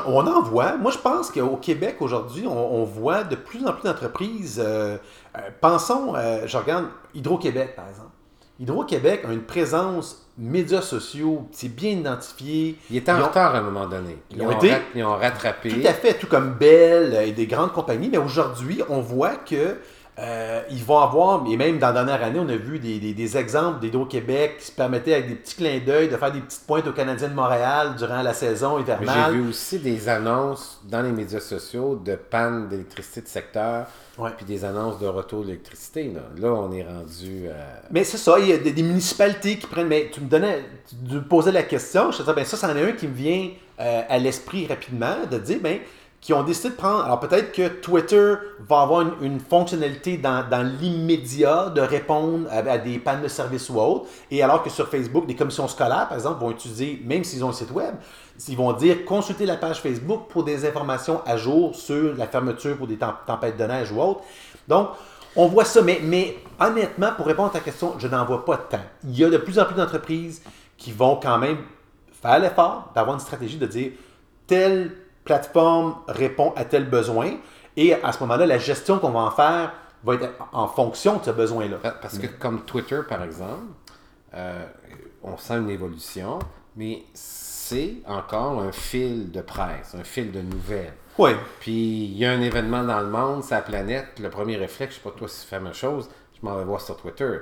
on 0.07 0.27
en 0.27 0.43
voit. 0.43 0.77
Moi, 0.77 0.91
je 0.91 0.99
pense 0.99 1.31
qu'au 1.31 1.57
Québec, 1.57 1.97
aujourd'hui, 2.01 2.47
on, 2.47 2.75
on 2.75 2.85
voit 2.85 3.25
de 3.25 3.37
plus 3.37 3.65
en 3.67 3.73
plus 3.73 3.85
d'entreprises. 3.85 4.61
euh, 4.63 4.99
euh, 5.39 5.41
pensons, 5.63 6.15
je 6.45 6.57
regarde 6.59 6.89
Hydro-Québec, 7.15 7.75
par 7.75 7.89
exemple. 7.89 8.11
Hydro-Québec 8.61 9.23
a 9.29 9.33
une 9.33 9.43
présence 9.43 10.19
médias 10.39 10.81
sociaux, 10.83 11.47
c'est 11.53 11.69
bien 11.69 11.91
identifié. 11.91 12.79
Il 12.91 12.97
était 12.97 13.13
en 13.13 13.21
ont- 13.21 13.27
retard 13.27 13.55
à 13.55 13.59
un 13.59 13.63
moment 13.63 13.87
donné. 13.87 14.17
Ils, 14.31 14.39
Ils 14.39 14.43
ont 14.43 14.47
ont, 14.49 14.53
été- 14.53 14.73
rat- 14.73 14.79
ils 14.95 15.05
ont 15.05 15.17
rattrapé. 15.17 15.69
Tout 15.69 15.87
à 15.87 15.93
fait, 15.93 16.15
tout 16.15 16.27
comme 16.27 16.55
Bell 16.55 17.15
et 17.27 17.33
des 17.33 17.47
grandes 17.47 17.73
compagnies. 17.73 18.09
Mais 18.11 18.19
aujourd'hui, 18.19 18.83
on 18.89 19.01
voit 19.01 19.37
que 19.37 19.77
euh, 20.19 20.61
ils 20.71 20.85
vont 20.85 20.99
avoir, 20.99 21.43
et 21.51 21.57
même 21.57 21.79
dans 21.79 21.87
la 21.89 22.05
dernière 22.05 22.23
année, 22.23 22.39
on 22.39 22.49
a 22.49 22.57
vu 22.57 22.79
des, 22.79 22.99
des- 22.99 23.15
des 23.15 23.37
exemples 23.37 23.81
d'Hydro-Québec 23.81 24.57
qui 24.61 24.67
se 24.67 24.73
permettaient 24.73 25.15
avec 25.15 25.29
des 25.29 25.35
petits 25.37 25.57
clins 25.57 25.81
d'œil 25.85 26.09
de 26.09 26.17
faire 26.19 26.31
des 26.33 26.41
petites 26.41 26.67
pointes 26.67 26.87
aux 26.87 26.93
Canadiens 26.93 27.29
de 27.29 27.35
Montréal 27.35 27.95
durant 27.97 28.21
la 28.23 28.35
saison 28.35 28.79
hivernale. 28.79 29.33
j'ai 29.33 29.39
vu 29.39 29.49
aussi 29.49 29.79
des 29.79 30.09
annonces 30.11 30.81
dans 30.85 31.01
les 31.03 31.13
médias 31.13 31.41
sociaux 31.41 31.97
de 32.03 32.15
panne 32.15 32.69
d'électricité 32.69 33.23
de 33.23 33.29
secteur. 33.29 33.87
Puis 34.31 34.45
des 34.47 34.65
annonces 34.65 34.99
de 34.99 35.07
retour 35.07 35.45
d'électricité. 35.45 36.13
Là. 36.15 36.21
Là, 36.39 36.55
on 36.55 36.71
est 36.73 36.85
rendu. 36.85 37.47
euh, 37.47 37.53
Mais 37.91 38.05
c'est 38.05 38.19
ça, 38.19 38.39
il 38.39 38.49
y 38.49 38.53
a 38.53 38.59
des, 38.59 38.73
des 38.73 38.83
municipalités 38.83 39.57
qui 39.59 39.67
prennent. 39.67 39.89
Mais 39.89 40.11
tu 40.13 40.21
me 40.21 40.29
donnais, 40.29 40.65
tu 40.89 41.15
me 41.15 41.23
posais 41.23 41.53
la 41.53 41.65
question, 41.65 42.13
je 42.13 42.19
te 42.19 42.23
disais, 42.23 42.35
ben 42.35 42.45
ça, 42.45 42.57
c'en 42.57 42.75
est 42.77 42.83
un 42.83 42.93
qui 42.93 43.09
me 43.09 43.15
vient 43.15 43.51
euh, 43.81 44.03
à 44.09 44.19
l'esprit 44.19 44.67
rapidement, 44.67 45.17
de 45.31 45.39
dire, 45.39 45.59
ben, 45.61 45.79
qui 46.21 46.33
ont 46.33 46.45
décidé 46.45 46.71
de 46.71 46.75
prendre. 46.75 47.05
Alors 47.05 47.19
peut-être 47.19 47.51
que 47.51 47.67
Twitter 47.67 48.35
va 48.61 48.83
avoir 48.83 49.01
une, 49.01 49.13
une 49.23 49.41
fonctionnalité 49.41 50.19
dans, 50.19 50.49
dans 50.49 50.63
l'immédiat 50.63 51.69
de 51.71 51.81
répondre 51.81 52.47
à, 52.49 52.59
à 52.59 52.79
des 52.79 53.01
pannes 53.01 53.23
de 53.23 53.29
service 53.29 53.69
ou 53.71 53.81
autres, 53.81 54.07
et 54.31 54.41
alors 54.41 54.63
que 54.63 54.71
sur 54.71 54.87
Facebook, 54.89 55.27
des 55.27 55.35
commissions 55.35 55.67
scolaires, 55.67 56.07
par 56.09 56.17
exemple, 56.17 56.41
vont 56.41 56.53
utiliser, 56.53 57.03
même 57.05 57.25
s'ils 57.25 57.45
ont 57.45 57.49
un 57.49 57.53
site 57.53 57.73
web, 57.73 57.97
ils 58.49 58.57
vont 58.57 58.73
dire 58.73 59.05
consultez 59.05 59.47
la 59.47 59.57
page 59.57 59.81
Facebook 59.81 60.29
pour 60.29 60.45
des 60.45 60.67
informations 60.67 61.21
à 61.27 61.37
jour 61.37 61.75
sur 61.75 62.15
la 62.17 62.27
fermeture 62.27 62.77
pour 62.77 62.87
des 62.87 62.97
tem- 62.97 63.15
tempêtes 63.27 63.57
de 63.57 63.65
neige 63.65 63.93
ou 63.93 64.01
autres. 64.01 64.21
Donc, 64.69 64.89
on 65.37 65.47
voit 65.47 65.65
ça, 65.65 65.81
mais, 65.83 66.37
honnêtement, 66.61 67.13
pour 67.17 67.27
répondre 67.27 67.49
à 67.49 67.53
ta 67.53 67.61
question, 67.61 67.95
je 67.99 68.07
n'en 68.07 68.25
vois 68.25 68.45
pas 68.45 68.57
temps. 68.59 68.79
Il 69.05 69.19
y 69.19 69.25
a 69.25 69.31
de 69.31 69.39
plus 69.39 69.59
en 69.59 69.65
plus 69.65 69.75
d'entreprises 69.75 70.43
qui 70.77 70.93
vont 70.93 71.17
quand 71.17 71.39
même 71.39 71.59
faire 72.23 72.39
l'effort 72.39 72.91
d'avoir 72.95 73.15
une 73.15 73.21
stratégie 73.21 73.57
de 73.59 73.67
dire 73.67 73.93
telle 74.47 74.93
plateforme 75.25 75.97
répond 76.09 76.53
à 76.57 76.65
tel 76.65 76.89
besoin, 76.89 77.31
et 77.77 77.95
à 77.95 78.13
ce 78.13 78.21
moment-là, 78.21 78.45
la 78.45 78.59
gestion 78.59 78.99
qu'on 78.99 79.11
va 79.11 79.21
en 79.21 79.31
faire 79.31 79.73
va 80.05 80.15
être 80.15 80.29
en 80.53 80.67
fonction 80.69 81.17
de 81.19 81.25
ce 81.25 81.31
besoin-là. 81.31 81.77
Pa- 81.77 81.93
Parce 81.93 82.19
que 82.19 82.27
comme 82.27 82.63
Twitter, 82.63 83.01
par 83.09 83.23
exemple, 83.23 83.63
euh, 84.35 84.67
on 85.23 85.37
sent 85.39 85.55
une 85.59 85.71
évolution, 85.71 86.41
mais 86.77 87.05
c'est 87.73 87.95
encore 88.07 88.61
un 88.61 88.73
fil 88.73 89.31
de 89.31 89.41
presse, 89.41 89.95
un 89.99 90.05
fil 90.05 90.31
de 90.33 90.41
nouvelles. 90.41 90.93
Oui. 91.19 91.31
Puis 91.61 92.05
il 92.07 92.17
y 92.17 92.25
a 92.25 92.33
un 92.33 92.41
événement 92.41 92.83
dans 92.85 93.01
le 93.01 93.09
monde, 93.09 93.43
sa 93.45 93.61
planète, 93.61 94.19
le 94.21 94.31
premier 94.31 94.57
réflexe, 94.57 94.95
je 94.95 95.01
sais 95.01 95.11
pas 95.11 95.17
toi 95.17 95.29
si 95.29 95.43
tu 95.43 95.47
fais 95.49 95.57
la 95.57 95.63
même 95.63 95.75
chose, 95.75 96.09
je 96.41 96.47
m'en 96.49 96.57
vais 96.57 96.65
voir 96.65 96.81
sur 96.81 96.97
Twitter. 96.97 97.39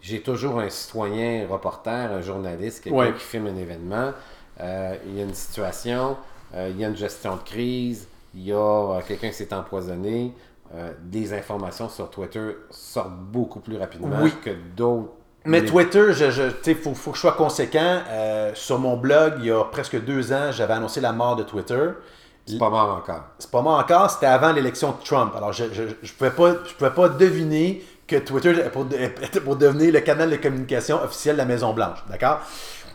J'ai 0.00 0.20
toujours 0.22 0.60
un 0.60 0.68
citoyen, 0.68 1.46
reporter, 1.48 2.12
un 2.12 2.20
journaliste, 2.20 2.84
quelqu'un 2.84 2.98
Ouais. 2.98 3.12
qui 3.14 3.20
filme 3.24 3.46
un 3.46 3.56
événement. 3.56 4.12
Euh, 4.60 4.94
il 5.06 5.16
y 5.16 5.20
a 5.20 5.24
une 5.24 5.34
situation, 5.34 6.16
euh, 6.54 6.68
il 6.70 6.78
y 6.80 6.84
a 6.84 6.88
une 6.88 6.96
gestion 6.96 7.36
de 7.36 7.42
crise, 7.42 8.06
il 8.34 8.42
y 8.44 8.52
a 8.52 8.56
euh, 8.56 9.00
quelqu'un 9.06 9.28
qui 9.28 9.34
s'est 9.34 9.52
empoisonné. 9.54 10.32
Des 11.02 11.32
informations 11.32 11.88
sur 11.88 12.10
Twitter 12.10 12.56
sortent 12.70 13.14
beaucoup 13.16 13.60
plus 13.60 13.76
rapidement 13.76 14.16
Oui. 14.22 14.32
que 14.44 14.50
d'autres. 14.74 15.12
Mais 15.46 15.64
Twitter, 15.64 16.12
je, 16.12 16.30
je, 16.30 16.42
sais, 16.62 16.74
faut, 16.74 16.94
faut 16.94 17.10
que 17.10 17.16
je 17.16 17.20
sois 17.20 17.32
conséquent. 17.32 18.00
Euh, 18.08 18.52
sur 18.54 18.78
mon 18.78 18.96
blog, 18.96 19.34
il 19.40 19.46
y 19.46 19.50
a 19.50 19.62
presque 19.64 20.02
deux 20.02 20.32
ans, 20.32 20.50
j'avais 20.52 20.72
annoncé 20.74 21.00
la 21.00 21.12
mort 21.12 21.36
de 21.36 21.42
Twitter. 21.42 21.90
C'est 22.46 22.58
pas 22.58 22.70
mort 22.70 22.96
encore. 22.98 23.22
C'est 23.38 23.50
pas 23.50 23.62
moi 23.62 23.78
encore, 23.78 24.10
c'était 24.10 24.26
avant 24.26 24.52
l'élection 24.52 24.90
de 24.92 25.02
Trump. 25.04 25.32
Alors, 25.36 25.52
je 25.52 25.64
je, 25.72 25.82
je 26.02 26.12
pouvais, 26.12 26.30
pas, 26.30 26.54
je 26.66 26.74
pouvais 26.74 26.90
pas 26.90 27.08
deviner 27.08 27.82
que 28.06 28.16
Twitter 28.16 28.50
était 28.52 28.70
pour, 28.70 28.86
était 29.22 29.40
pour 29.40 29.56
devenir 29.56 29.92
le 29.92 30.00
canal 30.00 30.30
de 30.30 30.36
communication 30.36 31.02
officiel 31.02 31.36
de 31.36 31.38
la 31.38 31.46
Maison-Blanche. 31.46 31.98
D'accord? 32.08 32.40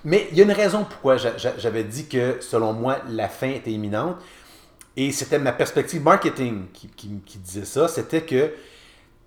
Mais 0.04 0.28
il 0.32 0.38
y 0.38 0.41
a 0.41 0.43
une 0.45 0.52
raison 0.52 0.86
pourquoi 0.86 1.18
j'a- 1.18 1.36
j'a- 1.38 1.58
j'avais 1.58 1.84
dit 1.84 2.08
que, 2.08 2.38
selon 2.41 2.74
moi, 2.74 2.97
la 3.10 3.28
fin 3.28 3.50
était 3.50 3.72
imminente. 3.72 4.18
Et 4.95 5.12
c'était 5.12 5.39
ma 5.39 5.52
perspective 5.52 6.02
marketing 6.04 6.66
qui, 6.74 6.88
qui- 6.88 7.20
qui 7.26 7.38
disait 7.39 7.66
ça. 7.66 7.88
C'était 7.88 8.22
que 8.22 8.52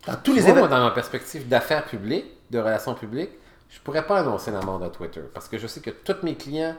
dans 0.06 0.14
tous 0.22 0.34
les 0.34 0.42
événements. 0.48 0.68
dans 0.68 0.80
ma 0.84 0.90
perspective 0.92 1.48
d'affaires 1.48 1.84
publiques, 1.84 2.26
de 2.52 2.58
relations 2.58 2.94
publiques, 2.94 3.30
je 3.68 3.80
pourrais 3.80 4.06
pas 4.06 4.18
annoncer 4.20 4.50
la 4.50 4.60
mort 4.60 4.78
de 4.78 4.88
Twitter 4.88 5.22
parce 5.32 5.48
que 5.48 5.58
je 5.58 5.66
sais 5.66 5.80
que 5.80 5.90
tous 5.90 6.16
mes 6.22 6.36
clients 6.36 6.74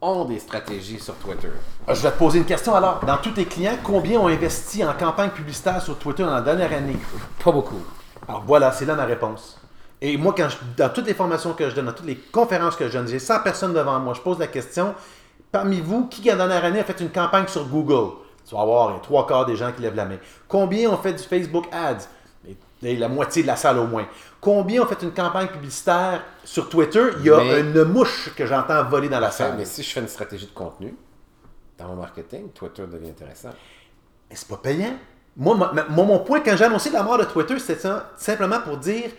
ont 0.00 0.24
des 0.24 0.38
stratégies 0.38 0.98
sur 0.98 1.14
Twitter. 1.16 1.50
Ah, 1.86 1.92
Je 1.92 2.00
vais 2.02 2.10
te 2.10 2.16
poser 2.18 2.38
une 2.38 2.46
question 2.46 2.74
alors. 2.74 3.04
Dans 3.04 3.18
tous 3.18 3.32
tes 3.32 3.44
clients, 3.44 3.76
combien 3.84 4.18
ont 4.18 4.28
investi 4.28 4.82
en 4.82 4.94
campagne 4.94 5.28
publicitaire 5.30 5.82
sur 5.82 5.98
Twitter 5.98 6.22
dans 6.24 6.34
la 6.34 6.40
dernière 6.40 6.72
année? 6.72 6.96
Pas 7.44 7.52
beaucoup. 7.52 7.84
Alors 8.26 8.42
voilà, 8.46 8.72
c'est 8.72 8.86
là 8.86 8.94
ma 8.94 9.04
réponse. 9.04 9.60
Et 10.00 10.16
moi, 10.16 10.32
quand 10.34 10.48
je- 10.48 10.56
dans 10.78 10.88
toutes 10.88 11.06
les 11.06 11.12
formations 11.12 11.52
que 11.52 11.68
je 11.68 11.74
donne, 11.74 11.84
dans 11.86 11.92
toutes 11.92 12.06
les 12.06 12.16
conférences 12.16 12.76
que 12.76 12.88
je 12.88 12.92
donne, 12.94 13.06
j'ai 13.06 13.18
100 13.18 13.40
personnes 13.40 13.74
devant 13.74 13.98
moi. 14.00 14.14
Je 14.14 14.22
pose 14.22 14.38
la 14.38 14.46
question 14.46 14.94
parmi 15.52 15.80
vous, 15.82 16.06
qui, 16.06 16.22
la 16.22 16.36
dernière 16.36 16.64
année, 16.64 16.80
a 16.80 16.84
fait 16.84 16.98
une 17.00 17.10
campagne 17.10 17.46
sur 17.48 17.66
Google? 17.66 18.12
Tu 18.48 18.54
vas 18.54 18.62
avoir 18.62 18.94
les 18.94 19.00
trois 19.02 19.26
quarts 19.26 19.44
des 19.44 19.56
gens 19.56 19.70
qui 19.72 19.82
lèvent 19.82 19.94
la 19.96 20.06
main. 20.06 20.16
Combien 20.48 20.88
ont 20.88 20.96
fait 20.96 21.12
du 21.12 21.22
Facebook 21.22 21.66
Ads? 21.70 22.08
Et- 22.82 22.96
la 22.96 23.08
moitié 23.08 23.42
de 23.42 23.46
la 23.46 23.56
salle 23.56 23.78
au 23.78 23.86
moins. 23.86 24.06
Combien 24.40 24.82
ont 24.82 24.86
fait 24.86 25.02
une 25.02 25.12
campagne 25.12 25.48
publicitaire 25.48 26.22
sur 26.44 26.68
Twitter? 26.68 27.02
Il 27.20 27.26
y 27.26 27.30
a 27.30 27.36
Mais- 27.38 27.60
une 27.60 27.84
mouche 27.84 28.30
que 28.34 28.46
j'entends 28.46 28.82
voler 28.84 29.08
dans 29.08 29.20
la 29.20 29.30
salle. 29.30 29.54
mais 29.58 29.64
si 29.66 29.82
je 29.82 29.90
fais 29.90 30.00
une 30.00 30.08
stratégie 30.08 30.46
de 30.46 30.52
contenu 30.52 30.94
dans 31.78 31.88
mon 31.88 31.96
marketing, 31.96 32.50
Twitter 32.52 32.84
devient 32.90 33.10
intéressant. 33.10 33.50
Mais 34.30 34.36
c'est 34.36 34.48
pas 34.48 34.56
payant. 34.56 34.94
Moi, 35.36 35.54
ma- 35.56 35.72
ma- 35.72 35.84
moi, 35.88 36.04
mon 36.04 36.18
point, 36.20 36.40
quand 36.40 36.56
j'ai 36.56 36.64
annoncé 36.64 36.90
la 36.90 37.02
mort 37.02 37.18
de 37.18 37.24
Twitter, 37.24 37.58
c'était 37.58 37.88
simplement 38.16 38.60
pour 38.60 38.76
dire 38.78 39.10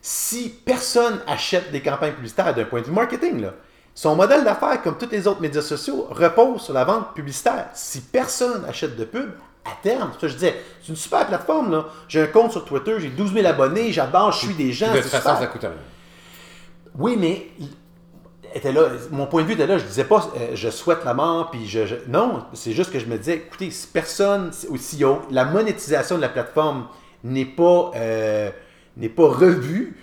si 0.00 0.48
personne 0.64 1.20
achète 1.26 1.70
des 1.72 1.82
campagnes 1.82 2.12
publicitaires 2.14 2.54
d'un 2.54 2.64
point 2.64 2.80
de 2.80 2.86
vue 2.86 2.92
marketing, 2.92 3.40
là, 3.42 3.54
son 3.94 4.14
modèle 4.16 4.44
d'affaires, 4.44 4.80
comme 4.82 4.96
tous 4.96 5.10
les 5.10 5.26
autres 5.26 5.40
médias 5.42 5.60
sociaux, 5.62 6.06
repose 6.10 6.62
sur 6.62 6.72
la 6.74 6.84
vente 6.84 7.12
publicitaire. 7.14 7.68
Si 7.74 8.00
personne 8.00 8.64
achète 8.66 8.96
de 8.96 9.04
pub, 9.04 9.32
à 9.64 9.70
terme, 9.82 10.10
ça 10.20 10.26
je 10.28 10.34
disais, 10.34 10.54
c'est 10.82 10.88
une 10.88 10.96
super 10.96 11.26
plateforme. 11.26 11.70
là. 11.72 11.84
J'ai 12.08 12.22
un 12.22 12.26
compte 12.26 12.52
sur 12.52 12.64
Twitter, 12.64 12.94
j'ai 12.98 13.08
12 13.08 13.32
000 13.34 13.46
abonnés, 13.46 13.92
j'adore, 13.92 14.32
je 14.32 14.46
suis 14.46 14.54
des 14.54 14.72
gens. 14.72 14.92
de 14.92 15.00
toute 15.00 15.10
façon, 15.10 15.38
ça 15.40 15.46
coûte 15.46 15.60
rien. 15.62 15.70
Oui, 16.98 17.16
mais 17.18 17.46
était 18.54 18.72
là, 18.72 18.82
mon 19.12 19.26
point 19.26 19.42
de 19.42 19.46
vue 19.46 19.52
était 19.54 19.66
là, 19.66 19.78
je 19.78 19.84
disais 19.84 20.04
pas 20.04 20.28
euh, 20.36 20.48
je 20.54 20.70
souhaite 20.70 21.04
la 21.04 21.14
mort, 21.14 21.50
puis 21.50 21.68
je, 21.68 21.86
je- 21.86 21.94
Non, 22.08 22.44
c'est 22.52 22.72
juste 22.72 22.92
que 22.92 22.98
je 22.98 23.06
me 23.06 23.16
disais, 23.16 23.34
écoutez, 23.36 23.70
si 23.70 23.86
personne, 23.86 24.50
si 24.52 25.04
on- 25.04 25.20
la 25.30 25.44
monétisation 25.44 26.16
de 26.16 26.22
la 26.22 26.28
plateforme 26.30 26.86
n'est 27.22 27.44
pas, 27.44 27.92
euh, 27.94 28.50
n'est 28.96 29.08
pas 29.08 29.28
revue, 29.28 29.96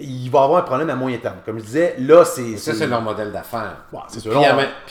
il 0.00 0.30
va 0.30 0.40
y 0.40 0.42
avoir 0.44 0.60
un 0.60 0.62
problème 0.62 0.88
à 0.88 0.94
moyen 0.94 1.18
terme. 1.18 1.38
Comme 1.44 1.58
je 1.58 1.64
disais, 1.64 1.96
là, 1.98 2.24
c'est. 2.24 2.56
Ça, 2.56 2.72
c'est 2.74 2.86
leur 2.86 3.02
modèle 3.02 3.32
d'affaires. 3.32 3.76
Bon, 3.92 3.98
c'est 4.08 4.20
on, 4.28 4.40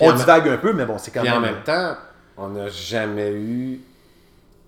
on 0.02 0.12
divague 0.14 0.48
un 0.50 0.58
peu, 0.58 0.74
mais 0.74 0.86
bon, 0.86 0.98
c'est 0.98 1.10
quand 1.12 1.22
Puis 1.22 1.30
même. 1.30 1.40
en 1.40 1.42
même 1.42 1.64
temps, 1.66 1.96
on 2.38 2.50
n'a 2.50 2.68
jamais 2.70 3.32
eu 3.32 3.82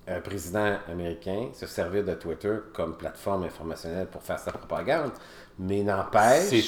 un 0.07 0.19
président 0.19 0.77
américain 0.91 1.49
se 1.53 1.65
servir 1.67 2.03
de 2.03 2.13
Twitter 2.15 2.53
comme 2.73 2.95
plateforme 2.97 3.43
informationnelle 3.43 4.07
pour 4.07 4.21
faire 4.23 4.39
sa 4.39 4.51
propagande. 4.51 5.11
Mais 5.59 5.83
n'empêche 5.83 6.67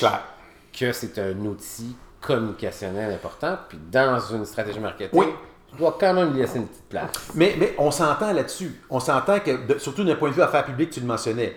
que 0.78 0.92
c'est 0.92 1.18
un 1.20 1.38
outil 1.46 1.96
communicationnel 2.22 3.12
important. 3.14 3.58
Puis 3.70 3.80
dans 3.92 4.20
une 4.20 4.46
stratégie 4.46 4.80
marketing, 4.80 5.20
Oui. 5.20 5.28
tu 5.72 5.78
dois 5.78 5.98
quand 6.00 6.14
même 6.14 6.32
lui 6.34 6.40
laisser 6.42 6.58
une 6.60 6.68
petite 6.68 6.88
place. 6.90 7.10
Mais, 7.36 7.56
mais 7.58 7.74
on 7.78 7.92
s'entend 7.92 8.32
là-dessus. 8.34 8.82
On 8.90 9.00
s'entend 9.00 9.40
que, 9.40 9.66
de- 9.74 9.78
surtout 9.80 10.04
d'un 10.04 10.16
point 10.16 10.30
de 10.30 10.36
vue 10.36 10.42
affaires 10.42 10.66
publiques, 10.66 10.92
tu 10.92 11.00
le 11.00 11.08
mentionnais. 11.08 11.56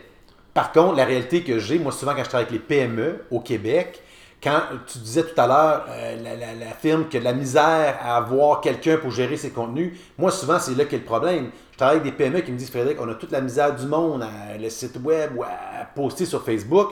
Par 0.55 0.73
contre, 0.73 0.97
la 0.97 1.05
réalité 1.05 1.45
que 1.45 1.59
j'ai, 1.59 1.79
moi, 1.79 1.93
souvent 1.93 2.15
quand 2.15 2.25
je 2.25 2.29
travaille 2.31 2.47
avec 2.47 2.53
les 2.53 2.59
PME 2.67 3.25
au 3.31 3.41
Québec, 3.41 4.03
quand 4.43 4.61
tu 4.87 4.99
disais 4.99 5.23
tout 5.25 5.41
à 5.41 5.47
l'heure, 5.47 5.87
euh, 5.89 6.17
la, 6.23 6.37
la- 6.37 6.55
la 6.55 6.73
firme 6.73 7.07
de 7.11 7.19
la 7.19 7.33
misère 7.33 7.99
à 8.03 8.17
avoir 8.19 8.61
quelqu'un 8.61 8.97
pour 8.99 9.11
gérer 9.11 9.37
ses 9.37 9.51
contenus, 9.51 9.99
moi, 10.19 10.31
souvent, 10.31 10.59
c'est 10.59 10.75
là 10.77 10.85
qu'est 10.85 10.99
le 10.99 11.05
problème. 11.05 11.51
Je 11.73 11.77
travaille 11.79 11.97
avec 11.99 12.13
des 12.13 12.17
PME 12.17 12.41
qui 12.43 12.53
me 12.53 12.57
disent, 12.59 12.71
Frédéric, 12.71 12.99
on 13.01 13.09
a 13.11 13.15
toute 13.15 13.33
la 13.33 13.41
misère 13.41 13.75
du 13.75 13.87
monde 13.87 14.23
à 14.23 14.57
le 14.57 14.69
site 14.71 14.97
web 15.03 15.33
ou 15.37 15.43
à 15.43 15.49
poster 15.95 16.25
sur 16.27 16.43
Facebook. 16.43 16.91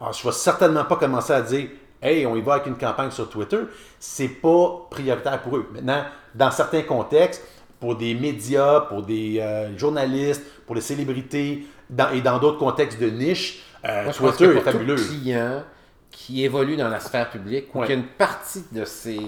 Alors, 0.00 0.12
je 0.12 0.26
ne 0.26 0.30
vais 0.32 0.36
certainement 0.38 0.84
pas 0.84 0.96
commencer 0.96 1.32
à 1.32 1.42
dire, 1.42 1.68
hey, 2.02 2.26
on 2.26 2.34
y 2.36 2.40
va 2.40 2.54
avec 2.54 2.66
une 2.66 2.76
campagne 2.76 3.10
sur 3.10 3.28
Twitter. 3.28 3.58
C'est 3.98 4.28
pas 4.28 4.86
prioritaire 4.90 5.40
pour 5.42 5.56
eux. 5.56 5.68
Maintenant, 5.74 6.04
dans 6.34 6.50
certains 6.50 6.82
contextes, 6.82 7.42
pour 7.78 7.94
des 7.96 8.14
médias, 8.14 8.80
pour 8.80 9.02
des 9.02 9.38
euh, 9.40 9.76
journalistes, 9.76 10.42
pour 10.66 10.74
des 10.74 10.80
célébrités, 10.80 11.66
dans- 11.90 12.10
et 12.10 12.20
dans 12.22 12.38
d'autres 12.38 12.58
contextes 12.58 12.98
de 13.00 13.10
niche, 13.10 13.62
euh, 13.84 14.04
Moi, 14.20 14.32
Twitter 14.32 14.46
que 14.54 14.58
est 14.58 14.60
fabuleux. 14.60 14.96
tout 14.96 15.02
client 15.08 15.62
qui 16.10 16.44
évolue 16.44 16.76
dans 16.76 16.88
la 16.88 17.00
sphère 17.00 17.30
publique 17.30 17.74
ou 17.74 17.80
Ouais. 17.80 17.86
qui 17.86 17.92
a 17.92 17.96
une 17.96 18.06
partie 18.06 18.64
de 18.72 18.84
ses 18.84 19.18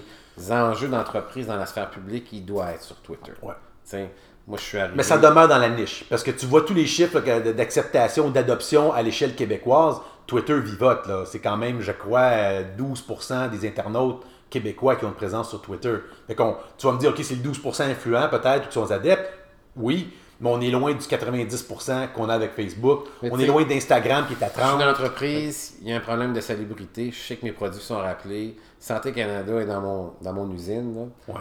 enjeux 0.51 0.89
d'entreprise 0.89 1.47
dans 1.47 1.57
la 1.57 1.67
sphère 1.67 1.91
publique, 1.91 2.29
il 2.33 2.45
doit 2.45 2.71
être 2.73 2.83
sur 2.83 2.97
Twitter. 2.97 3.33
Ouais. 3.43 3.55
Tiens, 3.85 4.09
moi, 4.47 4.57
je 4.59 4.63
suis 4.65 4.79
arrivé. 4.79 4.95
Mais 4.97 5.03
ça 5.03 5.19
demeure 5.19 5.49
dans 5.49 5.59
la 5.59 5.69
niche. 5.69 6.05
Parce 6.09 6.23
que 6.23 6.31
tu 6.31 6.47
vois 6.47 6.63
tous 6.63 6.75
les 6.75 6.87
chiffres 6.87 7.21
d'acceptation 7.53 8.29
ou 8.29 8.31
d'adoption 8.31 8.93
à 8.93 9.03
l'échelle 9.03 9.35
québécoise. 9.35 10.01
Twitter 10.27 10.59
vivote. 10.61 11.07
là. 11.07 11.25
C'est 11.27 11.39
quand 11.41 11.57
même, 11.57 11.81
je 11.81 11.93
crois, 11.93 12.21
euh, 12.21 12.63
12% 12.77 13.49
des 13.49 13.67
internautes 13.67 14.23
québécois 14.51 14.97
qui 14.97 15.05
ont 15.05 15.09
une 15.09 15.15
présence 15.15 15.49
sur 15.51 15.61
Twitter. 15.61 15.95
Fait 16.27 16.35
qu'on- 16.35 16.57
tu 16.79 16.87
vas 16.87 16.93
me 16.93 16.99
dire, 16.99 17.11
OK, 17.11 17.21
c'est 17.23 17.35
le 17.35 17.41
12% 17.43 17.85
influents 17.85 18.29
peut-être 18.31 18.65
ou 18.65 18.69
qui 18.69 18.75
sont 18.75 18.91
adeptes. 18.91 19.31
Oui, 19.77 20.13
mais 20.41 20.49
on 20.51 20.61
est 20.61 20.71
loin 20.71 20.93
du 20.93 20.99
90% 21.05 22.13
qu'on 22.13 22.29
a 22.29 22.35
avec 22.35 22.53
Facebook. 22.53 23.07
Mais 23.23 23.31
on 23.33 23.39
est 23.39 23.47
loin 23.47 23.65
d'Instagram 23.65 24.27
qui 24.27 24.35
est 24.35 24.43
à 24.43 24.49
Je 24.49 24.53
suis 24.53 24.61
30. 24.61 24.79
dans 24.79 24.87
l'entreprise, 24.87 25.75
il 25.83 25.89
y 25.89 25.93
a 25.93 25.97
un 25.97 26.01
problème 26.01 26.33
de 26.33 26.41
salubrité, 26.41 27.11
je 27.11 27.19
sais 27.19 27.37
que 27.37 27.45
mes 27.45 27.53
produits 27.53 27.81
sont 27.81 27.99
rappelés. 27.99 28.57
Santé 28.79 29.13
Canada 29.13 29.61
est 29.61 29.67
dans 29.67 29.81
mon, 29.81 30.13
dans 30.23 30.33
mon 30.33 30.51
usine. 30.53 30.95
là. 31.29 31.35
Ouais. 31.35 31.41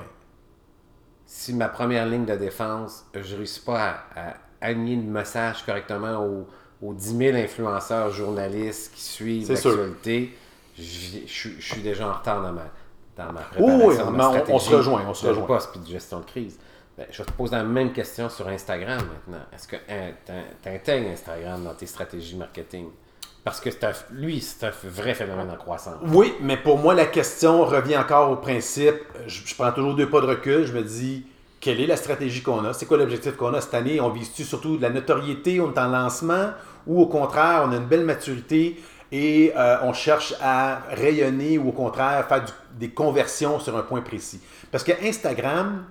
Si 1.26 1.54
ma 1.54 1.68
première 1.68 2.06
ligne 2.06 2.26
de 2.26 2.36
défense, 2.36 3.06
je 3.14 3.32
ne 3.34 3.38
réussis 3.38 3.60
pas 3.60 3.96
à, 4.16 4.30
à 4.30 4.34
aligner 4.62 4.96
le 4.96 5.02
message 5.04 5.64
correctement 5.66 6.24
aux, 6.26 6.48
aux 6.82 6.94
10 6.94 7.18
000 7.18 7.38
influenceurs 7.38 8.12
journalistes 8.12 8.94
qui 8.96 9.02
suivent 9.02 9.46
l'actualité, 9.76 10.34
je, 10.78 10.82
je- 11.28 11.50
je 11.60 11.74
suis 11.74 11.82
déjà 11.82 12.08
en 12.10 12.14
retard 12.14 12.42
dans 12.42 12.54
ma, 12.54 12.66
dans 13.18 13.34
ma 13.34 13.42
préparation, 13.42 13.88
oui, 13.88 13.96
ma 14.18 14.30
on- 14.30 14.60
se 14.60 14.76
rejoint, 14.76 15.04
on 15.08 15.14
se 15.14 15.28
rejoint. 15.28 15.58
puis 15.72 15.80
de 15.82 15.88
gestion 15.88 16.20
de 16.22 16.26
crise. 16.26 16.58
Ben, 16.98 17.06
je 17.12 17.22
te 17.22 17.32
pose 17.32 17.52
la 17.52 17.64
même 17.64 17.94
question 17.94 18.28
sur 18.28 18.48
Instagram 18.48 18.98
maintenant. 18.98 19.46
Est-ce 19.54 19.68
que 19.68 19.76
tu 19.76 20.70
intègres 20.70 21.12
Instagram 21.12 21.64
dans 21.64 21.76
tes 21.76 21.86
stratégies 21.86 22.36
marketing? 22.36 22.88
Parce 23.44 23.62
que 23.62 23.70
lui, 24.12 24.42
c'est 24.42 24.66
un 24.66 24.72
vrai 24.84 25.14
phénomène 25.14 25.50
en 25.52 25.56
croissance. 25.56 25.96
Oui, 26.08 26.34
mais 26.42 26.58
pour 26.58 26.80
moi, 26.80 26.96
la 26.96 27.06
question 27.06 27.64
revient 27.66 27.98
encore 27.98 28.32
au 28.32 28.36
principe. 28.38 28.96
Je, 29.28 29.56
prends 29.56 29.72
toujours 29.72 29.96
deux 29.96 30.10
pas 30.10 30.22
de 30.22 30.26
recul. 30.26 30.66
Je 30.66 30.74
me 30.74 30.82
dis, 30.82 31.26
quelle 31.60 31.80
est 31.80 31.86
la 31.86 31.98
stratégie 31.98 32.42
qu'on 32.42 32.66
a? 32.66 32.74
C'est 32.74 32.88
quoi 32.88 32.98
l'objectif 32.98 33.38
qu'on 33.38 33.54
a 33.54 33.62
cette 33.62 33.76
année? 33.76 34.02
On 34.02 34.10
vise-tu 34.10 34.44
surtout 34.44 34.78
de 34.78 34.82
la 34.82 34.90
notoriété? 34.90 35.62
On 35.62 35.72
est 35.72 35.80
en 35.80 35.88
lancement? 35.88 36.50
Ou 36.88 37.02
au 37.02 37.06
contraire, 37.06 37.64
on 37.68 37.72
a 37.72 37.78
une 37.78 37.86
belle 37.86 38.06
maturité 38.06 38.82
et 39.12 39.54
euh, 39.56 39.78
on 39.84 39.94
cherche 39.94 40.34
à 40.42 40.82
rayonner 40.90 41.58
ou 41.58 41.70
au 41.70 41.72
contraire 41.72 42.28
faire 42.28 42.44
des 42.74 42.90
conversions 42.90 43.60
sur 43.60 43.78
un 43.78 43.84
point 43.84 44.02
précis? 44.02 44.42
Parce 44.72 44.84
que 44.84 44.92
Instagram 45.06 45.86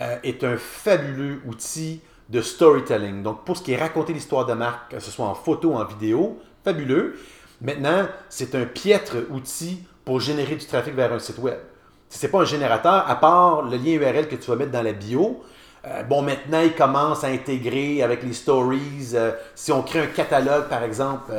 euh, 0.00 0.16
est 0.22 0.44
un 0.44 0.56
fabuleux 0.56 1.40
outil 1.46 2.00
de 2.28 2.40
storytelling. 2.40 3.22
Donc, 3.22 3.44
pour 3.44 3.56
ce 3.56 3.62
qui 3.62 3.72
est 3.72 3.76
raconter 3.76 4.12
l'histoire 4.12 4.46
de 4.46 4.52
marque, 4.52 4.92
que 4.92 5.00
ce 5.00 5.10
soit 5.10 5.26
en 5.26 5.34
photo 5.34 5.74
en 5.74 5.84
vidéo, 5.84 6.38
fabuleux. 6.62 7.18
Maintenant, 7.60 8.06
c'est 8.28 8.54
un 8.54 8.64
piètre 8.64 9.16
outil 9.30 9.84
pour 10.04 10.20
générer 10.20 10.54
du 10.54 10.66
trafic 10.66 10.94
vers 10.94 11.12
un 11.12 11.18
site 11.18 11.38
web. 11.38 11.58
Ce 12.10 12.24
n'est 12.24 12.30
pas 12.30 12.40
un 12.40 12.44
générateur, 12.44 13.08
à 13.08 13.16
part 13.16 13.62
le 13.62 13.76
lien 13.76 13.94
URL 13.94 14.28
que 14.28 14.36
tu 14.36 14.48
vas 14.50 14.56
mettre 14.56 14.70
dans 14.70 14.82
la 14.82 14.92
bio. 14.92 15.42
Euh, 15.84 16.02
bon, 16.04 16.22
maintenant, 16.22 16.60
il 16.60 16.74
commence 16.74 17.24
à 17.24 17.28
intégrer 17.28 18.02
avec 18.02 18.22
les 18.22 18.34
stories. 18.34 19.10
euh, 19.14 19.32
si 19.54 19.72
on 19.72 19.82
crée 19.82 20.00
un 20.00 20.06
catalogue, 20.06 20.68
par 20.68 20.82
exemple, 20.84 21.32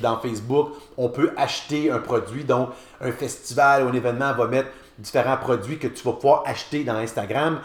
dans 0.00 0.18
Facebook, 0.18 0.70
on 0.96 1.10
peut 1.10 1.32
acheter 1.36 1.90
un 1.90 1.98
produit. 1.98 2.44
Donc, 2.44 2.70
un 3.00 3.12
festival 3.12 3.84
ou 3.84 3.88
un 3.88 3.92
événement 3.92 4.32
va 4.32 4.46
mettre 4.46 4.70
différents 4.98 5.36
produits 5.36 5.78
que 5.78 5.88
tu 5.88 6.02
vas 6.04 6.12
pouvoir 6.12 6.42
acheter 6.46 6.84
dans 6.84 6.96
Instagram. 6.96 7.60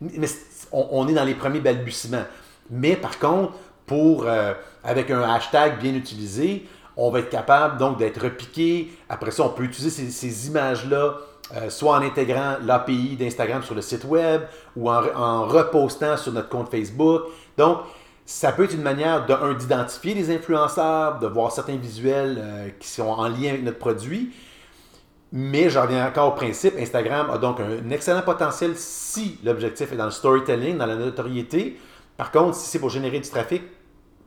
Mais 0.00 0.28
on, 0.72 1.08
est 1.08 1.14
dans 1.14 1.24
les 1.24 1.34
premiers 1.34 1.60
balbutiements. 1.60 2.24
Mais 2.70 2.96
par 2.96 3.18
contre, 3.18 3.52
euh, 3.92 4.54
avec 4.84 5.10
un 5.10 5.22
hashtag 5.22 5.80
bien 5.80 5.94
utilisé, 5.94 6.66
on 6.96 7.10
va 7.10 7.20
être 7.20 7.30
capable 7.30 7.78
donc 7.78 7.98
d'être 7.98 8.22
repiqué. 8.22 8.92
Après 9.08 9.30
ça, 9.30 9.44
on 9.44 9.50
peut 9.50 9.64
utiliser 9.64 10.10
ces, 10.10 10.48
images-là, 10.48 11.14
euh, 11.56 11.70
soit 11.70 11.96
en 11.96 12.02
intégrant 12.02 12.56
l'API 12.64 13.16
d'Instagram 13.16 13.62
sur 13.62 13.74
le 13.74 13.82
site 13.82 14.04
web 14.04 14.42
ou 14.76 14.90
en, 14.90 15.46
repostant 15.46 16.16
sur 16.16 16.32
notre 16.32 16.48
compte 16.48 16.70
Facebook. 16.70 17.22
Donc, 17.56 17.78
ça 18.26 18.52
peut 18.52 18.64
être 18.64 18.74
une 18.74 18.82
manière 18.82 19.24
d'identifier 19.56 20.12
les 20.12 20.30
influenceurs, 20.34 21.18
de 21.18 21.26
voir 21.26 21.50
certains 21.50 21.76
visuels 21.76 22.36
euh, 22.38 22.68
qui 22.78 22.88
sont 22.88 23.06
en 23.06 23.28
lien 23.28 23.50
avec 23.50 23.64
notre 23.64 23.78
produit. 23.78 24.32
Mais 25.32 25.68
j'en 25.68 25.82
reviens 25.82 26.06
encore 26.06 26.28
au 26.28 26.36
principe, 26.36 26.74
Instagram 26.78 27.28
a 27.30 27.36
donc 27.36 27.60
un 27.60 27.90
excellent 27.90 28.22
potentiel 28.22 28.72
si 28.76 29.38
l'objectif 29.44 29.92
est 29.92 29.96
dans 29.96 30.06
le 30.06 30.10
storytelling, 30.10 30.78
dans 30.78 30.86
la 30.86 30.96
notoriété. 30.96 31.78
Par 32.16 32.30
contre, 32.30 32.56
si 32.56 32.68
c'est 32.68 32.78
pour 32.78 32.88
générer 32.88 33.20
du 33.20 33.28
trafic, 33.28 33.62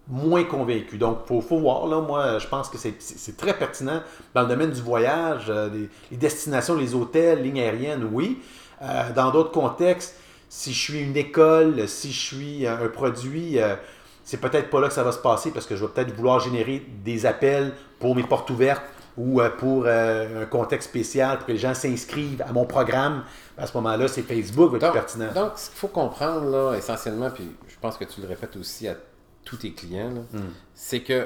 moins 0.07 0.43
convaincu. 0.43 0.97
Donc, 0.97 1.19
il 1.29 1.41
faut, 1.41 1.57
voir. 1.57 1.87
Là, 1.87 2.01
moi, 2.01 2.37
je 2.37 2.47
pense 2.47 2.69
que 2.69 2.77
c'est- 2.77 3.37
très 3.37 3.57
pertinent 3.57 4.01
dans 4.35 4.41
le 4.41 4.47
domaine 4.47 4.71
du 4.71 4.81
voyage, 4.81 5.45
euh, 5.49 5.69
les, 6.11 6.17
destinations, 6.17 6.75
les 6.75 6.93
hôtels, 6.93 7.41
lignes 7.41 7.61
aériennes, 7.61 8.07
oui. 8.11 8.39
Euh, 8.81 9.11
dans 9.15 9.31
d'autres 9.31 9.51
contextes, 9.51 10.15
si 10.49 10.73
je 10.73 10.79
suis 10.79 10.99
une 11.01 11.15
école, 11.17 11.87
si 11.87 12.11
je 12.11 12.19
suis 12.19 12.65
euh, 12.65 12.85
un 12.85 12.89
produit, 12.89 13.57
c'est 14.23 14.39
peut-être 14.39 14.69
pas 14.69 14.79
là 14.79 14.87
que 14.87 14.93
ça 14.93 15.03
va 15.03 15.11
se 15.11 15.19
passer 15.19 15.51
parce 15.51 15.65
que 15.65 15.75
je 15.75 15.85
vais 15.85 15.91
peut-être 15.91 16.13
vouloir 16.13 16.39
générer 16.39 16.85
des 17.03 17.25
appels 17.25 17.73
pour 17.99 18.15
mes 18.15 18.23
portes 18.23 18.49
ouvertes 18.49 18.83
ou 19.17 19.41
euh, 19.41 19.49
pour 19.49 19.83
euh, 19.85 20.43
un 20.43 20.45
contexte 20.45 20.89
spécial 20.89 21.37
pour 21.37 21.47
que 21.47 21.51
les 21.51 21.57
gens 21.57 21.73
s'inscrivent 21.73 22.41
à 22.47 22.51
mon 22.53 22.65
programme. 22.65 23.23
À 23.57 23.67
ce 23.67 23.75
moment-là, 23.77 24.07
c'est 24.07 24.21
Facebook 24.23 24.73
être 24.75 24.81
Donc, 24.81 24.91
plus 24.91 24.99
pertinent? 24.99 25.31
donc, 25.33 25.51
ce 25.57 25.69
qu'il 25.69 25.77
faut 25.77 25.87
comprendre, 25.89 26.45
là, 26.49 26.75
essentiellement, 26.77 27.29
puis 27.29 27.49
je 27.67 27.75
pense 27.81 27.97
que 27.97 28.05
tu 28.05 28.21
le 28.21 28.27
répètes 28.27 28.55
aussi 28.55 28.87
à 28.87 28.95
tous 29.43 29.57
tes 29.57 29.73
clients, 29.73 30.09
Hmm. 30.31 30.39
c'est 30.73 31.01
que 31.01 31.13
euh, 31.13 31.25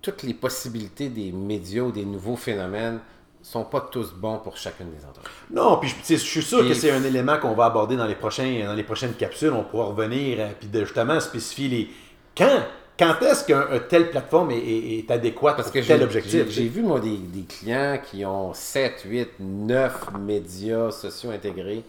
toutes 0.00 0.22
les 0.22 0.34
possibilités 0.34 1.08
des 1.08 1.32
médias 1.32 1.82
ou 1.82 1.92
des 1.92 2.04
nouveaux 2.04 2.36
phénomènes 2.36 3.00
sont 3.42 3.64
pas 3.64 3.80
tous 3.90 4.12
bons 4.14 4.38
pour 4.38 4.56
chacune 4.56 4.90
des 4.90 5.04
entreprises. 5.04 5.30
Non, 5.50 5.76
puis 5.78 5.94
je, 6.08 6.14
suis 6.14 6.42
sûr 6.42 6.60
Puis- 6.60 6.68
que 6.70 6.74
c'est 6.74 6.90
un 6.90 7.02
élément 7.04 7.36
qu'on 7.38 7.52
va 7.54 7.66
aborder 7.66 7.96
dans 7.96 8.06
les, 8.06 8.14
prochains, 8.14 8.62
dans 8.64 8.72
les 8.74 8.82
prochaines 8.82 9.12
capsules. 9.12 9.52
On 9.52 9.64
pourra 9.64 9.84
revenir 9.86 10.38
puis 10.58 10.68
de 10.68 10.80
justement 10.84 11.20
spécifier 11.20 11.68
les. 11.68 11.90
Quand 12.36 12.62
Quand 12.98 13.20
est-ce 13.22 13.44
qu'une 13.44 13.80
telle 13.88 14.10
plateforme 14.10 14.52
est, 14.52 14.58
est- 14.58 14.98
est 14.98 15.10
adéquate 15.10 15.56
Parce 15.56 15.68
pour 15.70 15.80
que 15.80 15.86
tel 15.86 15.98
j'ai- 15.98 16.04
objectif? 16.04 16.48
j'ai 16.50 16.68
vu, 16.68 16.82
moi, 16.82 17.00
des, 17.00 17.16
des 17.16 17.42
clients 17.42 17.98
qui 18.02 18.24
ont 18.24 18.54
7, 18.54 19.02
8, 19.06 19.28
9 19.40 20.10
médias 20.20 20.90
sociaux 20.92 21.30
intégrés. 21.30 21.82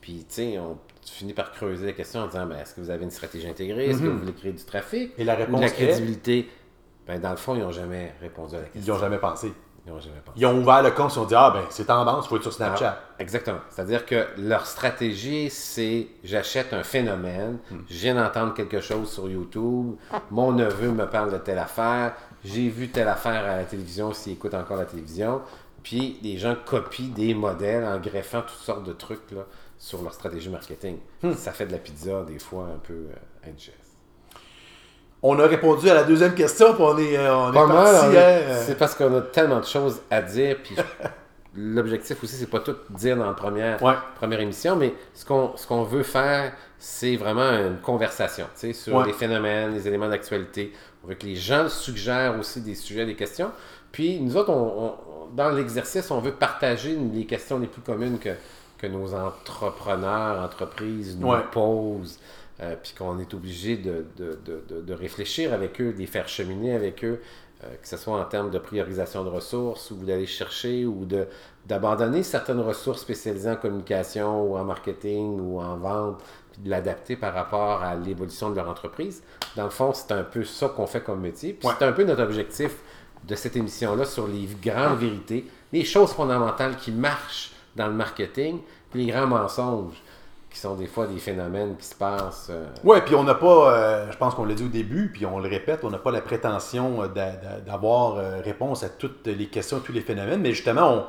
Puis, 0.00 0.18
tu 0.28 0.34
sais, 0.34 0.58
on 0.58 0.78
tu 1.04 1.12
finis 1.12 1.34
par 1.34 1.52
creuser 1.52 1.86
la 1.86 1.92
question 1.92 2.20
en 2.20 2.26
disant 2.26 2.46
ben, 2.46 2.56
est-ce 2.58 2.74
que 2.74 2.80
vous 2.80 2.90
avez 2.90 3.04
une 3.04 3.10
stratégie 3.12 3.46
intégrée? 3.46 3.86
Est-ce 3.90 4.00
que 4.00 4.06
vous 4.08 4.18
voulez 4.18 4.32
créer 4.32 4.52
du 4.52 4.64
trafic? 4.64 5.12
Et 5.18 5.24
la 5.24 5.34
réponse 5.36 5.60
la 5.60 5.66
est- 5.68 5.70
crédibilité? 5.70 6.48
Ben, 7.06 7.20
dans 7.20 7.30
le 7.30 7.36
fond, 7.36 7.54
ils 7.54 7.60
n'ont 7.60 7.70
jamais 7.70 8.12
répondu 8.20 8.56
à 8.56 8.58
la 8.60 8.64
Ils 8.66 8.70
question. 8.72 8.92
n'y 8.94 8.98
ont 8.98 9.00
jamais 9.00 9.18
pensé. 9.18 9.52
Ils 10.36 10.42
jamais 10.42 10.58
ont 10.58 10.62
ouvert 10.62 10.82
le 10.82 10.90
compte, 10.90 11.14
ils 11.14 11.18
ont 11.18 11.24
dit 11.24 11.34
Ah, 11.36 11.50
ben, 11.54 11.62
c'est 11.70 11.84
tendance, 11.86 12.26
il 12.26 12.28
faut 12.28 12.36
être 12.36 12.50
sur 12.50 12.62
Alors, 12.62 12.76
Snapchat. 12.76 13.00
exactement. 13.18 13.58
C'est-à-dire 13.70 14.04
que 14.04 14.26
leur 14.38 14.66
stratégie, 14.66 15.48
c'est 15.50 16.08
j'achète 16.24 16.72
un 16.72 16.82
phénomène, 16.82 17.58
je 17.88 17.94
viens 17.98 18.14
d'entendre 18.14 18.54
quelque 18.54 18.80
chose 18.80 19.10
sur 19.10 19.28
YouTube, 19.28 19.94
mon 20.30 20.52
neveu 20.52 20.90
me 20.90 21.06
parle 21.06 21.32
de 21.32 21.38
telle 21.38 21.58
affaire, 21.58 22.14
j'ai 22.44 22.68
vu 22.68 22.88
telle 22.88 23.08
affaire 23.08 23.44
à 23.44 23.56
la 23.58 23.64
télévision 23.64 24.12
s'il 24.12 24.32
écoute 24.34 24.54
encore 24.54 24.76
la 24.76 24.86
télévision, 24.86 25.40
puis 25.82 26.18
les 26.22 26.36
gens 26.36 26.56
copient 26.64 27.08
des 27.14 27.32
modèles 27.34 27.84
en 27.84 27.98
greffant 27.98 28.42
toutes 28.42 28.58
sortes 28.58 28.84
de 28.84 28.92
trucs 28.92 29.30
là, 29.30 29.42
sur 29.78 30.02
leur 30.02 30.12
stratégie 30.12 30.48
marketing. 30.48 30.98
Ça 31.36 31.52
fait 31.52 31.66
de 31.66 31.72
la 31.72 31.78
pizza 31.78 32.22
des 32.24 32.38
fois 32.40 32.64
un 32.74 32.78
peu 32.78 32.92
euh, 32.94 33.48
indigeste. 33.48 33.85
On 35.28 35.38
a 35.40 35.46
répondu 35.46 35.88
à 35.90 35.94
la 35.94 36.04
deuxième 36.04 36.34
question, 36.34 36.72
puis 36.74 36.82
on 36.82 36.98
est, 36.98 37.16
euh, 37.18 37.34
on 37.36 37.50
est 37.50 37.54
parti. 37.54 38.06
hein, 38.06 38.12
euh, 38.16 38.62
C'est 38.64 38.78
parce 38.78 38.94
qu'on 38.94 39.12
a 39.16 39.22
tellement 39.22 39.58
de 39.60 39.64
choses 39.64 40.00
à 40.10 40.22
dire, 40.22 40.56
puis 40.62 40.76
l'objectif 41.56 42.22
aussi, 42.22 42.36
c'est 42.36 42.50
pas 42.50 42.60
tout 42.60 42.76
dire 42.90 43.16
dans 43.16 43.26
la 43.26 43.32
première, 43.32 43.82
Ouais. 43.82 43.94
première 44.16 44.40
émission, 44.40 44.76
mais 44.76 44.94
ce 45.14 45.24
qu'on 45.24 45.56
ce 45.56 45.66
qu'on 45.66 45.82
veut 45.82 46.02
faire, 46.02 46.52
c'est 46.78 47.16
vraiment 47.16 47.50
une 47.50 47.78
conversation, 47.78 48.46
sur 48.72 48.94
Ouais. 48.96 49.06
les 49.06 49.12
phénomènes, 49.14 49.74
les 49.74 49.88
éléments 49.88 50.08
d'actualité. 50.08 50.72
On 51.02 51.08
veut 51.08 51.14
que 51.14 51.26
les 51.26 51.36
gens 51.36 51.68
suggèrent 51.68 52.38
aussi 52.38 52.60
des 52.60 52.74
sujets, 52.74 53.06
des 53.06 53.16
questions. 53.16 53.50
Puis 53.90 54.20
nous 54.20 54.36
autres, 54.36 54.50
on- 54.50 54.84
on- 54.84 54.94
dans 55.34 55.50
l'exercice, 55.50 56.10
on 56.10 56.20
veut 56.20 56.32
partager 56.32 56.96
les 57.12 57.24
questions 57.26 57.58
les 57.58 57.66
plus 57.66 57.82
communes 57.82 58.18
que, 58.18 58.30
que 58.78 58.86
nos 58.86 59.12
entrepreneurs, 59.14 60.40
entreprises 60.44 61.16
nous 61.18 61.28
Ouais. 61.32 61.38
posent. 61.50 62.18
Euh, 62.60 62.74
puis 62.82 62.94
qu'on 62.96 63.18
est 63.18 63.34
obligé 63.34 63.76
de, 63.76 64.06
de, 64.16 64.38
de, 64.44 64.80
de- 64.80 64.94
réfléchir 64.94 65.52
avec 65.52 65.80
eux, 65.80 65.92
de 65.92 65.98
les 65.98 66.06
faire 66.06 66.28
cheminer 66.28 66.74
avec 66.74 67.04
eux, 67.04 67.20
euh, 67.64 67.68
que 67.80 67.88
ce 67.88 67.96
soit 67.96 68.18
en 68.18 68.24
termes 68.24 68.50
de 68.50 68.58
priorisation 68.58 69.24
de 69.24 69.28
ressources 69.30 69.90
ou 69.90 69.96
d'aller 69.96 70.26
chercher 70.26 70.84
ou 70.86 71.04
de 71.04 71.26
d'abandonner 71.66 72.22
certaines 72.22 72.60
ressources 72.60 73.00
spécialisées 73.00 73.50
en 73.50 73.56
communication 73.56 74.44
ou 74.44 74.56
en 74.56 74.62
marketing 74.64 75.40
ou 75.40 75.60
en 75.60 75.76
vente, 75.76 76.22
puis 76.52 76.62
de 76.62 76.70
l'adapter 76.70 77.16
par 77.16 77.34
rapport 77.34 77.82
à 77.82 77.96
l'évolution 77.96 78.50
de 78.50 78.54
leur 78.56 78.68
entreprise. 78.68 79.20
Dans 79.56 79.64
le 79.64 79.70
fond, 79.70 79.92
c'est 79.92 80.12
un 80.12 80.22
peu 80.22 80.44
ça 80.44 80.68
qu'on 80.68 80.86
fait 80.86 81.00
comme 81.02 81.20
métier. 81.20 81.54
Puis 81.54 81.66
Ouais. 81.68 81.74
c'est 81.76 81.84
un 81.84 81.90
peu 81.92 82.04
notre 82.04 82.22
objectif 82.22 82.76
de 83.26 83.34
cette 83.34 83.56
émission-là 83.56 84.04
sur 84.04 84.28
les 84.28 84.46
grandes 84.62 84.98
vérités, 84.98 85.46
les 85.72 85.84
choses 85.84 86.12
fondamentales 86.12 86.76
qui 86.76 86.92
marchent 86.92 87.50
dans 87.74 87.88
le 87.88 87.94
marketing, 87.94 88.60
puis 88.92 89.04
les 89.04 89.10
grands 89.12 89.26
mensonges 89.26 90.00
qui 90.56 90.62
sont 90.62 90.74
des 90.74 90.86
fois 90.86 91.06
des 91.06 91.18
phénomènes 91.18 91.76
qui 91.76 91.84
se 91.84 91.94
passent. 91.94 92.46
euh, 92.48 92.64
Ouais, 92.82 93.02
puis 93.02 93.14
on 93.14 93.24
n'a 93.24 93.34
pas, 93.34 93.72
euh, 93.74 94.10
je 94.10 94.16
pense 94.16 94.34
qu'on 94.34 94.46
l'a 94.46 94.54
dit 94.54 94.64
au 94.64 94.68
début, 94.68 95.10
puis 95.12 95.26
on 95.26 95.38
le 95.38 95.50
répète, 95.50 95.80
on 95.82 95.90
n'a 95.90 95.98
pas 95.98 96.10
la 96.10 96.22
prétention 96.22 97.02
euh, 97.02 97.08
d'a- 97.08 97.32
d'a- 97.32 97.60
d'avoir 97.60 98.16
euh, 98.16 98.40
réponse 98.42 98.82
à 98.82 98.88
toutes 98.88 99.26
les 99.26 99.48
questions, 99.48 99.80
tous 99.80 99.92
les 99.92 100.00
phénomènes, 100.00 100.40
mais 100.40 100.52
justement, 100.52 101.04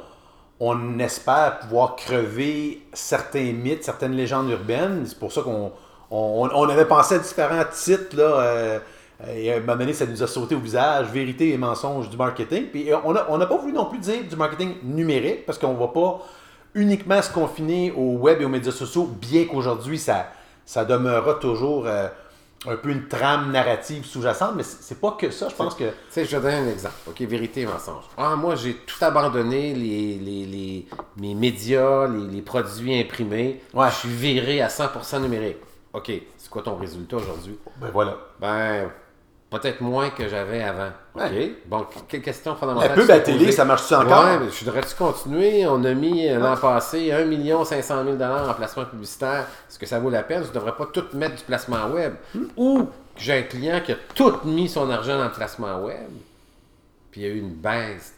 on, 0.59 0.99
espère 0.99 1.59
pouvoir 1.59 1.95
crever 1.95 2.81
certains 2.91 3.53
mythes, 3.53 3.85
certaines 3.85 4.17
légendes 4.17 4.49
urbaines. 4.49 5.05
C'est 5.05 5.17
pour 5.17 5.31
ça 5.31 5.41
qu'on 5.41 5.71
on, 6.11 6.67
avait 6.69 6.83
pensé 6.83 7.15
à 7.15 7.19
différents 7.19 7.63
titres, 7.71 8.81
et 9.33 9.53
à 9.53 9.55
un 9.55 9.59
moment 9.61 9.77
donné, 9.77 9.93
ça 9.93 10.05
nous 10.05 10.21
a 10.23 10.27
sauté 10.27 10.55
au 10.55 10.59
visage, 10.59 11.07
vérité 11.07 11.53
et 11.53 11.57
mensonge 11.57 12.09
du 12.09 12.17
marketing. 12.17 12.65
Puis 12.65 12.89
on 13.05 13.13
n'a 13.13 13.25
on 13.29 13.37
n'a 13.37 13.45
pas 13.45 13.55
voulu 13.57 13.71
non 13.71 13.85
plus 13.85 13.99
dire 13.99 14.23
du 14.29 14.35
marketing 14.35 14.75
numérique, 14.83 15.45
parce 15.45 15.57
qu'on 15.57 15.73
ne 15.73 15.79
va 15.79 15.87
pas 15.87 16.19
uniquement 16.75 17.21
se 17.21 17.31
confiner 17.31 17.91
au 17.91 18.17
web 18.17 18.41
et 18.41 18.45
aux 18.45 18.49
médias 18.49 18.71
sociaux, 18.71 19.05
bien 19.05 19.45
qu'aujourd'hui, 19.45 19.97
ça, 19.97 20.27
ça 20.65 20.85
demeurera 20.85 21.35
toujours 21.35 21.85
euh, 21.87 22.07
un 22.67 22.75
peu 22.75 22.89
une 22.89 23.07
trame 23.07 23.51
narrative 23.51 24.05
sous-jacente, 24.05 24.53
mais 24.55 24.63
c'est 24.63 24.99
pas 24.99 25.11
que 25.11 25.29
ça, 25.31 25.47
je 25.49 25.55
pense 25.55 25.75
que... 25.75 25.85
Tu 25.85 25.91
sais, 26.09 26.25
je 26.25 26.35
vais 26.37 26.41
donner 26.51 26.69
un 26.69 26.71
exemple. 26.71 26.95
OK, 27.07 27.21
vérité 27.21 27.61
et 27.61 27.65
mensonge. 27.65 28.03
Ah, 28.17 28.35
moi, 28.35 28.55
j'ai 28.55 28.73
tout 28.75 29.03
abandonné, 29.03 29.73
les, 29.73 30.17
les, 30.17 30.45
les- 30.45 30.87
mes 31.17 31.33
médias, 31.35 32.07
les, 32.07 32.27
les 32.27 32.41
produits 32.41 32.99
imprimés. 32.99 33.61
Ouais. 33.73 33.89
Je 33.89 33.95
suis 33.95 34.09
viré 34.09 34.61
à 34.61 34.67
100% 34.67 35.21
numérique. 35.21 35.57
OK, 35.93 36.11
c'est 36.37 36.49
quoi 36.49 36.61
ton 36.61 36.75
résultat 36.75 37.17
aujourd'hui? 37.17 37.57
Ben 37.77 37.89
voilà. 37.93 38.17
Ben, 38.39 38.91
peut-être 39.49 39.81
moins 39.81 40.09
que 40.09 40.27
j'avais 40.27 40.61
avant. 40.63 40.89
OK. 41.15 41.31
Bon, 41.67 41.85
quelle 42.07 42.21
question 42.21 42.55
fondamentale? 42.55 42.97
La 42.97 43.05
tu 43.05 43.11
à 43.11 43.19
t'es 43.19 43.31
télé, 43.33 43.51
ça 43.51 43.65
marche-tu 43.65 43.93
encore? 43.95 44.25
Ouais, 44.25 44.39
mais 44.39 44.49
je 44.51 44.65
devrais-tu 44.65 44.95
continuer? 44.95 45.65
On 45.67 45.83
a 45.83 45.93
mis 45.93 46.27
euh, 46.27 46.39
l'an 46.39 46.57
passé 46.57 47.11
1 47.11 47.65
500 47.65 48.03
000 48.03 48.17
en 48.21 48.53
placement 48.53 48.85
publicitaire. 48.85 49.45
Est-ce 49.69 49.79
que 49.79 49.85
ça 49.85 49.99
vaut 49.99 50.09
la 50.09 50.23
peine? 50.23 50.43
Je 50.43 50.49
ne 50.49 50.53
devrais 50.53 50.75
pas 50.75 50.85
tout 50.87 51.05
mettre 51.13 51.35
du 51.35 51.43
placement 51.43 51.87
web. 51.89 52.13
Hmm. 52.35 52.45
Ou 52.57 52.87
j'ai 53.15 53.33
un 53.39 53.43
client 53.43 53.81
qui 53.83 53.93
a 53.93 53.95
tout 54.13 54.33
mis 54.45 54.67
son 54.69 54.89
argent 54.89 55.17
dans 55.17 55.25
le 55.25 55.31
placement 55.31 55.79
web, 55.83 56.09
puis 57.11 57.21
il 57.21 57.27
y 57.27 57.29
a 57.29 57.33
eu 57.33 57.39
une 57.39 57.53
baisse 57.55 58.13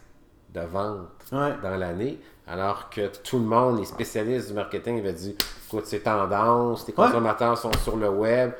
de 0.52 0.60
vente 0.60 1.06
Ouais. 1.32 1.54
dans 1.62 1.76
l'année, 1.76 2.18
alors 2.48 2.90
que 2.90 3.06
tout 3.22 3.38
le 3.38 3.44
monde, 3.44 3.78
les 3.78 3.84
spécialistes 3.84 4.48
du 4.48 4.54
marketing, 4.54 4.98
avaient 4.98 5.12
dit 5.12 5.36
écoute, 5.68 5.84
c'est 5.86 6.00
tendance, 6.00 6.86
les 6.88 6.94
Ouais. 6.94 7.06
consommateurs 7.06 7.56
sont 7.56 7.70
sur 7.84 7.96
le 7.96 8.08
web. 8.10 8.50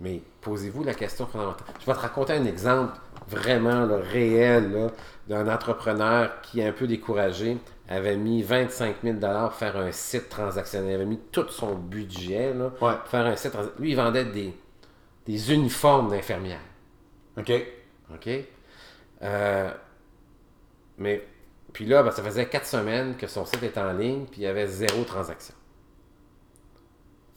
Mais 0.00 0.20
posez-vous 0.42 0.84
la 0.84 0.94
question 0.94 1.26
fondamentale. 1.26 1.66
Je 1.80 1.86
vais 1.86 1.94
te 1.94 1.98
raconter 1.98 2.34
un 2.34 2.44
exemple 2.44 2.98
vraiment 3.28 3.86
là, 3.86 3.96
réel 3.96 4.90
d'un 5.28 5.48
entrepreneur 5.48 6.40
qui 6.42 6.62
un 6.62 6.72
peu 6.72 6.86
découragé, 6.86 7.56
avait 7.88 8.16
mis 8.16 8.42
25 8.42 8.96
000 9.02 9.16
pour 9.18 9.52
faire 9.54 9.76
un 9.76 9.90
site 9.92 10.28
transactionnel. 10.28 10.90
Il 10.90 10.94
avait 10.94 11.04
mis 11.06 11.20
tout 11.32 11.48
son 11.48 11.74
budget 11.74 12.52
là, 12.52 12.66
Ouais. 12.80 12.94
pour 12.98 13.08
faire 13.08 13.26
un 13.26 13.36
site 13.36 13.52
transactionnel. 13.52 13.82
Lui, 13.82 13.90
il 13.92 13.96
vendait 13.96 14.24
des, 14.26 14.54
des 15.26 15.52
uniformes 15.54 16.10
d'infirmières. 16.10 16.60
OK. 17.38 17.52
OK? 18.14 18.28
Euh, 19.22 19.70
mais, 20.98 21.26
puis 21.72 21.86
là, 21.86 22.02
ben, 22.02 22.10
ça 22.10 22.22
faisait 22.22 22.46
quatre 22.46 22.66
semaines 22.66 23.16
que 23.16 23.26
son 23.26 23.44
site 23.44 23.62
était 23.62 23.80
en 23.80 23.92
ligne, 23.92 24.24
puis 24.26 24.42
il 24.42 24.44
y 24.44 24.46
avait 24.46 24.66
zéro 24.66 25.04
transaction. 25.04 25.54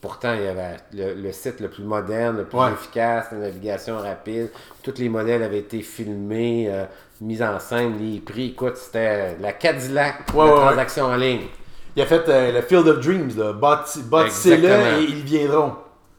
Pourtant, 0.02 0.34
il 0.34 0.44
y 0.44 0.48
avait 0.48 0.78
le, 0.94 1.14
le 1.14 1.32
site 1.34 1.60
le 1.60 1.70
plus 1.70 1.84
moderne, 1.84 2.38
le 2.38 2.46
plus 2.46 2.58
Ouais. 2.58 2.72
efficace, 2.72 3.28
la 3.32 3.40
navigation 3.40 3.98
rapide. 3.98 4.50
Tous 4.82 4.94
les 4.98 5.10
modèles 5.10 5.44
avaient 5.44 5.60
été 5.60 5.82
filmés, 5.82 6.68
euh, 6.70 6.86
mis 7.22 7.42
en 7.44 7.60
scène, 7.60 7.98
les 7.98 8.20
prix. 8.22 8.48
Écoute, 8.52 8.78
c'était 8.78 9.36
la 9.38 9.52
Cadillac 9.54 10.34
Ouais, 10.34 10.46
de 10.46 10.52
ouais, 10.52 10.56
transaction 10.56 11.06
en 11.06 11.16
ligne. 11.18 11.48
Il 11.96 12.02
a 12.02 12.06
fait 12.06 12.28
euh, 12.30 12.52
le 12.54 12.62
Field 12.62 12.88
of 12.88 13.00
Dreams, 13.06 13.32
Bâtissez-le 13.60 14.70
et 15.00 15.04
ils 15.04 15.24
viendront. 15.24 15.76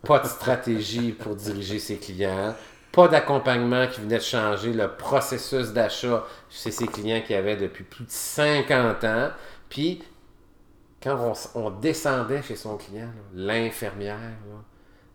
Pas 0.07 0.19
de 0.19 0.27
stratégie 0.27 1.13
pour 1.13 1.35
diriger 1.35 1.79
ses 1.79 1.97
clients. 1.97 2.55
pas 2.93 3.09
d'accompagnement 3.09 3.87
qui 3.87 4.01
venait 4.01 4.19
de 4.19 4.23
changer 4.23 4.73
le 4.73 4.89
processus 4.89 5.73
d'achat 5.73 6.25
chez 6.51 6.71
ses 6.71 6.87
clients 6.87 7.23
qui 7.27 7.35
avaient 7.35 7.57
depuis 7.57 7.85
plus 7.85 8.05
de 8.05 8.11
50 8.11 9.05
ans. 9.05 9.29
Puis, 9.69 10.03
quand 11.03 11.35
on, 11.55 11.61
on 11.61 11.71
descendait 11.71 12.43
chez 12.43 12.57
son 12.57 12.77
client, 12.77 13.09
l'infirmière, 13.35 14.19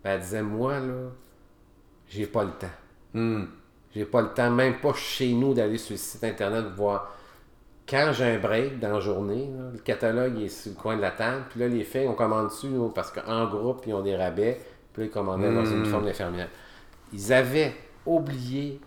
ben, 0.03 0.11
elle 0.11 0.19
disait 0.21 0.41
Moi, 0.41 0.79
là, 0.79 1.09
j'ai 2.07 2.27
pas 2.27 2.43
le 2.43 2.51
temps. 2.51 2.67
Hmm. 3.13 3.45
J'ai 3.93 4.05
pas 4.05 4.21
le 4.21 4.29
temps, 4.33 4.51
même 4.51 4.79
pas 4.79 4.93
chez 4.93 5.31
nous, 5.33 5.53
d'aller 5.53 5.77
sur 5.77 5.93
le 5.93 5.97
site 5.97 6.23
internet 6.23 6.65
voir. 6.75 7.11
Quand 7.87 8.11
j'ai 8.13 8.25
un 8.25 8.39
break 8.39 8.79
dans 8.79 8.93
la 8.93 8.99
journée, 8.99 9.47
là, 9.55 9.69
le 9.71 9.79
catalogue 9.79 10.41
est 10.41 10.49
sur 10.49 10.71
le 10.71 10.75
coin 10.77 10.95
de 10.97 11.01
la 11.01 11.11
table, 11.11 11.45
puis 11.49 11.59
là, 11.59 11.67
les 11.67 11.83
filles, 11.83 12.07
on 12.07 12.15
commande 12.15 12.47
dessus 12.47 12.69
là, 12.69 12.89
parce 12.93 13.11
qu'en 13.11 13.45
groupe, 13.45 13.83
ils 13.85 13.93
ont 13.93 14.01
des 14.01 14.15
rabais, 14.15 14.59
puis 14.91 15.03
là, 15.03 15.07
ils 15.07 15.11
commandaient 15.11 15.53
dans 15.53 15.65
une 15.65 15.81
Mm. 15.81 15.85
forme 15.85 16.05
d'infirmière. 16.05 16.49
Ils 17.13 17.31
avaient 17.31 17.73
oublié 18.05 18.81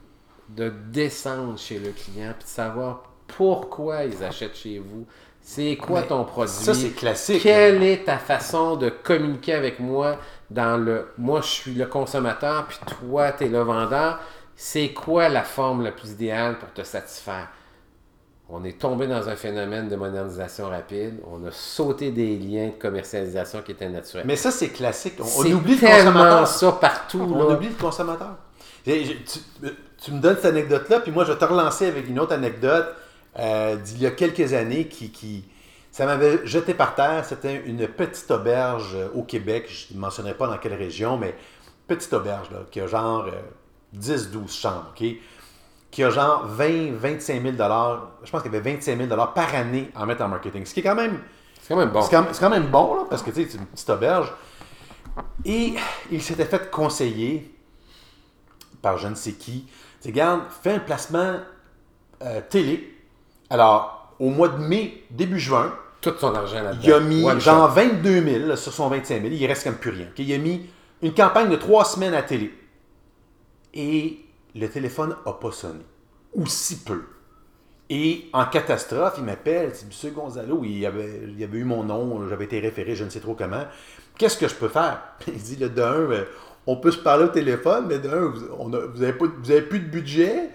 de 0.49 0.73
descendre 0.91 1.57
chez 1.59 1.79
le 1.79 1.91
client, 1.93 2.33
puis 2.37 2.45
de 2.45 2.49
savoir 2.51 3.05
pourquoi 3.29 4.05
ils 4.05 4.23
achètent 4.25 4.57
chez 4.57 4.79
vous. 4.79 5.07
C'est 5.51 5.77
quoi 5.77 6.03
Mais 6.03 6.09
ton 6.09 6.25
produit? 6.25 6.53
Ça, 6.53 6.75
c'est 6.75 6.91
classique. 6.91 7.43
Quelle 7.43 7.83
est 7.83 8.05
ta 8.05 8.19
façon 8.19 8.77
de 8.77 8.91
communiquer 8.91 9.55
avec 9.55 9.81
moi 9.81 10.19
dans 10.51 10.77
le 10.77 11.09
moi 11.17 11.41
je 11.41 11.47
suis 11.47 11.75
le 11.75 11.87
consommateur 11.87 12.67
puis 12.67 12.77
toi 13.01 13.33
tu 13.33 13.45
es 13.45 13.49
le 13.49 13.61
vendeur 13.61 14.19
c'est 14.57 14.93
quoi 14.93 15.31
la 15.31 15.45
forme 15.45 15.85
la 15.85 15.93
plus 15.93 16.11
idéale 16.11 16.59
pour 16.59 16.71
te 16.75 16.83
satisfaire? 16.83 17.49
On 18.51 18.63
est 18.63 18.79
tombé 18.79 19.07
dans 19.07 19.27
un 19.29 19.37
phénomène 19.37 19.89
de 19.89 19.97
modernisation 19.97 20.69
rapide 20.69 21.15
on 21.27 21.43
a 21.47 21.51
sauté 21.51 22.11
des 22.11 22.37
liens 22.37 22.67
de 22.67 22.83
commercialisation 22.83 23.63
qui 23.63 23.73
étaient 23.73 23.89
naturels 23.89 24.27
Mais 24.27 24.37
ça, 24.37 24.51
c'est 24.51 24.69
classique. 24.69 25.15
On, 25.19 25.47
oublie 25.47 25.77
le 25.77 25.81
tellement 25.81 26.41
consommateur. 26.41 26.49
ça 26.49 26.73
partout 26.73 27.27
On 27.35 27.49
là. 27.49 27.55
oublie 27.55 27.69
le 27.69 27.75
consommateur. 27.75 28.37
Tu, 28.85 28.93
tu 30.05 30.13
me 30.13 30.21
donnes 30.21 30.37
cette 30.37 30.47
anecdote-là, 30.47 31.01
puis 31.01 31.11
moi, 31.11 31.25
je 31.25 31.33
vais 31.33 31.39
te 31.39 31.45
relancer 31.45 31.87
avec 31.87 32.07
une 32.07 32.19
autre 32.21 32.35
anecdote 32.35 32.95
euh, 33.39 33.77
d'il 33.77 34.03
y 34.03 34.07
a 34.07 34.11
quelques 34.11 34.53
années 34.53 34.89
qui, 34.89 35.11
qui 35.11 35.45
ça 35.91 36.07
m'avait 36.07 36.47
jeté 36.47 36.75
par 36.75 36.95
terre. 36.95 37.25
C'était 37.25 37.63
une 37.67 37.87
petite 37.89 38.31
auberge 38.31 38.95
euh, 38.95 39.09
au 39.15 39.23
Québec. 39.23 39.67
Je 39.69 39.95
ne 39.95 40.01
mentionnerai 40.01 40.35
pas 40.35 40.47
dans 40.47 40.59
quelle 40.59 40.75
région, 40.75 41.17
mais 41.17 41.35
petite 41.87 42.13
auberge, 42.13 42.51
là, 42.51 42.59
qui 42.71 42.81
a 42.81 42.87
genre 42.87 43.27
euh, 43.27 43.99
10-12 43.99 44.61
chambres, 44.61 44.93
OK? 44.99 45.07
Qui 45.91 46.05
a 46.05 46.11
genre 46.11 46.47
20-25 46.59 47.21
000 47.21 47.45
Je 48.23 48.31
pense 48.31 48.43
qu'il 48.43 48.53
y 48.53 48.57
avait 48.57 48.73
25 48.73 48.99
000 48.99 49.09
par 49.35 49.55
année 49.55 49.91
en 49.95 50.05
mettre 50.05 50.23
en 50.23 50.29
marketing. 50.29 50.67
Ce 50.67 50.75
qui 50.75 50.81
est 50.81 50.83
quand 50.83 50.95
même 50.95 51.19
c'est 51.69 51.75
quand 51.75 51.81
même 51.81 51.91
bon 51.91 52.03
c'est 52.03 52.41
quand, 52.41 52.51
même 52.51 52.69
bon, 52.69 52.95
là, 52.95 53.05
parce 53.11 53.23
que 53.23 53.31
tu 53.31 53.43
sais, 53.43 53.49
c'est 53.51 53.59
une 53.59 53.67
petite 53.67 53.91
auberge. 53.91 54.33
Et 55.45 55.75
il 56.11 56.23
s'était 56.23 56.45
fait 56.45 56.71
conseiller 56.71 57.55
par 58.81 58.99
je 58.99 59.09
ne 59.09 59.15
sais 59.15 59.33
qui. 59.33 59.67
Tu 60.01 60.09
regarde, 60.09 60.43
fais 60.63 60.75
un 60.75 60.79
placement 60.79 61.41
euh, 62.23 62.41
télé. 62.49 62.98
Alors, 63.51 64.15
au 64.19 64.31
mois 64.31 64.49
de 64.49 64.59
mai, 64.59 65.05
début 65.11 65.39
juin, 65.39 65.75
tout 66.01 66.15
son 66.19 66.35
argent 66.35 66.63
là-dedans 66.63 66.83
il 66.85 66.93
a 66.93 67.01
mis 67.01 67.25
One 67.25 67.41
genre 67.41 67.75
shot. 67.75 67.81
22 67.81 68.23
000 68.23 68.47
là, 68.47 68.57
sur 68.57 68.73
son 68.73 68.89
25 68.89 69.23
000. 69.23 69.35
Il 69.35 69.47
reste 69.47 69.65
comme 69.65 69.77
plus 69.77 69.91
rien. 69.91 70.07
Il 70.17 70.33
a 70.33 70.39
mis 70.39 70.69
une 71.03 71.15
campagne 71.15 71.51
de 71.51 71.57
trois 71.57 71.85
semaines 71.85 72.15
à 72.15 72.23
télé. 72.23 72.53
Et 73.75 74.21
le 74.55 74.69
téléphone 74.69 75.17
n'a 75.25 75.33
pas 75.33 75.53
sonné. 75.53 75.85
Ou 76.35 76.47
si 76.47 76.79
peu. 76.81 77.03
Et 77.91 78.29
en 78.35 78.45
catastrophe, 78.45 79.15
il 79.19 79.25
m'appelle, 79.25 79.73
c'est 79.73 79.87
M. 79.87 80.13
Gonzalo, 80.13 80.63
il 80.63 80.85
avait, 80.85 81.23
il 81.27 81.43
avait 81.43 81.59
eu 81.59 81.65
mon 81.65 81.85
nom, 81.85 82.29
j'avais 82.29 82.45
été 82.45 82.61
référé, 82.61 82.95
je 82.95 83.05
ne 83.05 83.09
sais 83.09 83.21
trop 83.21 83.35
comment. 83.35 83.65
Qu'est-ce 84.19 84.37
que 84.37 84.47
je 84.47 84.55
peux 84.55 84.69
faire? 84.69 85.01
Il 85.27 85.41
dit, 85.41 85.57
le 85.57 85.71
de 85.71 85.81
un, 85.81 86.11
euh, 86.11 86.25
on 86.67 86.77
peut 86.77 86.91
se 86.91 86.99
parler 86.99 87.25
au 87.25 87.29
téléphone, 87.29 87.87
mais 87.89 87.99
de 87.99 88.11
un, 88.11 88.27
vous 88.29 89.01
n'avez 89.01 89.63
plus 89.63 89.79
de 89.81 89.87
budget. 89.87 90.51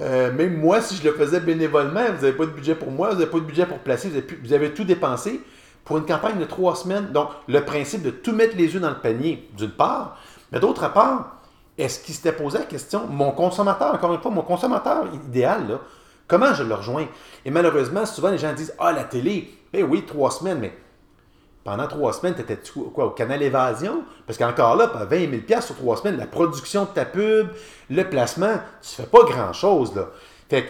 Euh, 0.00 0.32
même 0.32 0.58
moi, 0.58 0.80
si 0.80 0.96
je 0.96 1.04
le 1.04 1.12
faisais 1.14 1.40
bénévolement, 1.40 2.04
vous 2.04 2.24
n'avez 2.24 2.32
pas 2.32 2.44
de 2.44 2.50
budget 2.50 2.74
pour 2.74 2.90
moi, 2.90 3.08
vous 3.10 3.18
n'avez 3.18 3.30
pas 3.30 3.38
de 3.38 3.44
budget 3.44 3.66
pour 3.66 3.78
placer, 3.78 4.08
vous 4.08 4.16
avez, 4.16 4.38
vous 4.42 4.52
avez 4.52 4.74
tout 4.74 4.84
dépensé 4.84 5.40
pour 5.84 5.98
une 5.98 6.04
campagne 6.04 6.38
de 6.38 6.44
trois 6.44 6.76
semaines. 6.76 7.12
Donc, 7.12 7.28
le 7.48 7.64
principe 7.64 8.02
de 8.02 8.10
tout 8.10 8.32
mettre 8.32 8.56
les 8.56 8.74
œufs 8.76 8.82
dans 8.82 8.90
le 8.90 9.00
panier, 9.00 9.48
d'une 9.56 9.70
part, 9.70 10.18
mais 10.52 10.60
d'autre 10.60 10.92
part, 10.92 11.36
est-ce 11.78 12.00
qu'il 12.00 12.14
s'était 12.14 12.32
posé 12.32 12.58
la 12.58 12.64
question, 12.64 13.06
mon 13.06 13.32
consommateur, 13.32 13.94
encore 13.94 14.12
une 14.12 14.20
fois, 14.20 14.30
mon 14.30 14.42
consommateur 14.42 15.06
idéal, 15.12 15.78
comment 16.26 16.52
je 16.54 16.62
le 16.62 16.74
rejoins? 16.74 17.06
Et 17.44 17.50
malheureusement, 17.50 18.04
souvent 18.06 18.30
les 18.30 18.38
gens 18.38 18.52
disent, 18.52 18.74
ah, 18.78 18.92
la 18.92 19.04
télé, 19.04 19.50
eh 19.72 19.82
oui, 19.82 20.04
trois 20.06 20.30
semaines, 20.30 20.58
mais 20.60 20.72
pendant 21.66 21.88
trois 21.88 22.12
semaines, 22.12 22.36
tu 22.36 22.42
étais 22.42 22.58
quoi, 22.94 23.06
au 23.06 23.10
canal 23.10 23.42
Évasion? 23.42 24.04
Parce 24.24 24.38
qu'encore 24.38 24.76
là, 24.76 24.86
pas 24.86 25.04
20 25.04 25.44
000 25.48 25.60
sur 25.60 25.74
trois 25.74 25.96
semaines, 25.96 26.16
la 26.16 26.28
production 26.28 26.84
de 26.84 26.90
ta 26.90 27.04
pub, 27.04 27.48
le 27.90 28.04
placement, 28.04 28.60
tu 28.80 29.02
fais 29.02 29.08
pas 29.08 29.24
grand-chose, 29.24 29.94
là. 29.96 30.10
Fait 30.48 30.64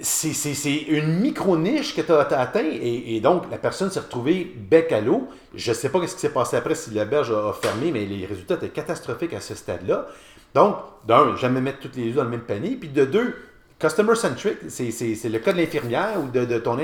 c'est, 0.00 0.74
une 0.88 1.20
micro-niche 1.20 1.94
que 1.94 2.02
tu 2.02 2.12
as, 2.12 2.20
atteint 2.20 2.64
et, 2.64 3.20
donc 3.20 3.44
la 3.50 3.58
personne 3.58 3.90
s'est 3.90 4.00
retrouvée 4.00 4.44
bec 4.44 4.92
à 4.92 5.00
l'eau. 5.00 5.28
Je 5.54 5.70
ne 5.70 5.74
sais 5.74 5.88
pas 5.88 6.04
ce 6.06 6.14
qui 6.14 6.20
s'est 6.20 6.32
passé 6.32 6.56
après 6.56 6.74
si 6.76 6.90
l'auberge 6.92 7.32
a, 7.32 7.48
a 7.48 7.52
fermé, 7.52 7.90
mais 7.90 8.04
les 8.04 8.26
résultats 8.26 8.54
étaient 8.54 8.68
catastrophiques 8.68 9.34
à 9.34 9.40
ce 9.40 9.54
stade-là. 9.54 10.06
Donc, 10.54 10.76
d'un, 11.06 11.34
jamais 11.36 11.60
mettre 11.60 11.80
toutes 11.80 11.96
les 11.96 12.10
œufs 12.10 12.16
dans 12.16 12.24
le 12.24 12.30
même 12.30 12.42
panier. 12.42 12.76
Puis 12.76 12.88
de 12.90 13.04
deux, 13.04 13.34
customer 13.80 14.14
centric, 14.14 14.58
c'est, 14.68 14.88
le 15.24 15.38
cas 15.38 15.52
de 15.52 15.58
l'infirmière 15.58 16.20
ou 16.22 16.28
de, 16.28 16.44
de 16.44 16.58
ton, 16.58 16.78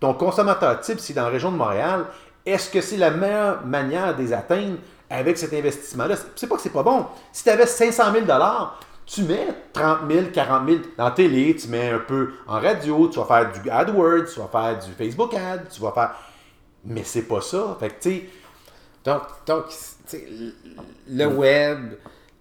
ton 0.00 0.14
consommateur 0.14 0.80
type, 0.80 0.98
si 0.98 1.14
dans 1.14 1.22
la 1.22 1.28
région 1.28 1.52
de 1.52 1.56
Montréal, 1.56 2.06
est-ce 2.44 2.70
que 2.70 2.80
c'est 2.80 2.96
la 2.96 3.10
meilleure 3.10 3.64
manière 3.64 4.16
de 4.16 4.22
les 4.22 4.32
atteindre 4.32 4.78
avec 5.08 5.38
cet 5.38 5.52
investissement-là? 5.52 6.16
C'est- 6.34 6.46
pas 6.46 6.56
que 6.56 6.62
c'est 6.62 6.70
pas 6.72 6.82
bon. 6.82 7.06
Si 7.32 7.44
tu 7.44 7.50
avais 7.50 7.66
500 7.66 8.12
000 8.12 8.26
tu 9.04 9.22
mets 9.24 9.48
30 9.72 10.00
000, 10.10 10.26
40 10.32 10.68
000 10.68 10.80
dans 10.96 11.10
télé, 11.10 11.54
tu 11.56 11.68
mets 11.68 11.90
un 11.90 11.98
peu 11.98 12.30
en 12.46 12.60
radio, 12.60 13.08
tu 13.08 13.18
vas 13.18 13.24
faire 13.26 13.52
du 13.62 13.68
AdWords, 13.70 14.26
tu 14.32 14.40
vas 14.40 14.48
faire 14.48 14.78
du 14.78 14.92
Facebook 14.92 15.34
Ad, 15.34 15.68
tu 15.68 15.80
vas 15.80 15.92
faire. 15.92 16.14
Mais 16.84 17.04
c'est 17.04 17.22
pas 17.22 17.40
ça. 17.40 17.76
Fait 17.78 17.90
que, 17.90 18.02
tu 18.02 18.28
Donc, 19.04 19.22
donc 19.46 19.64
le 21.08 21.26
web, 21.26 21.94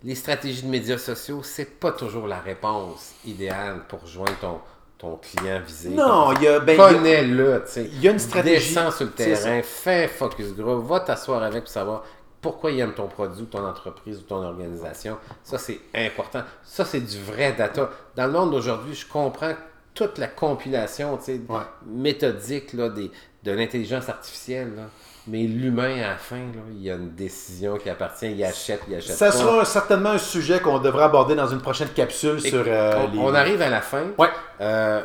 les 0.04 0.16
stratégies 0.16 0.64
de 0.64 0.68
médias 0.68 0.98
sociaux, 0.98 1.42
c'est 1.44 1.80
pas 1.80 1.92
toujours 1.92 2.28
la 2.28 2.40
réponse 2.40 3.14
idéale 3.26 3.84
pour 3.88 4.06
joindre 4.06 4.38
ton, 4.40 4.60
ton 5.02 5.18
client 5.18 5.60
visé. 5.66 5.90
non, 5.90 6.32
il 6.34 6.44
y 6.44 6.48
a. 6.48 6.60
Ben, 6.60 6.78
Connais-le, 6.78 7.64
tu 7.66 7.72
sais. 7.72 7.90
il 7.92 8.02
y 8.02 8.08
a 8.08 8.12
une 8.12 8.20
stratégie. 8.20 8.70
Descends 8.74 8.92
sur 8.92 9.06
le 9.06 9.12
terrain, 9.12 9.62
fais 9.64 10.06
un 10.06 10.08
focus 10.08 10.54
group, 10.56 10.86
va 10.86 11.00
t'asseoir 11.00 11.42
avec 11.44 11.64
pour 11.64 11.72
savoir 11.72 12.04
pourquoi 12.40 12.72
il 12.72 12.80
aime 12.80 12.94
ton 12.94 13.08
produit, 13.08 13.42
ou 13.44 13.46
ton 13.46 13.66
entreprise 13.66 14.20
ou 14.20 14.22
ton 14.24 14.44
organisation. 14.44 15.18
Ça, 15.44 15.58
c'est 15.58 15.80
important. 15.96 16.44
Ça, 16.64 16.86
c'est 16.86 17.02
du 17.02 17.20
vrai 17.22 17.54
data. 17.54 17.90
Dans 18.16 18.26
le 18.28 18.32
monde 18.32 18.52
d'aujourd'hui, 18.52 18.94
je 18.96 19.08
comprends 19.08 19.54
toute 19.94 20.18
la 20.18 20.28
compilation 20.28 21.18
tu 21.18 21.24
sais, 21.26 21.42
Ouais. 21.50 21.60
méthodique 21.86 22.74
là, 22.74 22.90
des, 22.90 23.12
de 23.44 23.52
l'intelligence 23.52 24.08
artificielle. 24.10 24.74
là. 24.76 24.84
Mais 25.28 25.44
l'humain, 25.44 26.02
à 26.02 26.10
la 26.10 26.18
fin, 26.18 26.38
là, 26.38 26.62
il 26.72 26.82
y 26.82 26.90
a 26.90 26.96
une 26.96 27.12
décision 27.14 27.78
qui 27.78 27.90
appartient. 27.90 28.32
Il 28.32 28.44
achète, 28.44 28.82
il 28.88 28.96
achète 28.96 29.16
Ça 29.16 29.28
pas. 29.28 29.32
sera 29.32 29.66
certainement 29.66 30.12
un 30.12 30.18
sujet 30.18 30.60
qu'on 30.60 30.80
devra 30.80 31.06
aborder 31.06 31.36
dans 31.36 31.48
une 31.48 31.62
prochaine 31.62 31.90
capsule 31.90 32.40
Et 32.44 32.50
sur 32.50 32.64
euh, 32.68 33.06
on, 33.08 33.12
les. 33.12 33.20
on 33.20 33.34
arrive 33.34 33.62
à 33.62 33.70
la 33.70 33.82
fin. 33.82 34.06
Ouais. 34.18 34.30
Euh, 34.62 35.02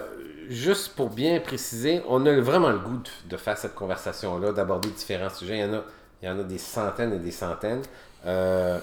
juste 0.48 0.94
pour 0.96 1.10
bien 1.10 1.38
préciser, 1.40 2.02
on 2.08 2.24
a 2.24 2.40
vraiment 2.40 2.70
le 2.70 2.78
goût 2.78 2.96
de, 2.96 3.10
de 3.28 3.36
faire 3.36 3.58
cette 3.58 3.74
conversation-là, 3.74 4.52
d'aborder 4.52 4.88
différents 4.88 5.28
sujets. 5.30 5.58
Il 5.58 5.60
y 5.60 5.64
en 5.64 5.74
a, 5.74 5.82
il 6.22 6.28
y 6.28 6.32
en 6.32 6.38
a 6.38 6.42
des 6.44 6.58
centaines 6.58 7.12
et 7.12 7.18
des 7.18 7.30
centaines. 7.30 7.82
Euh, 8.24 8.78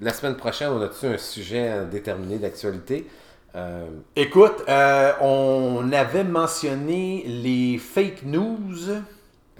la 0.00 0.12
semaine 0.12 0.36
prochaine, 0.36 0.70
on 0.70 0.82
a-tu 0.82 1.06
un 1.06 1.18
sujet 1.18 1.84
déterminé 1.90 2.38
d'actualité? 2.38 3.06
Euh, 3.54 3.86
Écoute, 4.16 4.64
euh, 4.68 5.12
on 5.20 5.92
avait 5.92 6.24
mentionné 6.24 7.22
les 7.28 7.78
fake 7.78 8.24
news. 8.24 8.74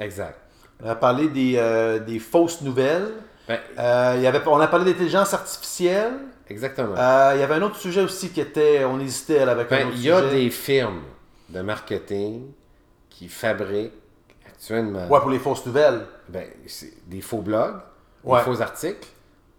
exact. 0.01 0.41
On 0.83 0.89
a 0.89 0.95
parlé 0.95 1.29
des, 1.29 1.55
euh, 1.57 1.99
des 1.99 2.19
fausses 2.19 2.61
nouvelles. 2.63 3.09
Ben, 3.49 3.59
Euh, 3.79 4.15
il 4.17 4.23
y 4.23 4.27
avait, 4.27 4.41
on 4.47 4.61
a 4.61 4.67
parlé 4.67 4.93
d'intelligence 4.93 5.33
artificielle. 5.35 6.13
exactement. 6.49 6.95
Euh, 6.97 7.33
il 7.35 7.41
y 7.41 7.43
avait 7.43 7.55
un 7.55 7.63
autre 7.63 7.77
sujet 7.77 8.03
aussi 8.03 8.31
qui 8.31 8.41
était. 8.41 8.85
On 8.85 8.99
hésitait 9.01 9.41
avec 9.41 9.71
un 9.73 9.77
Ben, 9.77 9.87
autre 9.89 9.97
il 9.97 10.03
y 10.03 10.11
a 10.11 10.21
sujet. 10.23 10.31
des 10.45 10.51
firmes 10.51 11.03
de 11.51 11.61
marketing 11.61 12.43
qui 13.11 13.29
fabriquent 13.29 13.93
actuellement 14.47 15.07
Ouais, 15.09 15.21
pour 15.21 15.31
les 15.31 15.39
fausses 15.39 15.65
nouvelles. 15.67 16.07
ben, 16.29 16.47
des 17.07 17.21
faux 17.21 17.43
blogs, 17.43 17.77
Ouais. 18.25 18.39
des 18.39 18.45
faux 18.45 18.61
articles 18.63 19.07